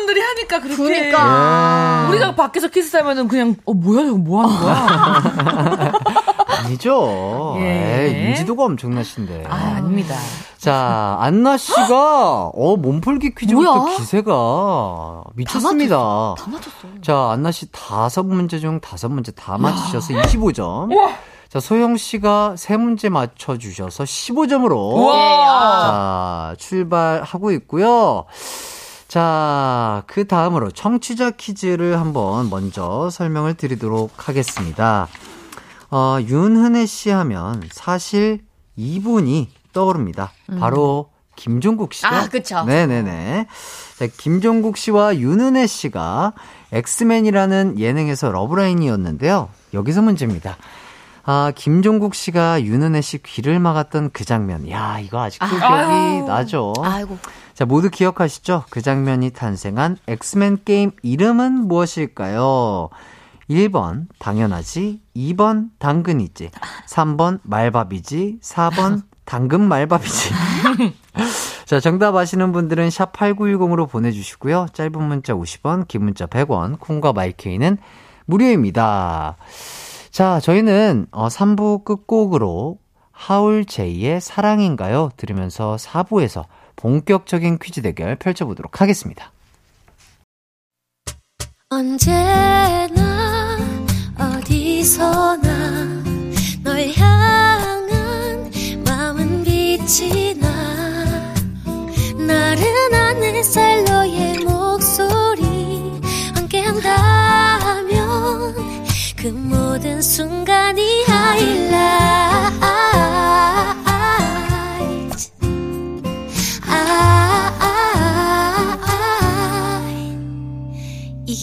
하니까 0.45 0.61
그렇게. 0.61 0.77
그러니까. 0.83 2.05
예. 2.05 2.09
우리가 2.11 2.35
밖에서 2.35 2.69
키스하면은 2.69 3.29
그냥, 3.29 3.57
어, 3.65 3.73
뭐야, 3.73 4.05
저거 4.07 4.19
뭐 4.19 4.43
하는 4.45 4.61
거야? 4.61 5.93
아니죠. 6.65 7.57
예. 7.59 8.07
에이, 8.07 8.29
인지도가 8.29 8.65
엄청나신데. 8.65 9.45
아, 9.49 9.55
아닙니다. 9.77 10.15
자, 10.59 11.17
안나 11.21 11.57
씨가 11.59 12.47
어 12.55 12.77
몸풀기 12.77 13.35
퀴즈부터 13.35 13.75
뭐야? 13.81 13.97
기세가 13.97 15.25
미쳤습니다. 15.35 15.97
다 16.39 16.47
맞췄어. 16.51 16.89
자, 17.03 17.31
안나 17.33 17.51
씨 17.51 17.71
다섯 17.71 18.23
문제 18.23 18.59
중 18.59 18.81
다섯 18.81 19.11
문제 19.11 19.31
다 19.33 19.59
맞히셔서 19.59 20.15
25점. 20.15 20.91
자, 21.51 21.61
소영 21.61 21.97
씨가 21.99 22.55
세 22.57 22.77
문제 22.79 23.11
맞춰 23.11 23.59
주셔서 23.59 24.05
15점으로. 24.05 24.73
우와. 24.95 25.83
자, 25.83 26.57
출발하고 26.59 27.51
있고요. 27.53 28.25
자, 29.15 30.03
그 30.09 30.27
다음으로 30.27 30.73
청취자 30.73 31.31
퀴즈를 31.31 32.01
한번 32.01 32.51
먼저 32.51 33.11
설명을 33.11 33.55
드리도록 33.55 34.29
하겠습니다. 34.29 35.07
어, 35.89 36.19
윤은혜 36.21 36.85
씨 36.87 37.11
하면 37.11 37.63
사실 37.71 38.41
이분이 38.75 39.51
떠오릅니다. 39.73 40.33
바로 40.59 41.11
김종국 41.37 41.95
씨죠. 41.95 42.09
아, 42.09 42.29
그쵸. 42.29 42.65
네네네. 42.65 43.47
자, 44.01 44.07
김종국 44.19 44.77
씨와 44.77 45.17
윤은혜 45.17 45.69
씨가 45.69 46.33
엑스맨이라는 46.73 47.79
예능에서 47.79 48.33
러브라인이었는데요. 48.33 49.49
여기서 49.75 50.03
문제입니다. 50.03 50.57
아, 51.23 51.53
김종국 51.55 52.17
씨가 52.17 52.65
윤은혜 52.65 53.01
씨 53.01 53.23
귀를 53.23 53.61
막았던 53.61 54.11
그 54.13 54.25
장면. 54.25 54.69
야, 54.71 54.99
이거 54.99 55.23
아직도 55.23 55.47
기억이 55.47 55.65
아유. 55.65 56.25
나죠. 56.27 56.73
아이고. 56.83 57.17
자, 57.55 57.65
모두 57.65 57.89
기억하시죠? 57.89 58.65
그 58.69 58.83
장면이 58.83 59.31
탄생한 59.31 59.99
엑스맨 60.09 60.65
게임 60.65 60.91
이름은 61.03 61.53
무엇일까요? 61.69 62.91
1번, 63.49 64.07
당연하지. 64.19 65.01
2번, 65.15 65.69
당근이지. 65.79 66.51
3번, 66.89 67.39
말밥이지. 67.45 68.41
4번, 68.43 69.03
당근 69.25 69.61
말밥이지. 69.69 70.31
자, 71.65 71.79
정답 71.79 72.17
아시는 72.17 72.51
분들은 72.51 72.91
샵 72.91 73.13
8910으로 73.13 73.89
보내주시고요. 73.89 74.67
짧은 74.73 75.01
문자 75.01 75.35
50원, 75.35 75.87
긴 75.87 76.05
문자 76.05 76.27
100원, 76.27 76.81
콩과 76.81 77.13
마이케이는 77.13 77.79
무료입니다. 78.27 79.37
자, 80.11 80.41
저희는 80.41 81.07
어, 81.13 81.29
3부 81.29 81.85
끝곡으로 81.85 82.79
하울 83.13 83.65
제이의 83.65 84.21
사랑인가요? 84.21 85.11
들으면서 85.17 85.77
4부에서 85.79 86.47
본격적인 86.77 87.59
퀴즈 87.59 87.83
대결 87.83 88.17
펼쳐보도록 88.17 88.81
하겠습니다. 88.81 89.33
언제나 91.71 93.57
어디서나 94.19 96.03
널 96.63 96.89
향한 96.97 98.51
마음은 98.87 99.43
빛이 99.45 100.35
나 100.35 100.49
나른한 102.17 103.23
햇살 103.25 103.85
너의 103.85 104.39
목소리 104.45 106.01
함께한다면 106.35 107.95
그 109.17 109.27
모든 109.29 110.01
순간이 110.01 111.05
하이라 111.05 112.53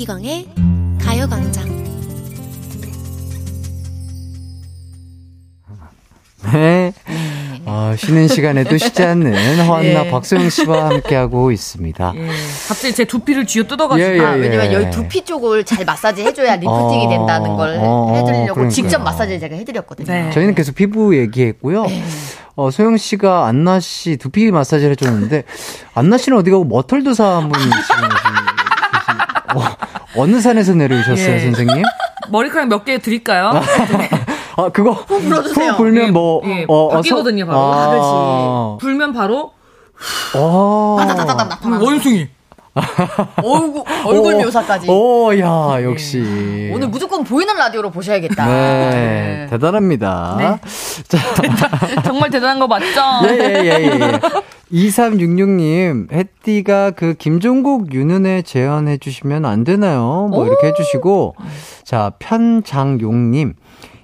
이기광의 0.01 0.47
가요광장 0.99 1.69
네. 6.51 6.91
어, 7.65 7.93
쉬는 7.95 8.27
시간에도 8.27 8.77
쉬지 8.79 9.03
않는 9.03 9.59
허한나 9.59 10.09
박소영 10.09 10.49
씨와 10.49 10.89
함께하고 10.89 11.51
있습니다. 11.51 12.13
예. 12.15 12.27
갑자기 12.67 12.95
제 12.95 13.05
두피를 13.05 13.45
쥐어 13.45 13.67
뜯어가지고. 13.67 14.09
예, 14.09 14.17
예, 14.17 14.21
아, 14.21 14.31
왜냐면 14.31 14.71
예. 14.71 14.73
여기 14.73 14.89
두피 14.89 15.23
쪽을 15.23 15.63
잘 15.65 15.85
마사지 15.85 16.23
해줘야 16.23 16.55
리프팅이 16.55 17.05
어, 17.05 17.09
된다는 17.09 17.55
걸 17.55 17.77
어, 17.79 18.13
해드리려고 18.15 18.55
그러니까요. 18.55 18.69
직접 18.71 19.03
마사지를 19.03 19.39
제가 19.39 19.55
해드렸거든요. 19.55 20.11
네. 20.11 20.31
저희는 20.31 20.55
계속 20.55 20.73
피부 20.73 21.15
얘기했고요. 21.15 21.85
어, 22.55 22.71
소영 22.71 22.97
씨가 22.97 23.45
안나 23.45 23.79
씨 23.79 24.17
두피 24.17 24.49
마사지를 24.51 24.91
해줬는데, 24.91 25.43
안나 25.93 26.17
씨는 26.17 26.39
어디 26.39 26.49
가고 26.49 26.63
머털도사 26.65 27.23
한 27.23 27.49
분이 27.49 27.63
지금 27.63 28.09
어, 29.55 29.63
어느 30.17 30.39
산에서 30.41 30.73
내려오셨어요, 30.73 31.35
예. 31.35 31.39
선생님? 31.39 31.83
머리카락 32.29 32.69
몇 32.69 32.85
개 32.85 32.97
드릴까요? 32.99 33.51
아, 34.57 34.69
그거. 34.69 35.05
불어주세요. 35.05 35.71
후 35.71 35.77
불면 35.77 36.13
뭐, 36.13 36.41
예, 36.45 36.65
어, 36.67 36.73
어, 36.85 36.89
바뀌거든요, 36.89 37.45
바로. 37.45 37.59
아, 37.59 37.85
아, 37.93 38.77
불면 38.79 39.13
바로 39.13 39.53
어. 40.35 40.97
나타나는 40.99 41.79
원숭이. 41.81 42.27
얼굴, 43.43 43.83
얼굴 44.05 44.35
묘사까지. 44.35 44.89
오, 44.89 45.37
야, 45.37 45.83
역시. 45.83 46.71
오늘 46.73 46.87
무조건 46.87 47.23
보이는 47.23 47.53
라디오로 47.53 47.91
보셔야겠다. 47.91 48.45
네, 48.47 49.47
대단합니다. 49.49 50.59
정말 52.03 52.29
대단한 52.29 52.59
거 52.59 52.67
맞죠? 52.67 53.01
예, 53.29 53.37
예, 53.39 53.65
예, 53.65 53.99
예. 53.99 54.19
2366님, 54.71 56.13
햇띠가 56.13 56.91
그 56.91 57.13
김종국 57.15 57.93
윤은혜 57.93 58.43
재현해 58.43 58.97
주시면 58.97 59.45
안 59.45 59.65
되나요? 59.65 60.29
뭐 60.31 60.45
이렇게 60.45 60.67
해 60.67 60.73
주시고, 60.73 61.35
자, 61.83 62.13
편장용님, 62.19 63.53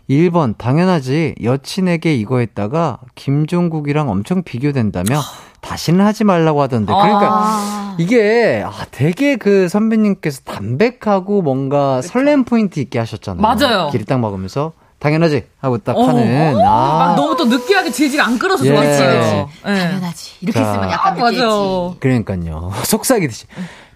1번, 0.09 0.57
당연하지. 0.57 1.35
여친에게 1.43 2.15
이거 2.15 2.39
했다가 2.39 2.99
김종국이랑 3.15 4.09
엄청 4.09 4.43
비교된다며 4.43 5.19
다시는 5.67 6.05
하지 6.05 6.23
말라고 6.23 6.61
하던데. 6.61 6.93
그러니까 6.93 7.27
아. 7.29 7.95
이게, 7.99 8.63
아, 8.65 8.85
되게 8.91 9.35
그 9.35 9.67
선배님께서 9.67 10.41
담백하고 10.43 11.41
뭔가 11.41 12.01
설렘 12.01 12.45
포인트 12.45 12.79
있게 12.79 12.99
하셨잖아요. 12.99 13.41
맞아요. 13.41 13.89
길이 13.91 14.05
딱 14.05 14.19
먹으면서 14.19 14.71
당연하지. 14.99 15.45
하고 15.59 15.77
딱 15.77 15.97
어. 15.97 16.03
하는. 16.07 16.53
막 16.55 16.63
아. 17.11 17.15
너무 17.15 17.35
또 17.35 17.45
느끼하게 17.45 17.91
질질 17.91 18.21
안 18.21 18.39
끌어서 18.39 18.65
예. 18.65 18.69
좋았어요. 18.69 19.49
예. 19.67 19.73
당연하지. 19.73 20.31
이렇게 20.41 20.59
자. 20.59 20.73
쓰면 20.73 20.89
약간 20.91 21.13
느끼했지. 21.15 21.39
맞아요. 21.41 21.95
그러니까요. 21.99 22.71
속삭이듯이. 22.83 23.45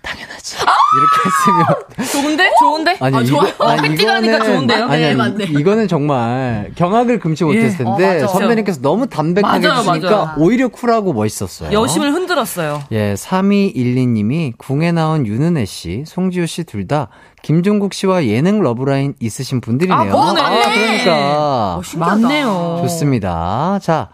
당연하지. 0.01 0.57
이렇게 0.97 2.05
했으면. 2.05 2.21
좋은데? 2.23 2.51
좋은데? 2.59 2.97
아니, 2.99 3.17
아, 3.17 3.23
좋아. 3.23 3.47
이거, 3.47 3.65
아니, 3.69 3.81
팬티가 3.81 4.15
하니까 4.15 4.43
좋은데요? 4.43 4.85
아니, 4.85 5.01
네, 5.01 5.07
아니, 5.07 5.15
맞네. 5.15 5.43
이거는 5.45 5.87
정말 5.87 6.71
경악을 6.75 7.19
금치 7.19 7.43
못했을 7.43 7.85
어, 7.85 7.95
텐데, 7.97 8.21
맞아. 8.21 8.27
선배님께서 8.27 8.81
너무 8.81 9.07
담백하게 9.07 9.67
맞아요, 9.67 9.79
해주시니까 9.79 10.09
맞아요. 10.09 10.33
오히려 10.37 10.67
쿨하고 10.69 11.13
멋있었어요. 11.13 11.71
여심을 11.71 12.13
흔들었어요. 12.13 12.83
예, 12.91 13.13
3212님이 13.13 14.53
궁에 14.57 14.91
나온 14.91 15.25
윤은혜 15.25 15.65
씨, 15.65 16.03
송지효 16.05 16.45
씨 16.45 16.63
둘 16.63 16.87
다 16.87 17.07
김종국 17.43 17.93
씨와 17.93 18.25
예능 18.25 18.61
러브라인 18.61 19.13
있으신 19.19 19.61
분들이네요. 19.61 19.97
아, 19.99 20.03
그러네. 20.33 20.73
그러니까. 21.05 21.75
어. 21.77 21.81
맞네요. 21.95 22.79
좋습니다. 22.81 23.79
자, 23.81 24.09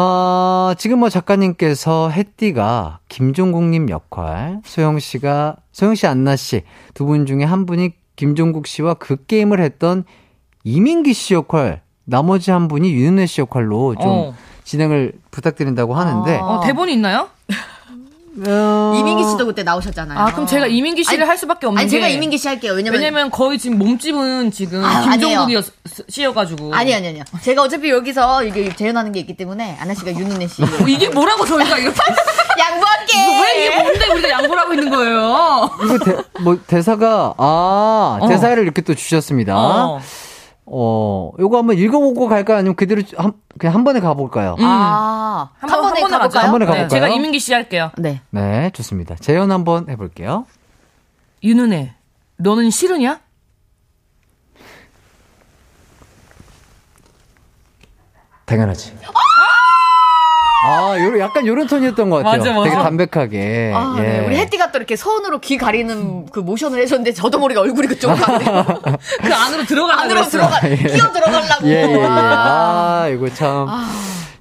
어, 0.00 0.74
지금 0.78 1.00
뭐 1.00 1.08
작가님께서 1.08 2.08
햇띠가 2.10 3.00
김종국님 3.08 3.90
역할, 3.90 4.60
소영 4.64 5.00
씨가, 5.00 5.56
소영 5.72 5.96
씨, 5.96 6.06
안나 6.06 6.36
씨, 6.36 6.62
두 6.94 7.04
분 7.04 7.26
중에 7.26 7.42
한 7.42 7.66
분이 7.66 7.90
김종국 8.14 8.68
씨와 8.68 8.94
그 8.94 9.16
게임을 9.26 9.60
했던 9.60 10.04
이민기 10.62 11.14
씨 11.14 11.34
역할, 11.34 11.82
나머지 12.04 12.52
한 12.52 12.68
분이 12.68 12.92
윤은혜 12.92 13.26
씨 13.26 13.40
역할로 13.40 13.96
좀 13.96 14.06
어. 14.08 14.34
진행을 14.62 15.14
부탁드린다고 15.32 15.94
하는데, 15.94 16.36
어, 16.36 16.60
대본이 16.64 16.92
있나요? 16.92 17.28
어, 18.46 18.94
이민기 18.98 19.24
씨도 19.30 19.46
그때 19.46 19.62
나오셨잖아요. 19.62 20.18
아, 20.18 20.32
그럼 20.32 20.46
제가 20.46 20.66
이민기 20.66 21.04
씨를 21.04 21.22
아니, 21.22 21.28
할 21.28 21.38
수밖에 21.38 21.66
없는 21.66 21.80
아니, 21.80 21.90
게. 21.90 21.96
제가 21.96 22.08
이민기 22.08 22.38
씨 22.38 22.48
할게요. 22.48 22.72
왜냐면. 22.74 23.00
왜냐면 23.00 23.30
거의 23.30 23.58
지금 23.58 23.78
몸집은 23.78 24.50
지금 24.52 24.84
아, 24.84 25.02
김종국이었, 25.02 25.64
씨여가지고. 26.08 26.74
아니, 26.74 26.94
아니, 26.94 27.08
아니요. 27.08 27.24
제가 27.42 27.62
어차피 27.62 27.90
여기서 27.90 28.44
이게 28.44 28.74
재현하는 28.74 29.12
게 29.12 29.20
있기 29.20 29.36
때문에, 29.36 29.76
아나 29.80 29.94
씨가 29.94 30.12
윤은혜 30.12 30.46
씨. 30.46 30.62
어, 30.62 30.66
이게 30.86 31.08
뭐라고 31.08 31.44
저희가 31.44 31.78
이렇게. 31.78 31.98
양보할게! 32.58 33.12
왜 33.42 33.66
이게 33.66 33.82
뭔데 33.82 34.06
우리가 34.08 34.30
양보를 34.30 34.58
하고 34.58 34.74
있는 34.74 34.90
거예요? 34.90 35.70
이거 35.84 35.98
대, 36.04 36.16
뭐 36.40 36.58
대사가, 36.66 37.34
아, 37.38 38.18
어. 38.20 38.28
대사를 38.28 38.60
이렇게 38.62 38.82
또 38.82 38.94
주셨습니다. 38.94 39.54
어. 39.56 40.00
어, 40.70 41.32
요거 41.38 41.58
한번 41.58 41.78
읽어보고 41.78 42.28
갈까요? 42.28 42.58
아니면 42.58 42.76
그대로 42.76 43.02
한, 43.16 43.32
그냥 43.58 43.74
한 43.74 43.84
번에 43.84 44.00
가볼까요? 44.00 44.56
아, 44.60 45.50
한, 45.58 45.70
번, 45.70 45.82
번에 45.82 46.00
한 46.00 46.10
번에 46.10 46.18
가볼까요? 46.18 46.44
한 46.44 46.52
번에 46.52 46.64
네, 46.64 46.66
가볼까요? 46.66 46.88
제가 46.88 47.08
이민기 47.08 47.38
씨 47.38 47.52
할게요. 47.54 47.90
네. 47.96 48.20
네, 48.30 48.70
좋습니다. 48.70 49.14
재연 49.16 49.50
한번 49.50 49.88
해볼게요. 49.88 50.46
윤은혜, 51.42 51.94
너는 52.36 52.70
싫으냐? 52.70 53.20
당연하지. 58.44 58.96
아, 59.04 59.10
요런, 60.98 61.20
약간 61.20 61.46
요런 61.46 61.66
톤이었던 61.66 62.10
것 62.10 62.16
같아요. 62.16 62.38
맞아, 62.38 62.52
맞아. 62.52 62.70
되게 62.70 62.82
담백하게. 62.82 63.72
아, 63.74 63.94
예. 63.98 64.02
네. 64.02 64.26
우리 64.26 64.36
혜띠가 64.36 64.72
또 64.72 64.78
이렇게 64.78 64.96
손으로 64.96 65.40
귀 65.40 65.56
가리는 65.56 66.26
그 66.26 66.40
모션을 66.40 66.80
해줬는데 66.80 67.12
저도 67.12 67.38
모르게 67.38 67.60
얼굴이 67.60 67.86
그쪽으로 67.88 68.18
가네요. 68.18 68.64
그 69.22 69.34
안으로 69.34 69.64
들어가는 69.64 70.04
안으로 70.04 70.28
들어가, 70.28 70.60
끼어 70.60 71.12
들어가려고. 71.12 71.68
예, 71.68 71.70
예, 71.70 71.92
예. 71.92 72.04
아. 72.04 73.02
아, 73.02 73.08
이거 73.08 73.28
참. 73.30 73.68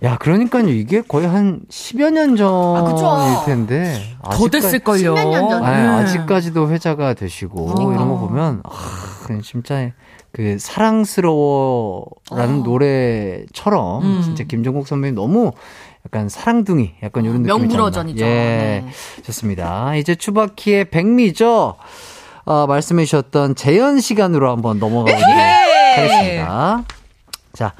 야, 0.04 0.18
그러니까요. 0.18 0.70
이게 0.70 1.02
거의 1.02 1.28
한 1.28 1.62
10여 1.70 2.12
년 2.12 2.36
전일 2.36 2.92
그쵸. 2.92 3.44
텐데. 3.46 4.00
더 4.24 4.48
됐을걸요. 4.48 5.16
10몇 5.16 5.30
년 5.30 5.50
전. 5.50 5.64
아, 5.64 5.72
네. 5.72 5.88
아직까지도 6.04 6.70
회자가 6.70 7.14
되시고, 7.16 7.66
그러니까. 7.66 7.96
이런 7.96 8.10
거 8.10 8.20
보면, 8.20 8.62
아, 8.64 8.70
진짜 9.42 9.90
그 10.32 10.58
사랑스러워라는 10.60 12.62
노래처럼 12.64 14.04
음. 14.04 14.22
진짜 14.24 14.44
김종국 14.44 14.88
선배님 14.88 15.16
너무 15.16 15.52
약간 16.08 16.30
사랑둥이 16.30 16.94
약간 17.04 17.26
이런 17.26 17.42
느낌이 17.44 17.60
명불허전이죠. 17.60 18.24
예. 18.24 18.30
네. 18.30 18.86
좋습니다. 19.24 19.96
이제 19.96 20.16
추바키의 20.16 20.86
백미죠. 20.86 21.76
어, 22.46 22.66
말씀해 22.66 23.04
주셨던 23.04 23.56
재연 23.56 24.00
시간으로 24.00 24.50
한번 24.50 24.80
넘어가 24.80 25.12
보도록 25.14 25.30
하겠습니다. 25.98 26.84
자, 27.52 27.74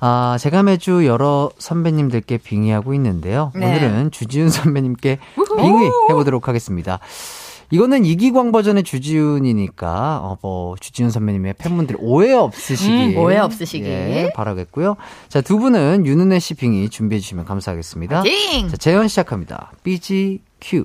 아, 0.00 0.36
제가 0.40 0.64
매주 0.64 1.06
여러 1.06 1.50
선배님들께 1.58 2.38
빙의하고 2.38 2.92
있는데요. 2.94 3.52
네. 3.54 3.66
오늘은 3.66 4.10
주지훈 4.10 4.50
선배님께 4.50 5.18
빙의 5.60 5.90
해보도록 6.08 6.48
하겠습니다. 6.48 6.98
이거는 7.72 8.04
이기광 8.04 8.50
버전의 8.52 8.82
주지훈이니까 8.82 10.18
어, 10.22 10.38
뭐 10.42 10.74
주지훈 10.80 11.10
선배님의 11.10 11.54
팬분들 11.54 11.96
오해 12.00 12.32
없으시길 12.32 13.16
음, 13.16 13.16
오해 13.18 13.38
없으시길. 13.38 13.86
예, 13.88 14.32
바라겠고요. 14.34 14.96
자, 15.28 15.40
두 15.40 15.58
분은 15.58 16.04
윤은혜 16.04 16.40
씨 16.40 16.54
빙의 16.54 16.90
준비해 16.90 17.20
주시면 17.20 17.44
감사하겠습니다. 17.44 18.22
띵! 18.22 18.68
자, 18.68 18.76
재현 18.76 19.06
시작합니다. 19.06 19.70
BGQ. 19.84 20.84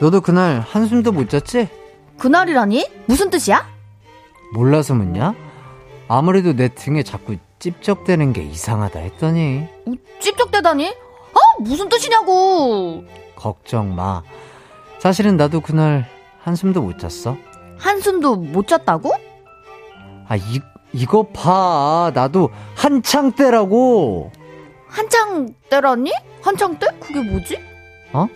너도 0.00 0.20
그날 0.20 0.60
한숨도 0.60 1.12
못 1.12 1.28
잤지? 1.28 1.68
그날이라니? 2.18 2.88
무슨 3.06 3.30
뜻이야? 3.30 3.71
몰라서 4.52 4.94
묻냐? 4.94 5.34
아무래도 6.08 6.52
내 6.54 6.68
등에 6.68 7.02
자꾸 7.02 7.36
찝쩍대는 7.58 8.32
게 8.32 8.42
이상하다 8.42 8.98
했더니 9.00 9.66
어, 9.86 9.92
찝쩍대다니? 10.20 10.88
아, 10.88 11.38
무슨 11.60 11.88
뜻이냐고! 11.88 13.04
걱정 13.36 13.94
마. 13.94 14.22
사실은 14.98 15.36
나도 15.36 15.60
그날 15.60 16.06
한숨도 16.42 16.82
못 16.82 16.98
잤어. 16.98 17.36
한숨도 17.78 18.36
못 18.36 18.68
잤다고? 18.68 19.12
아, 20.28 20.36
이, 20.36 20.60
이거 20.92 21.22
봐. 21.28 22.12
나도 22.14 22.50
한창 22.76 23.32
때라고. 23.32 24.30
한창 24.86 25.48
때라니? 25.70 26.12
한창 26.42 26.78
때? 26.78 26.86
그게 27.00 27.22
뭐지? 27.22 27.58
어? 28.12 28.26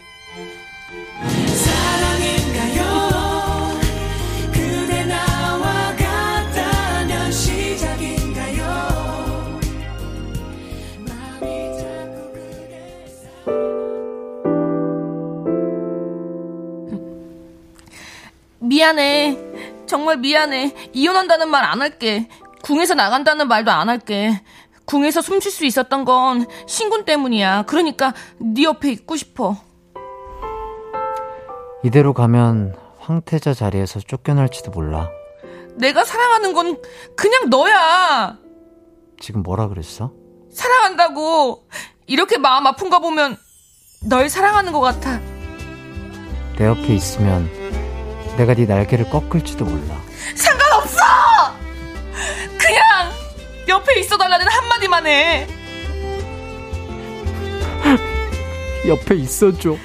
미안해. 18.69 19.39
정말 19.87 20.19
미안해. 20.19 20.75
이혼한다는 20.93 21.49
말 21.49 21.64
안 21.64 21.81
할게. 21.81 22.29
궁에서 22.62 22.95
나간다는 22.95 23.49
말도 23.49 23.71
안 23.71 23.89
할게. 23.89 24.43
궁에서 24.85 25.21
숨 25.21 25.41
쉴 25.41 25.51
수 25.51 25.64
있었던 25.64 26.05
건 26.05 26.47
신군 26.67 27.05
때문이야. 27.05 27.64
그러니까 27.67 28.12
네 28.39 28.64
옆에 28.64 28.91
있고 28.93 29.17
싶어. 29.17 29.57
이대로 31.85 32.12
가면 32.14 32.75
황태자 32.99 33.55
자리에서 33.55 34.01
쫓겨날지도 34.01 34.71
몰라. 34.73 35.11
내가 35.77 36.05
사랑하는 36.05 36.53
건 36.53 36.81
그냥 37.17 37.49
너야. 37.51 38.39
지금 39.21 39.43
뭐라 39.43 39.69
그랬어? 39.69 40.12
사랑한다고. 40.53 41.69
이렇게 42.07 42.39
마음 42.39 42.67
아픈 42.67 42.91
거 42.91 43.01
보면 43.01 43.37
널 44.09 44.29
사랑하는 44.29 44.73
것 44.73 44.81
같아. 44.81 45.21
내 46.57 46.64
옆에 46.67 46.95
있으면 46.95 47.49
내가 48.37 48.55
네 48.55 48.66
날개를 48.66 49.09
꺾을지도 49.09 49.64
몰라. 49.64 50.01
상관없어! 50.34 50.99
그냥 52.59 53.12
옆에 53.68 54.01
있어달라는 54.01 54.47
한마디만 54.47 55.07
해. 55.07 55.47
옆에 58.87 59.16
있어줘. 59.16 59.76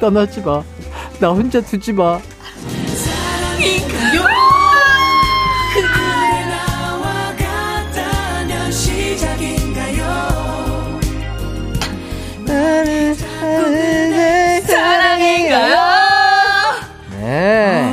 떠나지 0.00 0.40
마. 0.40 0.62
나 1.18 1.28
혼자 1.28 1.60
두지 1.60 1.92
마. 1.92 2.20
그대 12.46 13.14
시작인가요? 15.14 15.76
네. 17.20 17.92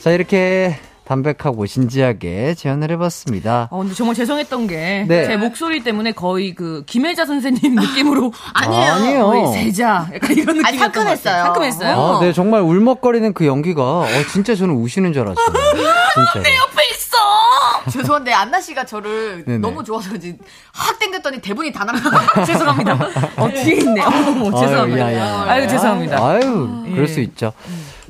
자, 0.00 0.10
이렇게 0.10 0.78
담백하고 1.06 1.66
진지하게 1.66 2.54
제안을 2.54 2.90
해봤습니다. 2.92 3.68
어, 3.70 3.78
근데 3.78 3.94
정말 3.94 4.16
죄송했던 4.16 4.66
게, 4.66 5.04
네. 5.06 5.26
제 5.26 5.36
목소리 5.36 5.82
때문에 5.82 6.12
거의 6.12 6.54
그, 6.54 6.82
김혜자 6.86 7.24
선생님 7.26 7.76
느낌으로. 7.76 8.32
아니에요. 8.54 8.92
아니에요. 8.92 9.26
거의 9.26 9.46
세자. 9.52 10.08
약간 10.14 10.32
이런 10.32 10.56
느낌. 10.56 10.66
아니, 10.66 10.78
상큼했어요. 10.78 11.44
상큼했어요. 11.44 11.96
아, 11.96 12.20
네, 12.20 12.32
정말 12.32 12.60
울먹거리는 12.62 13.32
그 13.34 13.46
연기가, 13.46 13.82
어, 14.00 14.06
진짜 14.32 14.54
저는 14.56 14.74
우시는 14.74 15.12
줄 15.12 15.22
알았어요. 15.22 15.46
진짜. 16.34 16.56
옆에 16.56 16.82
있어! 16.90 17.16
죄송한데, 17.90 18.32
안나 18.32 18.60
씨가 18.60 18.84
저를 18.84 19.44
네네. 19.46 19.58
너무 19.58 19.84
좋아서 19.84 20.08
그런지 20.08 20.36
확 20.72 20.98
땡겼더니 20.98 21.40
대본이 21.40 21.72
다 21.72 21.84
날아가. 21.84 22.44
죄송합니다. 22.44 22.98
어, 23.36 23.48
뒤에 23.48 23.76
있네. 23.76 24.02
어머, 24.02 24.60
죄송합니다. 24.60 25.04
아유, 25.06 25.16
야, 25.16 25.20
야. 25.20 25.44
아유, 25.46 25.68
죄송합니다. 25.68 26.26
아유, 26.26 26.84
그럴 26.90 27.02
예. 27.02 27.06
수 27.06 27.20
있죠. 27.20 27.52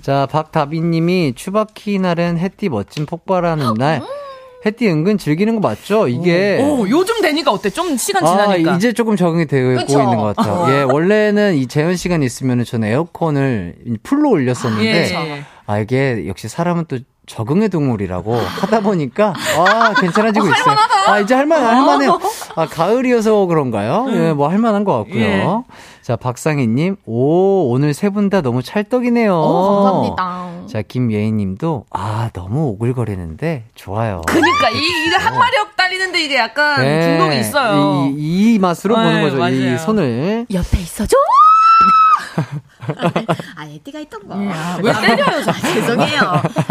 자, 0.07 0.25
박다비님이 0.31 1.33
추바키 1.35 1.99
날은 1.99 2.39
햇띠 2.39 2.69
멋진 2.69 3.07
폭발하는 3.07 3.75
날. 3.75 4.03
햇띠 4.65 4.87
은근 4.89 5.19
즐기는 5.19 5.53
거 5.57 5.61
맞죠? 5.61 6.07
이게. 6.07 6.61
오, 6.63 6.89
요즘 6.89 7.21
되니까 7.21 7.51
어때? 7.51 7.71
좀 7.71 7.97
시간 7.97 8.25
아, 8.25 8.31
지나니까. 8.31 8.77
이제 8.77 8.93
조금 8.93 9.17
적응이 9.17 9.47
되고 9.47 9.77
그쵸? 9.81 10.01
있는 10.01 10.17
것 10.17 10.37
같아요. 10.37 10.73
예, 10.73 10.83
원래는 10.83 11.57
이 11.57 11.67
재현 11.67 11.97
시간 11.97 12.23
있으면 12.23 12.65
저는 12.65 12.87
에어컨을 12.87 13.75
풀로 14.05 14.31
올렸었는데, 14.31 14.87
예. 14.87 15.43
아, 15.67 15.81
이게 15.81 16.29
역시 16.29 16.47
사람은 16.47 16.85
또 16.87 17.01
적응의 17.27 17.69
동물이라고 17.71 18.35
하다 18.37 18.81
보니까, 18.81 19.35
아, 19.59 19.95
괜찮아지고 20.01 20.47
있어요. 20.47 20.77
아, 21.09 21.19
이제 21.19 21.35
할만, 21.35 21.61
할만해요. 21.65 22.19
아, 22.55 22.67
가을이어서 22.67 23.47
그런가요? 23.47 24.07
예, 24.11 24.33
뭐 24.33 24.49
할만한 24.49 24.85
것 24.85 24.97
같고요. 24.99 25.21
예. 25.21 25.45
자, 26.03 26.15
박상희님, 26.17 26.97
오, 27.05 27.69
오늘 27.73 27.93
세 27.95 28.11
분 28.11 28.31
다 28.31 28.41
너무 28.43 28.63
찰떡이네요. 28.63 29.35
어, 29.35 29.83
감사합니다. 29.83 30.67
자, 30.69 30.83
김예희님도, 30.83 31.87
아, 31.91 32.31
너무 32.33 32.69
오글거리는데, 32.69 33.65
좋아요. 33.75 34.23
그니까, 34.27 34.71
이, 34.71 34.77
이게 35.07 35.17
한 35.17 35.37
마력 35.37 35.75
달리는데 35.77 36.25
이게 36.25 36.37
약간 36.37 36.81
네, 36.81 37.03
중독이 37.03 37.41
있어요. 37.41 38.07
이, 38.17 38.55
이 38.55 38.59
맛으로 38.61 38.97
네, 38.99 39.03
보는 39.05 39.23
거죠. 39.23 39.37
이 39.37 39.39
맞아요. 39.65 39.79
손을. 39.79 40.47
옆에 40.53 40.79
있어줘! 40.79 41.17
아, 43.57 43.65
에띠가 43.67 44.01
있던 44.01 44.29
거. 44.29 44.35
왜 44.37 44.93
때려요, 44.93 45.43
저 45.45 45.51
아, 45.51 45.55
죄송해요. 45.55 46.21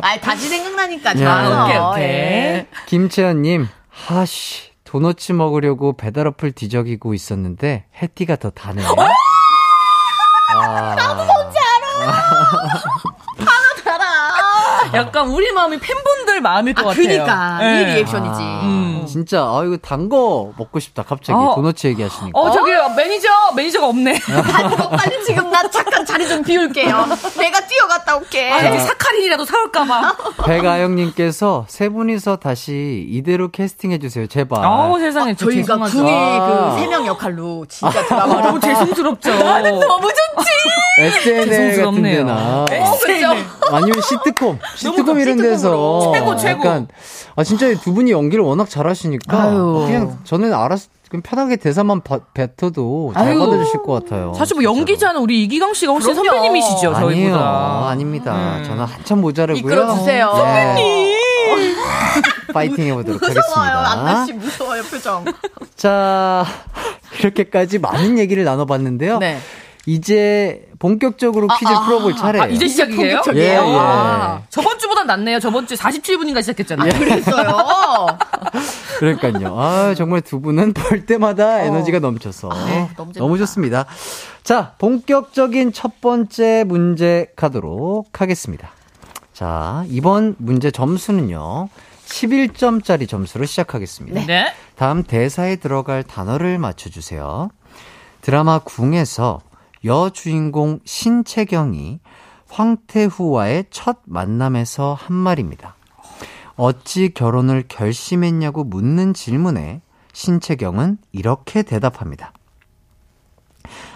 아, 0.01 0.17
다시 0.19 0.47
생각나니까 0.49 1.09
야. 1.11 1.13
좋아요. 1.15 1.63
오케이, 1.63 1.77
오케이. 1.77 2.03
예. 2.03 2.67
김채연님, 2.85 3.67
하씨, 3.89 4.71
도너츠 4.83 5.33
먹으려고 5.33 5.95
배달 5.97 6.27
어플 6.27 6.51
뒤적이고 6.53 7.13
있었는데, 7.13 7.85
해띠가 8.01 8.37
더 8.37 8.49
다네. 8.49 8.83
아, 10.57 10.95
약간 14.95 15.27
우리 15.29 15.51
마음이 15.51 15.79
팬분들 15.79 16.41
마음일 16.41 16.73
것 16.73 16.81
아, 16.81 16.89
같아요. 16.89 17.03
그니까. 17.07 17.59
예. 17.61 17.81
이 17.81 17.85
리액션이지. 17.95 18.41
음. 18.41 19.05
진짜, 19.07 19.41
아, 19.43 19.61
이거 19.65 19.77
단 19.77 20.05
거 20.09 20.51
먹고 20.57 20.79
싶다, 20.79 21.03
갑자기. 21.03 21.33
어. 21.37 21.53
도너츠 21.55 21.87
얘기하시니까. 21.87 22.37
어, 22.39 22.51
저기, 22.51 22.71
매니저, 22.95 23.27
매니저가 23.55 23.87
없네. 23.87 24.19
아니, 24.53 24.75
너 24.77 24.89
빨리 24.89 25.23
지금 25.23 25.49
나 25.49 25.67
잠깐 25.69 26.05
자리 26.05 26.27
좀 26.27 26.43
비울게요. 26.43 27.05
내가 27.39 27.65
뛰어갔다 27.65 28.17
올게. 28.17 28.51
아, 28.51 28.59
이제 28.59 28.79
사카린이라도 28.79 29.45
사올까봐. 29.45 30.15
배가영님께서 30.45 31.65
세 31.67 31.89
분이서 31.89 32.37
다시 32.37 33.05
이대로 33.09 33.49
캐스팅해주세요, 33.49 34.27
제발. 34.27 34.63
아우, 34.63 34.99
세상에. 34.99 35.35
저 35.35 35.45
저희가 35.45 35.61
죄송하죠. 35.61 35.97
궁의 35.97 36.13
아. 36.39 36.71
그세 36.75 36.87
명 36.87 37.05
역할로 37.07 37.65
진짜 37.67 37.99
아, 37.99 38.05
드라마 38.05 38.41
너무 38.41 38.59
죄송스럽죠. 38.59 39.31
너무 39.39 40.07
좋지. 40.07 40.49
SNL 40.97 41.39
같은 41.39 41.45
죄송스럽네요. 41.51 42.17
데나. 42.25 42.65
그죠? 43.05 43.27
아니면 43.71 44.01
시트콤, 44.01 44.59
시트콤 44.91 45.19
이런. 45.19 45.37
데서 45.37 46.11
최고, 46.13 46.35
최고. 46.37 46.59
약간 46.59 46.87
아 47.35 47.43
진짜 47.43 47.73
두 47.75 47.93
분이 47.93 48.11
연기를 48.11 48.43
워낙 48.43 48.69
잘하시니까 48.69 49.41
아유. 49.43 49.83
그냥 49.87 50.17
저는 50.23 50.53
알아서 50.53 50.87
그냥 51.09 51.21
편하게 51.21 51.55
대사만 51.57 52.01
바- 52.01 52.19
뱉어도 52.33 53.11
잘 53.13 53.27
아유. 53.27 53.39
받아주실 53.39 53.83
것 53.83 53.93
같아요. 54.03 54.33
사실 54.35 54.55
뭐 54.55 54.61
진짜로. 54.61 54.77
연기자는 54.77 55.21
우리 55.21 55.43
이기광 55.43 55.73
씨가 55.73 55.93
훨씬 55.93 56.13
그럼요. 56.13 56.29
선배님이시죠, 56.29 56.93
저희보다. 56.95 57.87
아닙니다. 57.89 58.57
음. 58.57 58.63
저는 58.63 58.83
한참 58.85 59.21
모자르고요. 59.21 59.59
이끌어 59.61 59.95
주세요. 59.95 60.33
네. 60.75 61.15
파이팅 62.53 62.85
해보도록 62.87 63.21
무서워요. 63.21 63.69
하겠습니다. 63.77 63.91
안나 63.91 64.25
씨 64.25 64.33
무서워요 64.33 64.83
표정. 64.83 65.25
자, 65.75 66.45
이렇게까지 67.19 67.79
많은 67.79 68.17
얘기를 68.17 68.43
나눠봤는데요. 68.43 69.19
네. 69.19 69.39
이제 69.85 70.65
본격적으로 70.85 71.47
퀴즈 71.47 71.71
아, 71.71 71.83
풀어볼 71.83 72.15
차례예요. 72.15 72.43
아, 72.43 72.47
이제 72.47 72.67
시작이에요? 72.67 73.23
예, 73.33 73.39
예. 73.39 73.57
아, 73.57 74.43
저번 74.49 74.77
주보단 74.77 75.07
낫네요. 75.07 75.39
저번 75.39 75.65
주 75.65 75.73
47분인가 75.73 76.43
시작했잖아요. 76.43 76.93
그랬어요. 76.99 78.05
그러니까요. 78.99 79.59
아, 79.59 79.95
정말 79.95 80.21
두 80.21 80.39
분은 80.41 80.73
볼 80.73 81.07
때마다 81.07 81.61
에너지가 81.61 81.97
넘쳐서 81.97 82.49
어. 82.49 82.65
네, 82.67 82.89
너무. 82.95 83.13
너무 83.13 83.37
좋습니다. 83.39 83.85
자, 84.43 84.73
본격적인 84.77 85.73
첫 85.73 86.01
번째 86.01 86.65
문제 86.67 87.31
가도록 87.35 88.21
하겠습니다. 88.21 88.69
자, 89.33 89.85
이번 89.87 90.35
문제 90.37 90.69
점수는요. 90.69 91.67
11점짜리 92.05 93.09
점수로 93.09 93.45
시작하겠습니다. 93.45 94.23
네. 94.27 94.53
다음 94.75 95.01
대사에 95.01 95.55
들어갈 95.55 96.03
단어를 96.03 96.59
맞춰주세요. 96.59 97.49
드라마 98.21 98.59
궁에서 98.59 99.41
여주인공 99.85 100.79
신채경이 100.83 101.99
황태후와의 102.49 103.65
첫 103.69 103.99
만남에서 104.05 104.93
한 104.93 105.15
말입니다. 105.15 105.75
어찌 106.55 107.13
결혼을 107.13 107.65
결심했냐고 107.67 108.63
묻는 108.63 109.13
질문에 109.13 109.81
신채경은 110.13 110.97
이렇게 111.11 111.63
대답합니다. 111.63 112.33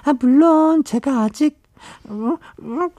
아, 0.04 0.14
물론 0.20 0.84
제가 0.84 1.24
아직 1.24 1.60
어, 2.10 2.14
어, 2.14 2.90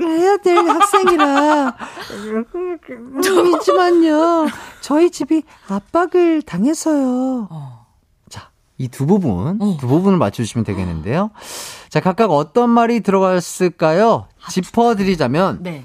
해야 0.00 0.36
될 0.38 0.56
학생이라 0.56 1.76
이지만요 3.60 4.48
저희 4.80 5.10
집이 5.10 5.44
압박을 5.68 6.42
당해서요. 6.42 7.79
자, 8.80 8.84
이두 8.84 9.06
부분, 9.06 9.58
두 9.78 9.86
부분을 9.86 10.18
맞춰주시면 10.18 10.64
되겠는데요. 10.64 11.30
자, 11.90 12.00
각각 12.00 12.30
어떤 12.30 12.70
말이 12.70 13.00
들어갔을까요? 13.00 14.28
짚어드리자면, 14.48 15.62
네. 15.62 15.84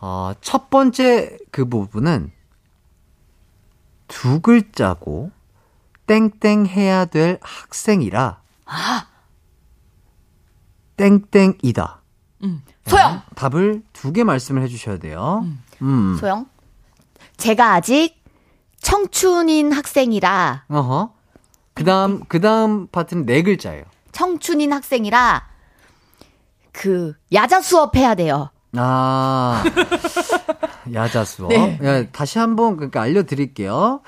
어, 0.00 0.32
첫 0.40 0.68
번째 0.70 1.36
그 1.50 1.64
부분은 1.68 2.32
두 4.08 4.40
글자고, 4.40 5.30
땡땡 6.06 6.66
해야 6.66 7.04
될 7.04 7.38
학생이라, 7.42 8.40
땡땡이다. 10.96 12.02
소영. 12.86 13.22
답을 13.34 13.82
두 13.92 14.12
개 14.12 14.24
말씀을 14.24 14.62
해주셔야 14.62 14.98
돼요. 14.98 15.44
음. 15.82 16.16
소영. 16.18 16.46
제가 17.36 17.74
아직 17.74 18.16
청춘인 18.80 19.72
학생이라 19.72 20.64
어허. 20.68 21.12
그 21.78 21.84
다음, 21.84 22.22
그 22.28 22.40
다음 22.40 22.88
파트는 22.88 23.24
네 23.24 23.42
글자예요. 23.42 23.84
청춘인 24.10 24.72
학생이라 24.72 25.46
그 26.72 27.14
야자 27.32 27.60
수업 27.60 27.94
해야 27.96 28.14
돼요. 28.16 28.50
아, 28.76 29.62
야자 30.92 31.24
수업. 31.24 31.48
네. 31.50 31.78
야, 31.84 32.04
다시 32.10 32.38
한번 32.40 32.74
그러니까 32.76 33.00
알려드릴게요. 33.02 34.00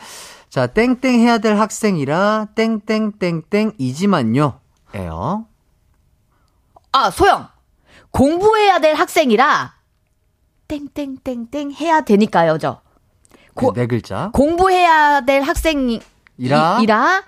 자, 0.48 0.66
땡땡 0.66 1.20
해야 1.20 1.38
될 1.38 1.56
학생이라 1.58 2.48
땡땡땡땡이지만요. 2.56 4.58
예요. 4.96 5.46
아, 6.92 7.10
소영. 7.10 7.48
공부해야 8.10 8.80
될 8.80 8.94
학생이라 8.94 9.74
땡땡땡땡 10.66 11.70
해야 11.72 12.00
되니까요, 12.00 12.58
저. 12.58 12.80
고- 13.54 13.72
네 13.72 13.86
글자. 13.86 14.30
공부해야 14.32 15.20
될 15.20 15.42
학생이라 15.42 16.00
이라. 16.80 17.22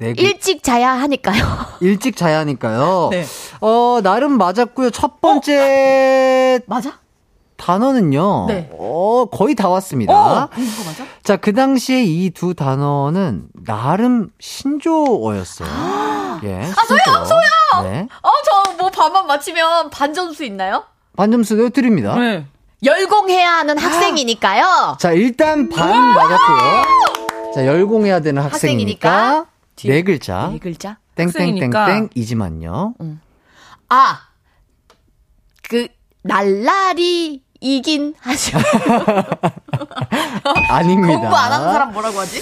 이라 0.00 0.08
네 0.08 0.14
글, 0.14 0.22
일찍 0.24 0.62
자야 0.62 0.92
하니까요. 0.92 1.44
일찍 1.80 2.16
자야 2.16 2.38
하니까요. 2.40 3.08
네. 3.10 3.24
어, 3.60 4.00
나름 4.02 4.38
맞았고요. 4.38 4.90
첫 4.90 5.20
번째 5.20 6.60
맞아? 6.66 6.98
단어는요. 7.56 8.46
네. 8.46 8.70
어, 8.78 9.26
거의 9.32 9.54
다 9.56 9.68
왔습니다. 9.68 10.12
어, 10.12 10.48
이거 10.56 10.84
맞아? 10.84 11.04
자, 11.24 11.36
그 11.36 11.52
당시에 11.52 12.02
이 12.04 12.30
두 12.30 12.54
단어는 12.54 13.46
나름 13.66 14.30
신조어였어요. 14.38 15.68
예. 16.44 16.62
아, 16.62 16.84
소영, 16.86 17.24
소영! 17.26 17.92
네. 17.92 18.08
어, 18.22 18.28
저 18.44 18.68
뭐 18.78 18.90
반만 18.90 19.26
맞히면 19.26 19.90
반점수 19.90 20.44
있나요? 20.44 20.84
반점수 21.16 21.70
드립니다. 21.70 22.14
네. 22.14 22.46
열공해야 22.84 23.50
하는 23.54 23.76
학생이니까요. 23.76 24.96
자, 25.00 25.10
일단 25.10 25.68
반 25.68 26.14
맞았고요. 26.14 27.52
자, 27.56 27.66
열공해야 27.66 28.20
되는 28.20 28.40
학생이니까 28.40 29.10
학생이니까 29.10 29.46
네 29.86 30.02
글자. 30.02 30.48
네 30.52 30.58
글자. 30.58 30.98
땡땡땡땡이지만요. 31.14 32.94
아, 33.88 34.20
그 35.68 35.86
날라리 36.22 37.42
이긴 37.60 38.14
하죠. 38.18 38.58
아닙니다. 40.70 41.18
공부 41.18 41.36
안 41.36 41.52
하는 41.52 41.72
사람 41.72 41.92
뭐라고 41.92 42.20
하지? 42.20 42.40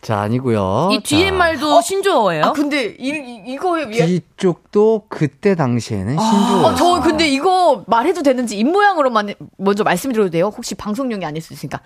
자, 0.00 0.20
아니고요. 0.20 0.90
이 0.92 1.00
뒤에 1.02 1.30
자, 1.30 1.36
말도 1.36 1.80
신조어예요? 1.82 2.44
아, 2.44 2.52
근데 2.52 2.96
이, 2.98 3.08
이 3.10 3.52
이거에 3.52 3.84
왜? 3.84 4.06
뒤쪽도 4.06 5.06
그때 5.08 5.54
당시에는 5.54 6.16
신조어. 6.18 6.66
어, 6.66 6.74
저 6.74 7.00
근데 7.00 7.28
이거 7.28 7.84
말해도 7.86 8.22
되는지 8.22 8.58
입 8.58 8.64
모양으로만 8.64 9.34
먼저 9.58 9.84
말씀드려도 9.84 10.30
돼요? 10.30 10.52
혹시 10.56 10.74
방송용이 10.74 11.24
아닐 11.24 11.42
수 11.42 11.52
있으니까. 11.52 11.80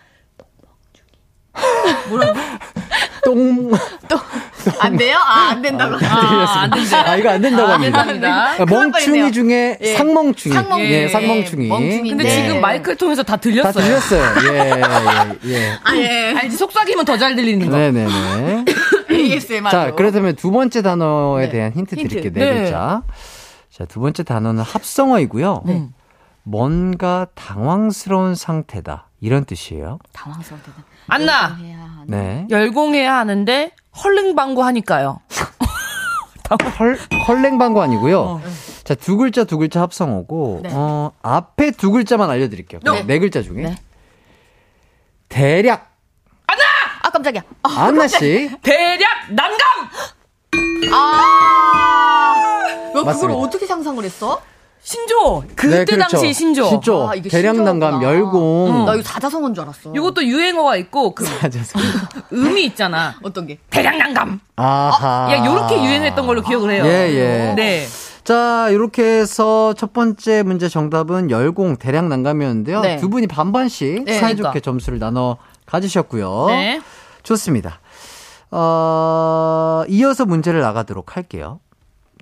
똥 3.24 3.70
안 4.80 4.96
돼요? 4.96 5.16
아, 5.18 5.50
안 5.50 5.62
된다고. 5.62 5.96
아, 5.96 6.60
안 6.62 6.70
된대. 6.70 6.96
아, 6.96 7.16
이거 7.16 7.30
안 7.30 7.40
된다고 7.40 7.72
안 7.72 7.82
합니다. 7.94 8.52
아, 8.58 8.64
멍충이 8.64 9.32
중에 9.32 9.78
예. 9.80 9.94
상멍충이. 9.96 10.54
상멍충이. 10.54 10.92
예, 10.92 11.08
상멍충이. 11.08 11.68
멍충이. 11.68 12.08
근데 12.10 12.24
네. 12.24 12.30
지금 12.30 12.60
마이크를 12.60 12.96
통해서 12.96 13.22
다 13.22 13.36
들렸어요. 13.36 13.72
다 13.72 13.80
들렸어요. 13.80 14.52
예, 14.52 14.58
예, 15.44 15.50
예. 15.50 15.78
아, 15.82 15.96
예. 15.96 16.34
알지? 16.36 16.56
속삭이면 16.56 17.04
더 17.04 17.16
잘 17.16 17.34
들리는 17.36 17.70
거. 17.70 17.76
네네네. 17.76 18.64
ASMR. 19.10 19.70
자, 19.70 19.90
그렇다면 19.94 20.34
두 20.36 20.50
번째 20.50 20.82
단어에 20.82 21.46
네. 21.46 21.50
대한 21.52 21.72
힌트, 21.72 21.94
힌트. 21.96 22.08
드릴게요. 22.08 22.32
네 22.32 22.52
네. 22.52 22.60
글자. 22.62 23.02
자, 23.70 23.84
두 23.84 24.00
번째 24.00 24.22
단어는 24.22 24.62
합성어이고요. 24.62 25.62
네. 25.66 25.88
뭔가 26.44 27.26
당황스러운 27.34 28.34
상태다. 28.34 29.08
이런 29.20 29.44
뜻이에요. 29.44 29.98
당황스러울 30.12 30.62
때는. 30.62 30.91
안나. 31.08 31.58
네. 32.06 32.46
열공해야 32.50 33.16
하는데 33.16 33.70
헐링방구 34.02 34.64
하니까요. 34.64 35.20
헐, 36.78 36.98
헐랭방구 37.28 37.80
아니고요. 37.82 38.20
어. 38.20 38.42
자, 38.84 38.94
두 38.94 39.16
글자, 39.16 39.44
두 39.44 39.56
글자 39.58 39.80
합성어고, 39.80 40.60
네. 40.64 40.70
어, 40.72 41.12
앞에 41.22 41.70
두 41.70 41.90
글자만 41.90 42.28
알려 42.28 42.48
드릴게요. 42.48 42.80
네, 42.84 43.04
네 43.04 43.18
글자 43.18 43.40
중에. 43.40 43.62
네. 43.62 43.76
대략, 45.28 45.92
아, 47.02 47.10
깜짝이야. 47.10 47.42
아, 47.62 47.84
안나 47.86 48.06
씨. 48.06 48.50
대략 48.62 49.08
난감! 49.30 49.58
아. 50.92 52.62
너 52.92 53.00
그걸 53.00 53.04
맞습니다. 53.04 53.38
어떻게 53.40 53.66
상상을 53.66 54.02
했어? 54.04 54.40
신조. 54.82 55.44
그때 55.54 55.78
네, 55.78 55.84
그렇죠. 55.84 56.16
당시 56.16 56.32
신조. 56.34 56.64
신조. 56.68 57.08
아, 57.08 57.14
이게 57.14 57.28
대량난감, 57.28 57.92
신조어구나. 57.92 58.02
열공. 58.12 58.84
나 58.84 58.94
이거 58.94 59.02
사자성어인 59.02 59.54
줄 59.54 59.62
알았어. 59.62 59.92
이것도 59.94 60.24
유행어가 60.24 60.76
있고 60.76 61.14
그. 61.14 61.24
음이 62.32 62.64
있잖아. 62.66 63.14
어떤 63.22 63.46
게? 63.46 63.58
대략 63.70 63.96
난감. 63.96 64.40
아하. 64.56 65.28
야, 65.32 65.44
요렇게 65.46 65.76
유행했던 65.84 66.26
걸로 66.26 66.42
기억을 66.42 66.72
해요. 66.72 66.84
예, 66.84 66.90
예. 67.14 67.54
네. 67.54 67.86
자, 68.24 68.68
이렇게 68.70 69.02
해서 69.04 69.72
첫 69.74 69.92
번째 69.92 70.42
문제 70.42 70.68
정답은 70.68 71.30
열공 71.30 71.76
대량 71.76 72.08
난감이었는데요. 72.08 72.80
네. 72.80 72.96
두 72.96 73.08
분이 73.08 73.28
반반씩 73.28 74.04
네, 74.04 74.18
사이좋게 74.18 74.42
그러니까. 74.42 74.60
점수를 74.60 74.98
나눠 74.98 75.36
가지셨고요. 75.66 76.46
네. 76.48 76.80
좋습니다. 77.22 77.78
어, 78.50 79.84
이어서 79.88 80.24
문제를 80.24 80.60
나가도록 80.60 81.16
할게요. 81.16 81.60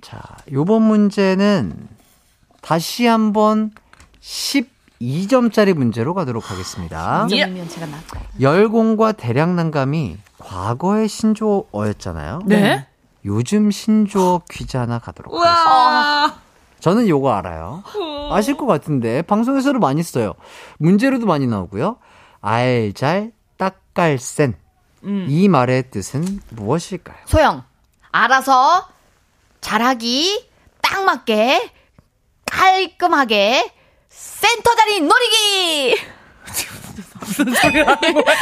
자, 0.01 0.19
요번 0.51 0.83
문제는 0.83 1.87
다시 2.61 3.05
한번 3.05 3.71
12점짜리 4.21 5.73
문제로 5.73 6.13
가도록 6.13 6.51
하겠습니다. 6.51 7.27
예. 7.31 7.51
열공과 8.39 9.13
대량 9.13 9.55
난감이 9.55 10.17
과거의 10.37 11.07
신조어였잖아요. 11.07 12.41
네. 12.45 12.87
요즘 13.25 13.71
신조어 13.71 14.41
퀴즈 14.49 14.77
하나 14.77 14.99
가도록 14.99 15.33
하겠습니다. 15.33 15.69
우와. 15.71 16.35
저는 16.79 17.07
요거 17.07 17.31
알아요. 17.31 17.83
아실 18.31 18.57
것 18.57 18.65
같은데 18.65 19.21
방송에서도 19.21 19.77
많이 19.79 20.01
써요. 20.01 20.33
문제로도 20.79 21.25
많이 21.27 21.45
나오고요. 21.45 21.97
알잘 22.41 23.31
딱갈센 23.57 24.55
음. 25.03 25.27
이 25.29 25.47
말의 25.47 25.91
뜻은 25.91 26.41
무엇일까요? 26.49 27.17
소영, 27.25 27.63
알아서 28.11 28.87
잘하기, 29.61 30.49
딱 30.81 31.03
맞게, 31.03 31.71
깔끔하게, 32.51 33.71
센터 34.09 34.75
자리 34.75 34.99
노리기! 35.01 36.01
무슨 37.21 37.53
소리를 37.53 37.87
하는 37.87 38.13
거야? 38.13 38.35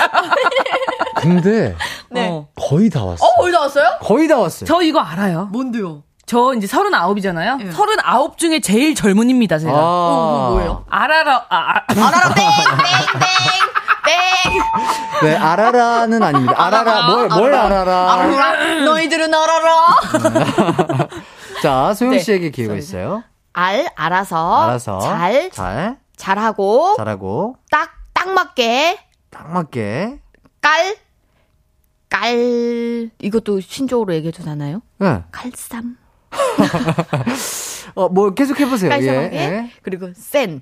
근데 1.18 1.76
네. 2.10 2.28
어. 2.30 2.48
거의 2.56 2.90
다 2.90 3.04
왔어. 3.04 3.24
어, 3.26 3.36
거의 3.36 3.54
다 3.54 3.60
왔어요? 3.60 3.86
거의 4.02 4.28
다 4.28 4.38
왔어요. 4.40 4.66
저 4.68 4.82
이거 4.82 5.00
알아요. 5.00 5.46
뭔데요? 5.52 6.04
저 6.26 6.54
이제 6.56 6.66
서른아홉이잖아요. 6.66 7.58
예. 7.62 7.72
서른아홉 7.72 8.38
중에 8.38 8.60
제일 8.62 8.96
젊은입니다, 8.96 9.60
제가. 9.60 9.74
아, 9.74 10.48
뭐예요? 10.52 10.86
알아라, 10.90 11.46
아, 11.50 11.74
아, 11.74 11.84
알아라, 11.90 12.34
땡! 12.34 12.46
땡! 12.46 14.14
땡! 15.22 15.30
네, 15.30 15.36
알아라는 15.36 16.24
아닙니다. 16.24 16.54
알아라, 16.58 17.08
뭘, 17.08 17.28
뭘 17.28 17.54
알아라. 17.54 18.14
알아라! 18.14 18.76
너희들은 18.86 19.34
알아라! 19.34 19.88
자, 21.62 21.94
소영 21.94 22.12
네. 22.14 22.20
씨에게 22.20 22.52
기회가 22.52 22.76
있어요. 22.76 23.24
알, 23.60 23.90
알아서. 23.94 24.64
알아서. 24.64 25.00
잘, 25.02 25.52
잘, 25.52 25.98
잘하고. 26.16 26.96
잘하고, 26.96 27.58
딱, 27.70 27.92
딱 28.14 28.30
맞게. 28.30 28.98
딱 29.30 29.52
맞게. 29.52 30.22
깔, 30.62 30.96
깔. 32.10 33.10
이것도 33.20 33.60
신조어로 33.60 34.14
얘기해도 34.14 34.44
되나요? 34.46 34.82
네. 34.98 35.24
깔쌈. 35.32 35.98
어, 37.96 38.08
뭐, 38.08 38.34
계속 38.34 38.58
해보세요. 38.62 38.92
깔쌈하게. 38.92 39.36
예, 39.36 39.40
예. 39.40 39.72
그리고 39.84 40.14
센. 40.16 40.62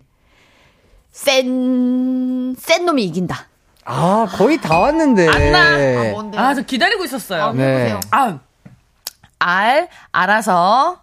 센, 1.12 2.56
센 2.58 2.86
놈이 2.86 3.04
이긴다. 3.04 3.46
아, 3.86 4.26
거의 4.32 4.60
다 4.60 4.80
왔는데. 4.80 5.28
안나. 5.30 6.12
뭔데? 6.14 6.38
아, 6.40 6.56
저 6.56 6.64
기다리고 6.64 7.04
있었어요. 7.06 7.54
네. 7.54 7.96
아, 8.10 8.40
알, 9.38 9.88
알아서, 10.12 11.02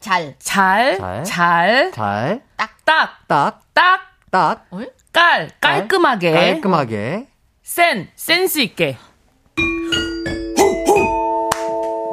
잘. 0.00 0.34
잘, 0.38 0.96
잘. 0.96 1.24
잘, 1.24 1.92
잘, 1.92 2.42
딱, 2.56 2.70
딱, 2.86 3.18
딱, 3.28 3.60
딱, 3.74 4.00
딱. 4.30 4.66
깔, 5.12 5.50
깔끔하게, 5.60 6.32
깔끔하게. 6.32 7.26
센, 7.62 8.08
센스 8.16 8.60
있게. 8.60 8.96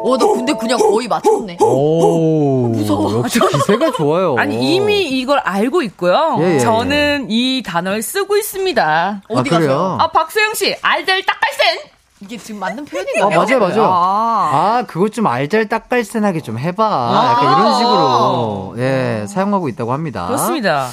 오, 0.04 0.18
너 0.18 0.34
근데 0.34 0.54
그냥 0.54 0.78
거의 0.78 1.08
맞췄네. 1.08 1.58
오. 1.62 2.68
무서워. 2.68 3.20
역시 3.20 3.40
기세가 3.40 3.92
좋아요. 3.94 4.36
아니, 4.38 4.76
이미 4.76 5.04
이걸 5.20 5.40
알고 5.40 5.82
있고요. 5.84 6.38
예, 6.40 6.56
예, 6.56 6.60
저는 6.60 7.28
이 7.30 7.64
단어를 7.66 8.02
쓰고 8.02 8.38
있습니다. 8.38 9.22
어디 9.30 9.50
아? 9.50 9.54
가세요? 9.54 9.98
아, 10.00 10.12
박소영 10.12 10.54
씨, 10.54 10.76
알들 10.82 11.24
딱깔센! 11.26 11.97
이게 12.20 12.38
지금 12.38 12.60
맞는 12.60 12.84
아, 12.84 12.86
표현인가요? 12.90 13.30
맞아요, 13.30 13.60
맞아요. 13.60 13.84
아. 13.86 14.50
아, 14.80 14.84
그것 14.88 15.14
좀 15.14 15.28
알잘딱깔센하게 15.28 16.42
좀 16.42 16.58
해봐. 16.58 16.84
약간 17.32 17.60
이런 17.60 17.74
식으로, 17.76 18.76
예, 18.78 19.26
사용하고 19.28 19.70
있다고 19.70 19.94
합니다. 19.94 20.26
그렇습니다. 20.28 20.88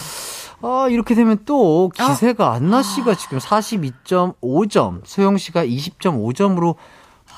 아, 0.63 0.87
이렇게 0.91 1.15
되면 1.15 1.39
또 1.45 1.91
기세가 1.95 2.53
안나 2.53 2.83
씨가 2.83 3.15
지금 3.17 3.39
42.5점, 3.39 5.01
소영 5.05 5.37
씨가 5.39 5.65
20.5점으로 5.65 6.75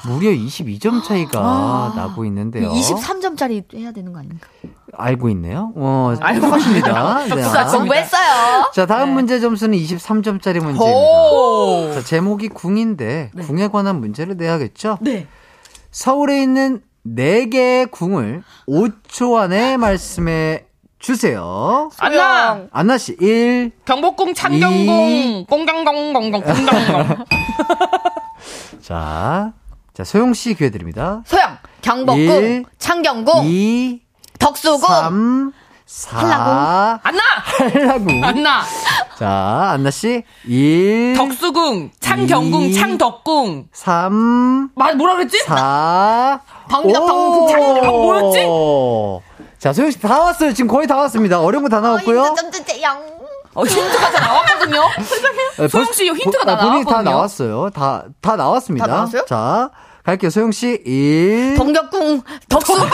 무려 0.06 0.30
22점 0.30 1.02
차이가 1.04 1.92
나고 1.96 2.24
있는데요. 2.26 2.70
23점짜리 2.72 3.64
해야 3.76 3.92
되는 3.92 4.12
거 4.12 4.20
아닌가? 4.20 4.48
알고 4.92 5.28
있네요. 5.30 5.72
어, 5.76 6.14
알고 6.20 6.40
똑같습니다. 6.40 7.24
네. 7.24 7.42
자, 7.42 7.66
공부했어요. 7.66 8.70
자, 8.72 8.86
다음 8.86 9.10
문제 9.10 9.40
점수는 9.40 9.76
23점짜리 9.78 10.62
문제입니다. 10.62 10.84
오! 10.84 11.90
자, 11.92 12.02
제목이 12.02 12.48
궁인데 12.48 13.30
궁에 13.42 13.68
관한 13.68 14.00
문제를 14.00 14.36
내야겠죠? 14.36 14.98
네. 15.00 15.26
서울에 15.90 16.42
있는 16.42 16.80
4개의 17.06 17.90
궁을 17.90 18.42
5초 18.68 19.36
안에 19.36 19.76
말씀해 19.76 20.64
주세요. 20.98 21.90
안나! 21.98 22.66
안나 22.72 22.98
씨, 22.98 23.16
1, 23.20 23.70
경복궁, 23.84 24.34
창경궁, 24.34 25.46
꽁경공공공, 25.46 26.42
꽁경공. 26.42 27.24
자, 28.80 29.52
자, 29.96 30.04
소영 30.04 30.34
씨 30.34 30.54
기회 30.54 30.68
드립니다. 30.70 31.22
소영, 31.26 31.56
경복궁, 31.80 32.18
일, 32.20 32.64
창경궁, 32.78 33.44
2, 33.46 34.00
덕수궁, 34.38 34.78
3, 34.80 35.52
4, 35.86 37.00
안나! 37.02 37.22
한라궁. 37.42 38.22
안나! 38.24 38.62
자, 39.18 39.70
안나 39.72 39.90
씨, 39.90 40.22
1, 40.44 41.14
덕수궁, 41.16 41.92
창경궁, 42.00 42.60
이. 42.62 42.74
창덕궁. 42.74 43.68
3, 43.72 44.70
말 44.74 44.96
뭐라 44.96 45.14
그랬지? 45.14 45.42
4, 45.46 46.40
방귀덕 46.68 47.06
방구 47.06 47.48
창 47.50 47.60
아, 47.62 47.88
뭐였지? 47.90 48.40
자, 49.58 49.72
소영 49.72 49.90
씨 49.90 49.98
다 49.98 50.20
왔어요. 50.20 50.52
지금 50.52 50.68
거의 50.68 50.86
다 50.86 50.96
왔습니다. 50.96 51.40
어려운 51.40 51.62
거 51.64 51.68
다 51.70 51.80
나왔고요. 51.80 52.34
짠짠짠 52.36 53.16
어, 53.54 53.64
힌트가 53.64 54.10
다 54.10 54.20
나왔거든요. 54.20 54.82
네, 55.56 55.68
소영 55.68 55.86
벌- 55.86 55.94
씨 55.94 56.04
힌트가 56.10 56.44
보- 56.44 56.44
다 56.44 56.56
나왔거든요. 56.56 57.02
나왔어요. 57.10 57.70
다, 57.70 58.04
다 58.20 58.36
나왔습니다. 58.36 58.86
다 58.86 58.92
나왔어요? 58.92 59.24
자, 59.24 59.70
할게요. 60.06 60.30
소영 60.30 60.52
씨 60.52 60.80
1. 60.86 61.56
덩덕궁 61.56 62.22
덕수궁. 62.48 62.88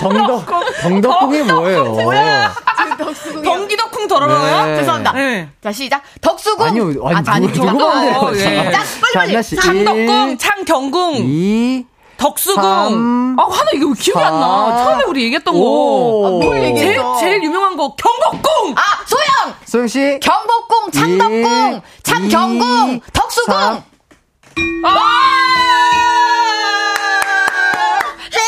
덩덕 0.00 0.46
덩덕궁이 0.82 1.42
뭐예요? 1.42 1.84
뭐야? 1.84 2.54
어. 2.54 3.42
덩기덕궁 3.42 4.06
더러워요? 4.08 4.66
네. 4.66 4.76
죄송합니다. 4.76 5.12
네. 5.12 5.48
자 5.60 5.72
시작. 5.72 6.02
덕수궁. 6.20 6.64
아니요, 6.66 6.84
아니, 7.06 7.16
아, 7.16 7.22
아니 7.26 7.52
누구 7.52 7.68
안돼요 7.68 8.20
아, 8.20 8.32
시작. 8.34 8.52
예. 8.52 8.72
빨리 9.12 9.32
빨리. 9.32 9.42
장덕궁 9.42 10.38
창경궁. 10.38 11.14
2. 11.16 11.84
덕수궁. 12.18 12.62
3, 12.62 13.36
아, 13.38 13.42
하나 13.42 13.70
이거 13.74 13.92
기억이 13.92 14.12
4, 14.20 14.26
안 14.26 14.40
나. 14.40 14.84
처음에 14.84 15.04
우리 15.08 15.24
얘기했던 15.24 15.54
5, 15.54 15.60
거. 15.60 16.40
아, 16.54 16.56
얘기했어. 16.62 17.16
제일, 17.18 17.30
제일 17.32 17.42
유명한 17.42 17.76
거 17.76 17.94
경복궁. 17.96 18.74
아, 18.76 18.80
소영. 19.06 19.54
소영 19.64 19.86
씨. 19.88 20.18
경복궁, 20.22 20.90
창덕궁, 20.92 21.80
창경궁, 22.04 23.00
덕수궁. 23.12 23.54
3, 23.54 23.82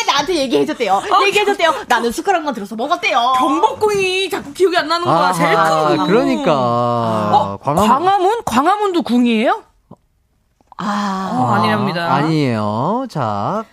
나한테 0.07 0.37
얘기해줬대요. 0.37 1.03
얘기해줬대요. 1.27 1.75
나는 1.87 2.11
숟가락만 2.13 2.55
들어서 2.55 2.75
먹었대요. 2.77 3.35
경복궁이 3.39 4.31
자꾸 4.31 4.53
기억이 4.53 4.77
안 4.77 4.89
나는 4.89 5.07
거야. 5.07 5.33
제일 5.33 5.57
큰 5.57 5.97
궁. 5.97 6.07
그러니까. 6.07 6.53
어, 6.53 7.59
광화문. 7.63 7.89
광화문? 7.89 8.43
광화문도 8.45 9.03
궁이에요? 9.03 9.63
아. 10.77 11.31
어, 11.33 11.53
아니랍니다. 11.55 12.13
아니에요. 12.15 13.07
자. 13.11 13.65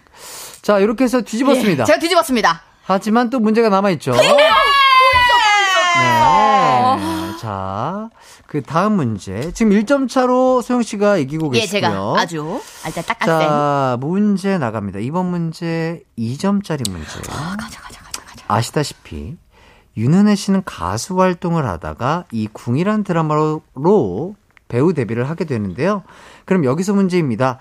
자, 0.61 0.79
이렇게 0.79 1.03
해서 1.03 1.21
뒤집었습니다. 1.21 1.83
예, 1.83 1.85
제가 1.85 1.99
뒤집었습니다. 1.99 2.61
하지만 2.85 3.29
또 3.29 3.39
문제가 3.39 3.69
남아 3.69 3.91
있죠. 3.91 4.13
예! 4.15 4.17
네. 4.27 4.49
자, 7.39 8.09
그 8.47 8.61
다음 8.61 8.93
문제. 8.93 9.51
지금 9.53 9.71
1점 9.71 10.07
차로 10.07 10.61
소영 10.61 10.81
씨가 10.83 11.17
이기고 11.17 11.51
예, 11.55 11.61
계시고요. 11.61 11.81
제가 11.81 12.15
아주 12.19 12.61
알잘딱깔센. 12.85 13.47
자, 13.47 13.97
문제 13.99 14.57
나갑니다. 14.57 14.99
이번 14.99 15.27
문제 15.27 16.03
2점짜리 16.17 16.89
문제. 16.89 17.19
아, 17.31 17.55
가자, 17.59 17.81
가자, 17.81 18.01
가자, 18.01 18.21
가자. 18.23 18.45
아시다시피 18.47 19.37
윤은혜 19.97 20.35
씨는 20.35 20.63
가수 20.65 21.19
활동을 21.19 21.65
하다가 21.67 22.25
이 22.31 22.47
궁이란 22.51 23.03
드라마로 23.03 23.61
배우 24.67 24.93
데뷔를 24.93 25.29
하게 25.29 25.45
되는데요. 25.45 26.03
그럼 26.45 26.65
여기서 26.65 26.93
문제입니다. 26.93 27.59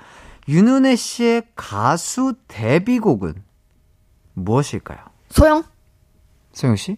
윤은혜 0.48 0.96
씨의 0.96 1.42
가수 1.56 2.34
데뷔곡은 2.48 3.42
무엇일까요? 4.34 4.98
소영? 5.30 5.64
소영 6.52 6.76
씨? 6.76 6.96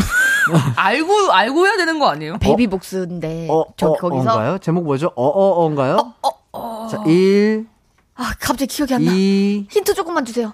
알고, 0.76 1.32
알고 1.32 1.66
해야 1.66 1.76
되는 1.76 1.98
거 1.98 2.08
아니에요? 2.08 2.38
베이비복스인데. 2.38 3.48
어, 3.50 3.64
저 3.76 3.88
어, 3.90 3.92
거기서. 3.96 4.30
어인가요? 4.30 4.58
제목 4.58 4.84
뭐죠? 4.84 5.12
어, 5.14 5.26
어, 5.26 5.64
어인가요? 5.64 6.14
자, 6.90 7.02
1, 7.06 7.66
아, 8.14 8.32
갑자기 8.40 8.66
기억이 8.66 8.94
안 8.94 9.04
나. 9.04 9.12
2, 9.12 9.66
힌트 9.70 9.94
조금만 9.94 10.24
주세요. 10.24 10.52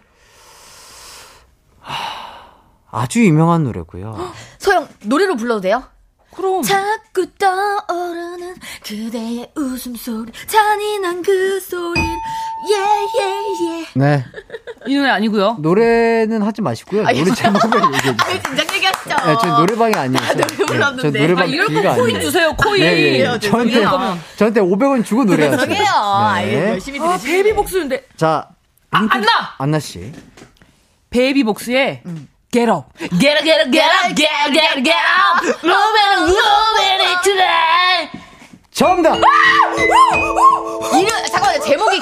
아주 2.91 3.25
유명한 3.25 3.65
노래고요. 3.65 4.33
소영, 4.59 4.89
노래로 5.05 5.37
불러도 5.37 5.61
돼요? 5.63 5.83
그럼. 6.35 6.63
자꾸 6.63 7.27
떠오르는 7.35 8.55
그대의 8.85 9.53
웃음소리 9.57 10.33
잔인한 10.49 11.23
그 11.23 11.61
소리 11.61 12.01
예 12.69 12.75
예 12.75 13.81
예 13.81 13.87
네. 13.95 14.25
이 14.87 14.95
노래 14.97 15.09
아니고요. 15.11 15.57
노래는 15.61 16.43
하지 16.43 16.61
마시고요. 16.63 17.03
노래 17.05 17.25
제목을 17.35 17.81
얘기해 17.85 18.17
주세요. 18.17 18.43
진작 18.43 18.75
얘기하시죠. 18.75 19.17
네, 19.27 19.35
저희 19.41 19.51
노래방이 19.53 19.95
아니었어요. 19.95 20.37
노래 20.37 20.65
불렀는데. 20.67 21.03
저 21.03 21.19
노래방 21.19 21.45
아, 21.45 21.47
이럴 21.47 21.67
기가 21.69 21.83
거 21.83 21.95
코인 21.95 22.15
아니에요. 22.17 22.21
주세요, 22.21 22.53
코인. 22.57 22.83
네, 22.83 22.87
예, 22.87 23.19
예. 23.21 23.25
저한테, 23.39 23.73
죄송해요. 23.73 24.19
저한테 24.37 24.61
500원 24.61 25.05
주고 25.05 25.25
노래하세요. 25.25 25.59
죄송해요. 25.61 25.91
아, 25.95 26.41
네. 26.43 26.69
열심히 26.71 27.01
아, 27.01 27.09
들으시네. 27.17 27.33
베이비복스인데. 27.33 28.05
자, 28.17 28.49
아, 28.91 28.99
힌트- 29.01 29.11
안나! 29.13 29.27
안나 29.59 29.79
씨. 29.81 30.13
베이비복스의 31.11 32.03
Get 32.51 32.71
Up. 32.71 32.87
Get 33.19 33.35
up, 33.35 33.45
get 33.45 33.61
up, 33.63 33.71
get 33.73 33.83
up, 33.83 34.15
get 34.15 34.31
up, 34.31 34.53
get 34.53 34.69
up, 34.71 34.83
get 34.85 34.95
up. 34.95 35.43
Move 35.65 35.97
it, 35.99 36.21
move 36.21 37.01
it 37.03 37.23
tonight. 37.25 38.11
정답! 38.75 39.15
이름, 39.15 41.09
잠깐만요. 41.31 41.61
제목이 41.63 41.99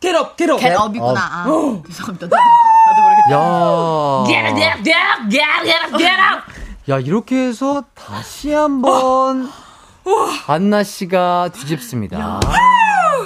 get 0.00 0.16
up. 0.16 0.36
게럽이구나. 0.60 1.20
아, 1.20 1.44
죄송합니다. 1.88 2.26
나도, 2.26 2.36
나도 2.86 3.02
모르겠다. 3.02 3.30
야. 3.32 4.24
Get 4.26 4.46
up, 4.46 4.54
get 4.56 4.70
up, 4.70 4.84
get 4.84 4.96
up, 4.96 5.28
get 5.30 5.44
up, 5.44 5.64
get 5.66 5.82
up, 5.84 5.98
get 5.98 6.20
up. 6.20 6.42
야, 6.90 6.98
이렇게 7.00 7.48
해서 7.48 7.82
다시 7.94 8.52
한번 8.52 9.50
안나 10.46 10.84
씨가 10.84 11.50
뒤집습니다. 11.52 12.40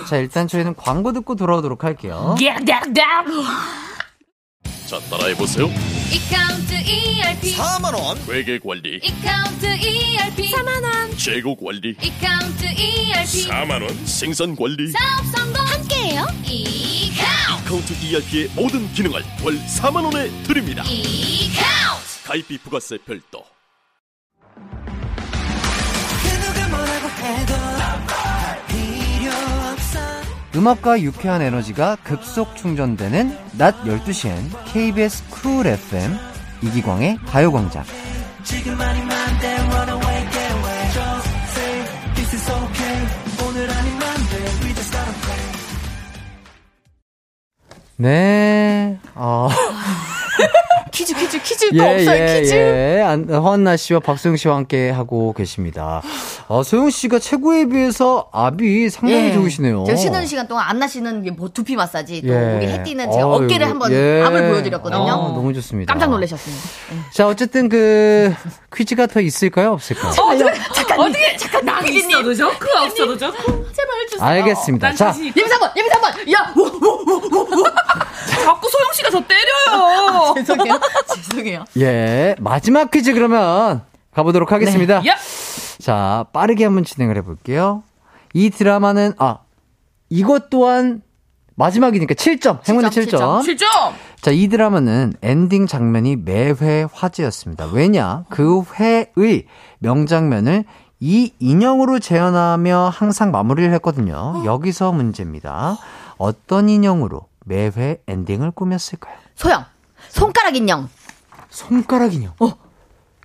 자, 0.08 0.16
일단 0.16 0.48
저희는 0.48 0.74
광고 0.74 1.12
듣고 1.12 1.34
돌아오도록 1.36 1.84
할게요. 1.84 2.34
자, 4.86 4.98
따라해보세요. 5.10 5.68
이카운트 6.12 6.74
ERP 6.74 7.56
4만원. 7.56 8.28
회계 8.28 8.58
관리, 8.58 9.00
이카운트 9.02 9.66
ERP 9.66 10.50
4만원. 10.50 11.18
재고 11.18 11.56
관리, 11.56 11.96
이카운트 12.02 12.64
ERP 12.64 13.48
4만원. 13.48 14.06
생산 14.06 14.54
관리. 14.56 14.90
사업 14.90 15.24
성공. 15.34 15.64
함께해요. 15.66 16.26
이카운트. 16.44 17.68
카운트 17.68 17.92
ERP의 18.04 18.48
모든 18.54 18.92
기능을 18.92 19.22
월 19.42 19.58
4만원에 19.66 20.30
드립니다. 20.46 20.82
이카운트. 20.84 22.22
가입비 22.24 22.58
부가세 22.58 22.98
별도. 22.98 23.44
음악과 30.56 31.00
유쾌한 31.00 31.42
에너지가 31.42 31.96
급속 32.04 32.56
충전되는 32.56 33.36
낮 33.58 33.74
12시엔 33.84 34.36
KBS 34.72 35.28
쿨 35.30 35.66
FM 35.66 36.16
이기광의 36.62 37.18
가요광장. 37.26 37.82
네, 47.96 48.98
어. 49.14 49.48
퀴즈, 50.90 51.14
퀴즈, 51.14 51.42
퀴즈가 51.42 51.90
없어요, 51.90 52.26
퀴즈. 52.40 52.54
예. 52.54 53.02
안, 53.04 53.28
허한나 53.28 53.76
씨와 53.76 54.00
박소영 54.00 54.36
씨와 54.36 54.56
함께 54.56 54.90
하고 54.90 55.32
계십니다. 55.32 56.02
어, 56.46 56.62
소영 56.62 56.90
씨가 56.90 57.18
최고에 57.18 57.66
비해서 57.66 58.28
압이 58.32 58.90
상당히 58.90 59.28
예. 59.28 59.32
좋으시네요. 59.32 59.84
제가 59.84 59.96
쉬는 59.96 60.26
시간 60.26 60.46
동안 60.46 60.66
안나 60.68 60.86
씨는 60.86 61.34
뭐 61.36 61.48
두피 61.48 61.74
마사지 61.74 62.20
또 62.22 62.28
예. 62.28 62.56
우리 62.56 62.66
해띠는 62.66 63.10
제가 63.10 63.26
어이구, 63.26 63.44
어깨를 63.44 63.68
한번 63.68 63.90
예. 63.92 64.22
압을 64.22 64.48
보여드렸거든요. 64.50 65.02
아, 65.02 65.16
너무 65.16 65.54
좋습니다. 65.54 65.92
깜짝 65.92 66.10
놀라셨습니다. 66.10 66.62
자, 67.12 67.26
어쨌든 67.26 67.68
그 67.68 68.34
퀴즈가 68.74 69.06
더 69.06 69.20
있을까요? 69.20 69.72
없을까요? 69.72 70.12
잠깐 70.74 71.00
어떻게 71.00 71.36
잠깐 71.38 71.64
나 71.64 71.80
피디님. 71.80 72.10
있어도 72.10 72.34
좋고 72.34 72.66
없어도 72.84 73.16
좋고 73.18 73.42
제발 73.72 74.06
주세요. 74.10 74.26
알겠습니다. 74.28 74.88
난 74.88 74.96
자, 74.96 75.06
자신 75.06 75.24
있다. 75.26 75.40
예비 75.40 75.50
3번, 75.50 75.70
예비 75.76 75.88
3번. 75.88 76.32
야. 76.32 76.54
자꾸 78.44 78.68
소영 78.68 78.92
씨가 78.92 79.10
저 79.10 79.22
때려요. 79.26 80.34
죄송해요. 80.36 80.80
죄송해요. 81.14 81.64
예, 81.78 82.34
마지막 82.38 82.90
퀴즈 82.90 83.14
그러면 83.14 83.82
가보도록 84.14 84.52
하겠습니다. 84.52 84.96
야, 85.06 85.16
자, 85.84 86.24
빠르게 86.32 86.64
한번 86.64 86.82
진행을 86.82 87.18
해볼게요. 87.18 87.82
이 88.32 88.48
드라마는, 88.48 89.12
아, 89.18 89.40
이것 90.08 90.48
또한 90.48 91.02
마지막이니까 91.56 92.14
7점, 92.14 92.66
행운의 92.66 92.90
7점. 92.90 93.42
7점. 93.42 93.42
7점. 93.42 93.92
자, 94.22 94.30
이 94.30 94.48
드라마는 94.48 95.12
엔딩 95.20 95.66
장면이 95.66 96.16
매회 96.16 96.86
화제였습니다. 96.90 97.66
왜냐? 97.66 98.24
그 98.30 98.62
회의 98.78 99.44
명장면을 99.80 100.64
이 101.00 101.34
인형으로 101.38 101.98
재현하며 101.98 102.88
항상 102.90 103.30
마무리를 103.30 103.70
했거든요. 103.74 104.42
여기서 104.46 104.90
문제입니다. 104.90 105.76
어떤 106.16 106.70
인형으로 106.70 107.26
매회 107.44 107.98
엔딩을 108.06 108.52
꾸몄을까요? 108.52 109.18
소영, 109.34 109.66
손가락 110.08 110.56
인형. 110.56 110.88
손가락 111.50 112.14
인형. 112.14 112.32
어. 112.40 112.54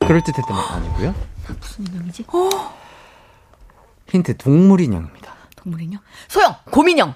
그럴듯했던 0.02 0.46
건 0.46 0.66
아니고요. 0.74 1.29
무슨 1.60 1.88
인형이지? 1.88 2.26
힌트, 4.10 4.38
동물 4.38 4.82
인형입니다. 4.82 5.34
동물 5.56 5.82
인형? 5.82 6.00
소영, 6.28 6.56
곰인형. 6.72 7.14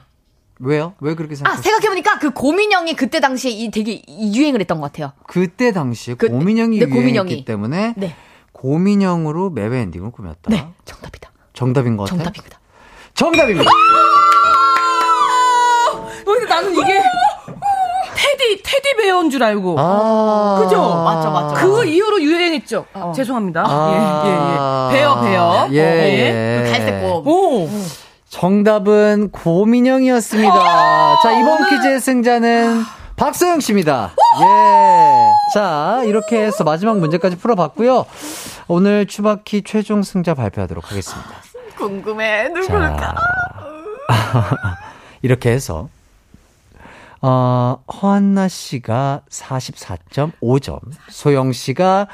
왜요? 0.60 0.94
왜 1.00 1.16
그렇게 1.16 1.34
아, 1.34 1.36
생각하세요? 1.38 1.64
생각해보니까 1.64 2.20
그 2.20 2.30
곰인형이 2.32 2.96
그때 2.96 3.20
당시에 3.20 3.52
이 3.52 3.72
되게 3.72 4.02
이 4.08 4.38
유행을 4.38 4.60
했던 4.62 4.80
것 4.80 4.92
같아요. 4.92 5.14
그때 5.28 5.72
당시에 5.72 6.14
그- 6.16 6.30
곰인형이 6.30 6.80
네, 6.80 6.86
유행했기. 6.88 7.46
때문에 7.46 7.96
네. 7.98 8.16
곰인형으로 8.52 9.50
매회 9.50 9.80
엔딩을 9.80 10.12
꾸몄다. 10.12 10.50
네, 10.52 10.68
정답이다. 10.86 11.32
정답인 11.54 11.98
것 11.98 12.04
같아요? 12.10 12.24
정답입니다. 12.24 12.60
정답입니다. 13.16 13.70
어, 15.92 16.10
근데 16.26 16.46
나는 16.46 16.72
이게 16.76 17.02
테디 18.24 18.64
테디 18.64 18.96
베어인 19.02 19.30
줄 19.30 19.44
알고. 19.44 19.76
아. 19.78 20.62
그죠? 20.64 20.80
맞죠, 21.04 21.30
맞죠. 21.32 21.56
그 21.56 21.86
이후로 21.86 22.22
유행했죠. 22.22 22.86
아, 22.94 23.12
죄송합니다. 23.14 23.64
아. 23.68 24.92
예, 24.94 24.96
예, 24.96 24.98
예. 24.98 25.00
베어, 25.02 25.22
베어. 25.22 25.68
예, 25.72 25.78
예. 25.78 26.64
그 26.64 26.72
갈색 26.72 27.02
곰. 27.02 27.28
오. 27.28 27.70
정답은 28.30 29.30
곰인형이었습니다. 29.32 30.54
자, 31.22 31.32
이번 31.40 31.70
퀴즈의 31.70 32.00
승자는 32.00 32.82
박소영 33.16 33.60
씨입니다. 33.60 34.12
예. 34.42 35.32
자, 35.54 36.02
이렇게 36.06 36.44
해서 36.44 36.64
마지막 36.64 36.98
문제까지 37.00 37.38
풀어봤고요. 37.38 38.06
오늘 38.68 39.06
추바키 39.06 39.64
최종 39.64 40.02
승자 40.02 40.34
발표하도록 40.34 40.90
하겠습니다. 40.90 41.30
궁금해. 41.78 42.50
누굴까? 42.50 42.98
자, 42.98 43.16
이렇게 45.22 45.52
해서 45.52 45.90
어, 47.26 47.78
허한나 48.02 48.50
씨가 48.50 49.22
44.5점, 49.32 50.80
소영 51.10 51.54
씨가 51.54 52.08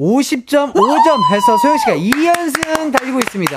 50.5점 0.00 1.30
해서 1.30 1.58
소영 1.58 1.76
씨가 1.76 1.92
2연승 1.92 2.90
달리고 2.96 3.18
있습니다. 3.18 3.56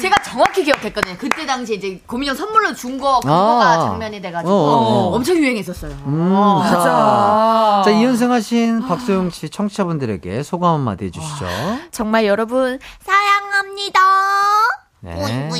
제가 0.00 0.22
정확히 0.22 0.64
기억했거든요. 0.64 1.16
그때 1.18 1.44
당시에 1.44 1.76
이제 1.76 2.00
고민형 2.06 2.34
선물로 2.34 2.72
준 2.74 2.98
거, 2.98 3.20
그거가 3.20 3.66
아. 3.66 3.80
장면이 3.80 4.22
돼가지고 4.22 4.50
어. 4.50 5.14
엄청 5.14 5.36
유행했었어요. 5.36 5.92
음, 6.06 6.58
자, 6.64 7.82
자, 7.84 7.90
2연승하신 7.90 8.88
박소영 8.88 9.28
씨 9.28 9.50
청취자분들에게 9.50 10.42
소감 10.42 10.74
한마디 10.76 11.04
해주시죠. 11.04 11.46
정말 11.90 12.24
여러분 12.24 12.78
사랑합니다. 13.04 14.00
네. 15.00 15.50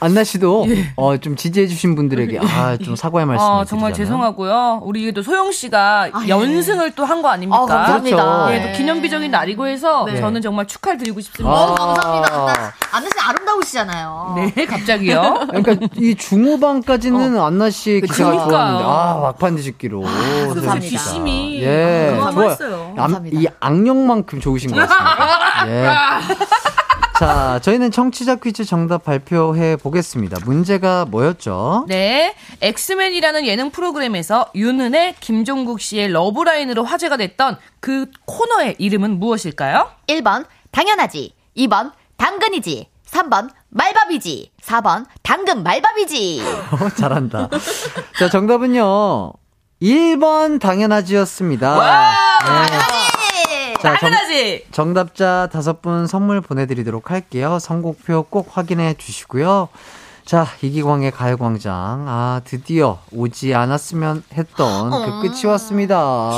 안나 0.00 0.24
씨도 0.24 0.66
어, 0.96 1.16
좀 1.16 1.36
지지해주신 1.36 1.94
분들에게 1.94 2.38
아, 2.40 2.76
좀 2.76 2.94
사과의 2.96 3.26
말씀 3.26 3.44
아, 3.46 3.60
을 3.60 3.66
정말 3.66 3.92
죄송하고요. 3.92 4.80
우리 4.84 5.12
또 5.12 5.22
소영 5.22 5.50
씨가 5.52 6.10
아, 6.12 6.22
예. 6.24 6.28
연승을 6.28 6.92
또한 6.94 7.22
거 7.22 7.28
아닙니까? 7.28 7.62
아, 7.62 7.66
감사합니다. 7.66 8.16
그렇죠. 8.46 8.52
예, 8.54 8.72
또 8.72 8.78
기념비적인 8.78 9.30
날이고 9.30 9.66
해서 9.66 10.04
네. 10.04 10.20
저는 10.20 10.40
정말 10.40 10.66
축하를 10.66 10.98
드리고 10.98 11.20
싶습니다. 11.20 11.52
어, 11.54 11.74
감사합니다. 11.74 12.34
안나, 12.34 12.72
안나 12.92 13.08
씨 13.08 13.20
아름다우시잖아요. 13.20 14.34
네, 14.54 14.66
갑자기요. 14.66 15.46
그러니까 15.48 15.86
이 15.96 16.14
중후반까지는 16.14 17.40
안나 17.40 17.70
씨 17.70 18.00
기사가 18.00 18.30
그러니까요. 18.30 18.50
좋았는데 18.50 18.84
아 18.84 19.20
막판 19.22 19.56
뒤집기로 19.56 20.02
감사합니다. 20.02 20.80
뒷심이 20.80 21.62
예 21.62 22.18
좋아요. 22.32 22.56
이 23.32 23.46
악력만큼 23.60 24.40
좋으신 24.40 24.70
것 24.70 24.76
같습니다. 24.88 25.68
예. 25.68 25.86
자 27.18 27.58
저희는 27.62 27.90
청취자 27.90 28.36
퀴즈 28.36 28.64
정답 28.64 29.02
발표해 29.04 29.74
보겠습니다. 29.74 30.38
문제가 30.44 31.04
뭐였죠? 31.04 31.84
네, 31.88 32.36
엑스맨이라는 32.60 33.44
예능 33.44 33.70
프로그램에서 33.70 34.46
윤은혜, 34.54 35.16
김종국 35.18 35.80
씨의 35.80 36.12
러브라인으로 36.12 36.84
화제가 36.84 37.16
됐던 37.16 37.56
그 37.80 38.06
코너의 38.24 38.76
이름은 38.78 39.18
무엇일까요? 39.18 39.90
1번, 40.06 40.46
당연하지. 40.70 41.34
2번, 41.56 41.90
당근이지. 42.18 42.88
3번, 43.10 43.48
말밥이지. 43.70 44.52
4번, 44.62 45.06
당근 45.22 45.64
말밥이지. 45.64 46.40
어, 46.70 46.88
잘한다. 46.90 47.48
자 48.16 48.28
정답은요 48.28 49.32
1번 49.82 50.60
당연하지였습니다. 50.60 51.74
네. 52.44 53.07
자, 53.82 53.90
정- 53.98 54.10
당연하지. 54.10 54.66
정 54.72 54.94
답자 54.94 55.48
다섯 55.52 55.80
분 55.82 56.06
선물 56.06 56.40
보내드리도록 56.40 57.10
할게요. 57.10 57.58
선곡표 57.60 58.24
꼭 58.30 58.48
확인해 58.56 58.94
주시고요. 58.94 59.68
자, 60.24 60.46
이기광의 60.60 61.10
가요광장. 61.12 62.04
아, 62.06 62.40
드디어 62.44 62.98
오지 63.12 63.54
않았으면 63.54 64.24
했던 64.34 64.90
그 64.90 65.22
끝이 65.28 65.46
왔습니다. 65.46 66.30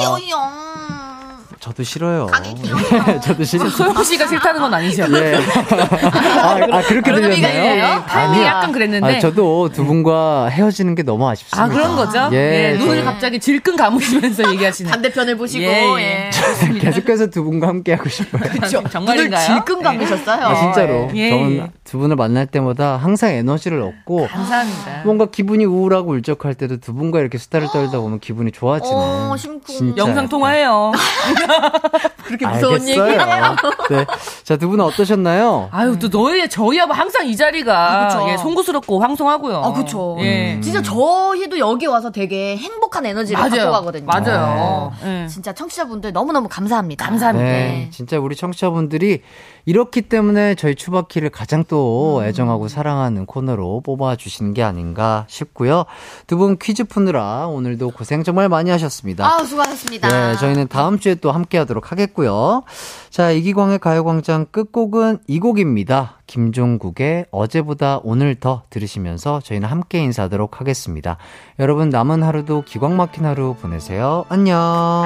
저도 1.60 1.82
싫어요. 1.82 2.26
네, 2.42 3.20
저도 3.20 3.44
싫어요. 3.44 3.68
소영 3.68 4.02
씨가 4.02 4.26
싫다는 4.26 4.62
건 4.62 4.72
아니죠? 4.72 5.04
예. 5.14 5.36
아, 6.40 6.58
아, 6.72 6.82
그렇게 6.82 7.12
들렸나요? 7.12 8.02
타이밍이 8.06 8.44
약간 8.46 8.72
그랬는데. 8.72 9.16
아, 9.16 9.20
저도 9.20 9.68
두 9.68 9.84
분과 9.84 10.46
헤어지는 10.46 10.94
게 10.94 11.02
너무 11.02 11.28
아쉽습니다. 11.28 11.62
아, 11.62 11.68
그런 11.68 11.96
거죠? 11.96 12.30
예. 12.32 12.70
예, 12.70 12.72
눈을 12.78 12.86
저는 12.96 13.04
갑자기 13.04 13.38
질끈 13.38 13.76
감으시면서 13.76 14.50
얘기하시는. 14.52 14.90
반대편을 14.90 15.36
보시고, 15.36 15.62
예, 15.62 16.30
예. 16.30 16.78
계속해서 16.80 17.26
두 17.26 17.44
분과 17.44 17.68
함께 17.68 17.92
하고 17.92 18.08
싶어요. 18.08 18.40
그쵸. 18.40 18.82
정말인가요? 18.88 19.46
눈을 19.46 19.64
질끈 19.64 19.82
감으셨어요. 19.82 20.42
아, 20.46 20.54
진짜로. 20.54 21.10
예. 21.14 21.28
저는 21.28 21.68
두 21.84 21.98
분을 21.98 22.16
만날 22.16 22.46
때마다 22.46 22.96
항상 22.96 23.32
에너지를 23.32 23.82
얻고 23.82 24.28
감사합니다. 24.28 25.02
뭔가 25.04 25.26
기분이 25.26 25.66
우울하고 25.66 26.12
울적할 26.12 26.54
때도 26.54 26.78
두 26.78 26.94
분과 26.94 27.20
이렇게 27.20 27.36
수다를 27.36 27.68
떨다 27.70 27.98
보면 28.00 28.18
기분이 28.18 28.50
좋아지는. 28.50 28.96
어, 28.96 29.36
심쿵. 29.36 29.60
진짜 29.66 30.02
영상 30.02 30.26
통화해요. 30.26 30.92
그렇게 32.24 32.46
무서운 32.46 32.74
알겠어요. 32.80 33.08
얘기야. 33.10 33.56
네. 33.90 34.06
자, 34.44 34.56
두 34.56 34.68
분은 34.68 34.84
어떠셨나요? 34.84 35.68
아유, 35.72 35.98
또 35.98 36.08
너희, 36.08 36.48
저희하고 36.48 36.92
항상 36.92 37.26
이 37.26 37.36
자리가 37.36 37.92
아, 38.04 38.08
그쵸. 38.08 38.28
예, 38.30 38.36
송구스럽고 38.36 39.00
황송하고요. 39.00 39.56
아, 39.56 39.72
그쵸. 39.72 40.16
예. 40.20 40.60
진짜 40.62 40.80
저희도 40.82 41.58
여기 41.58 41.86
와서 41.86 42.10
되게 42.10 42.56
행복한 42.56 43.06
에너지를 43.06 43.40
맞아요. 43.40 43.70
갖고 43.70 43.72
가거든요. 43.72 44.06
맞아요. 44.06 44.92
예. 45.04 45.26
진짜 45.26 45.52
청취자분들 45.52 46.12
너무너무 46.12 46.48
감사합니다. 46.48 47.04
감사합니다. 47.06 47.48
네, 47.48 47.88
진짜 47.92 48.18
우리 48.18 48.36
청취자분들이 48.36 49.22
이렇기 49.64 50.02
때문에 50.02 50.54
저희 50.54 50.74
추바키를 50.74 51.30
가장 51.30 51.64
또 51.68 52.22
애정하고 52.24 52.68
사랑하는 52.68 53.26
코너로 53.26 53.82
뽑아주신 53.82 54.54
게 54.54 54.62
아닌가 54.62 55.24
싶고요. 55.28 55.84
두 56.26 56.36
분 56.40 56.56
퀴즈 56.58 56.84
푸느라 56.84 57.46
오늘도 57.48 57.90
고생 57.90 58.24
정말 58.24 58.48
많이 58.48 58.70
하셨습니다. 58.70 59.26
아, 59.26 59.44
수고하셨습니다. 59.44 60.08
네, 60.08 60.36
저희는 60.38 60.68
다음 60.68 60.98
주에 60.98 61.14
또 61.16 61.32
함께 61.32 61.58
하도록 61.58 61.92
하겠고요. 61.92 62.62
자, 63.10 63.30
이기광의 63.30 63.78
가요광장 63.78 64.46
끝곡은 64.50 65.18
이 65.26 65.38
곡입니다. 65.38 66.16
김종국의 66.26 67.26
어제보다 67.30 68.00
오늘 68.04 68.36
더 68.36 68.62
들으시면서 68.70 69.40
저희는 69.42 69.68
함께 69.68 69.98
인사하도록 69.98 70.60
하겠습니다. 70.60 71.16
여러분 71.58 71.90
남은 71.90 72.22
하루도 72.22 72.62
기광 72.66 72.96
막힌 72.96 73.26
하루 73.26 73.54
보내세요. 73.60 74.24
안녕. 74.28 74.58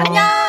안녕. 0.05 0.44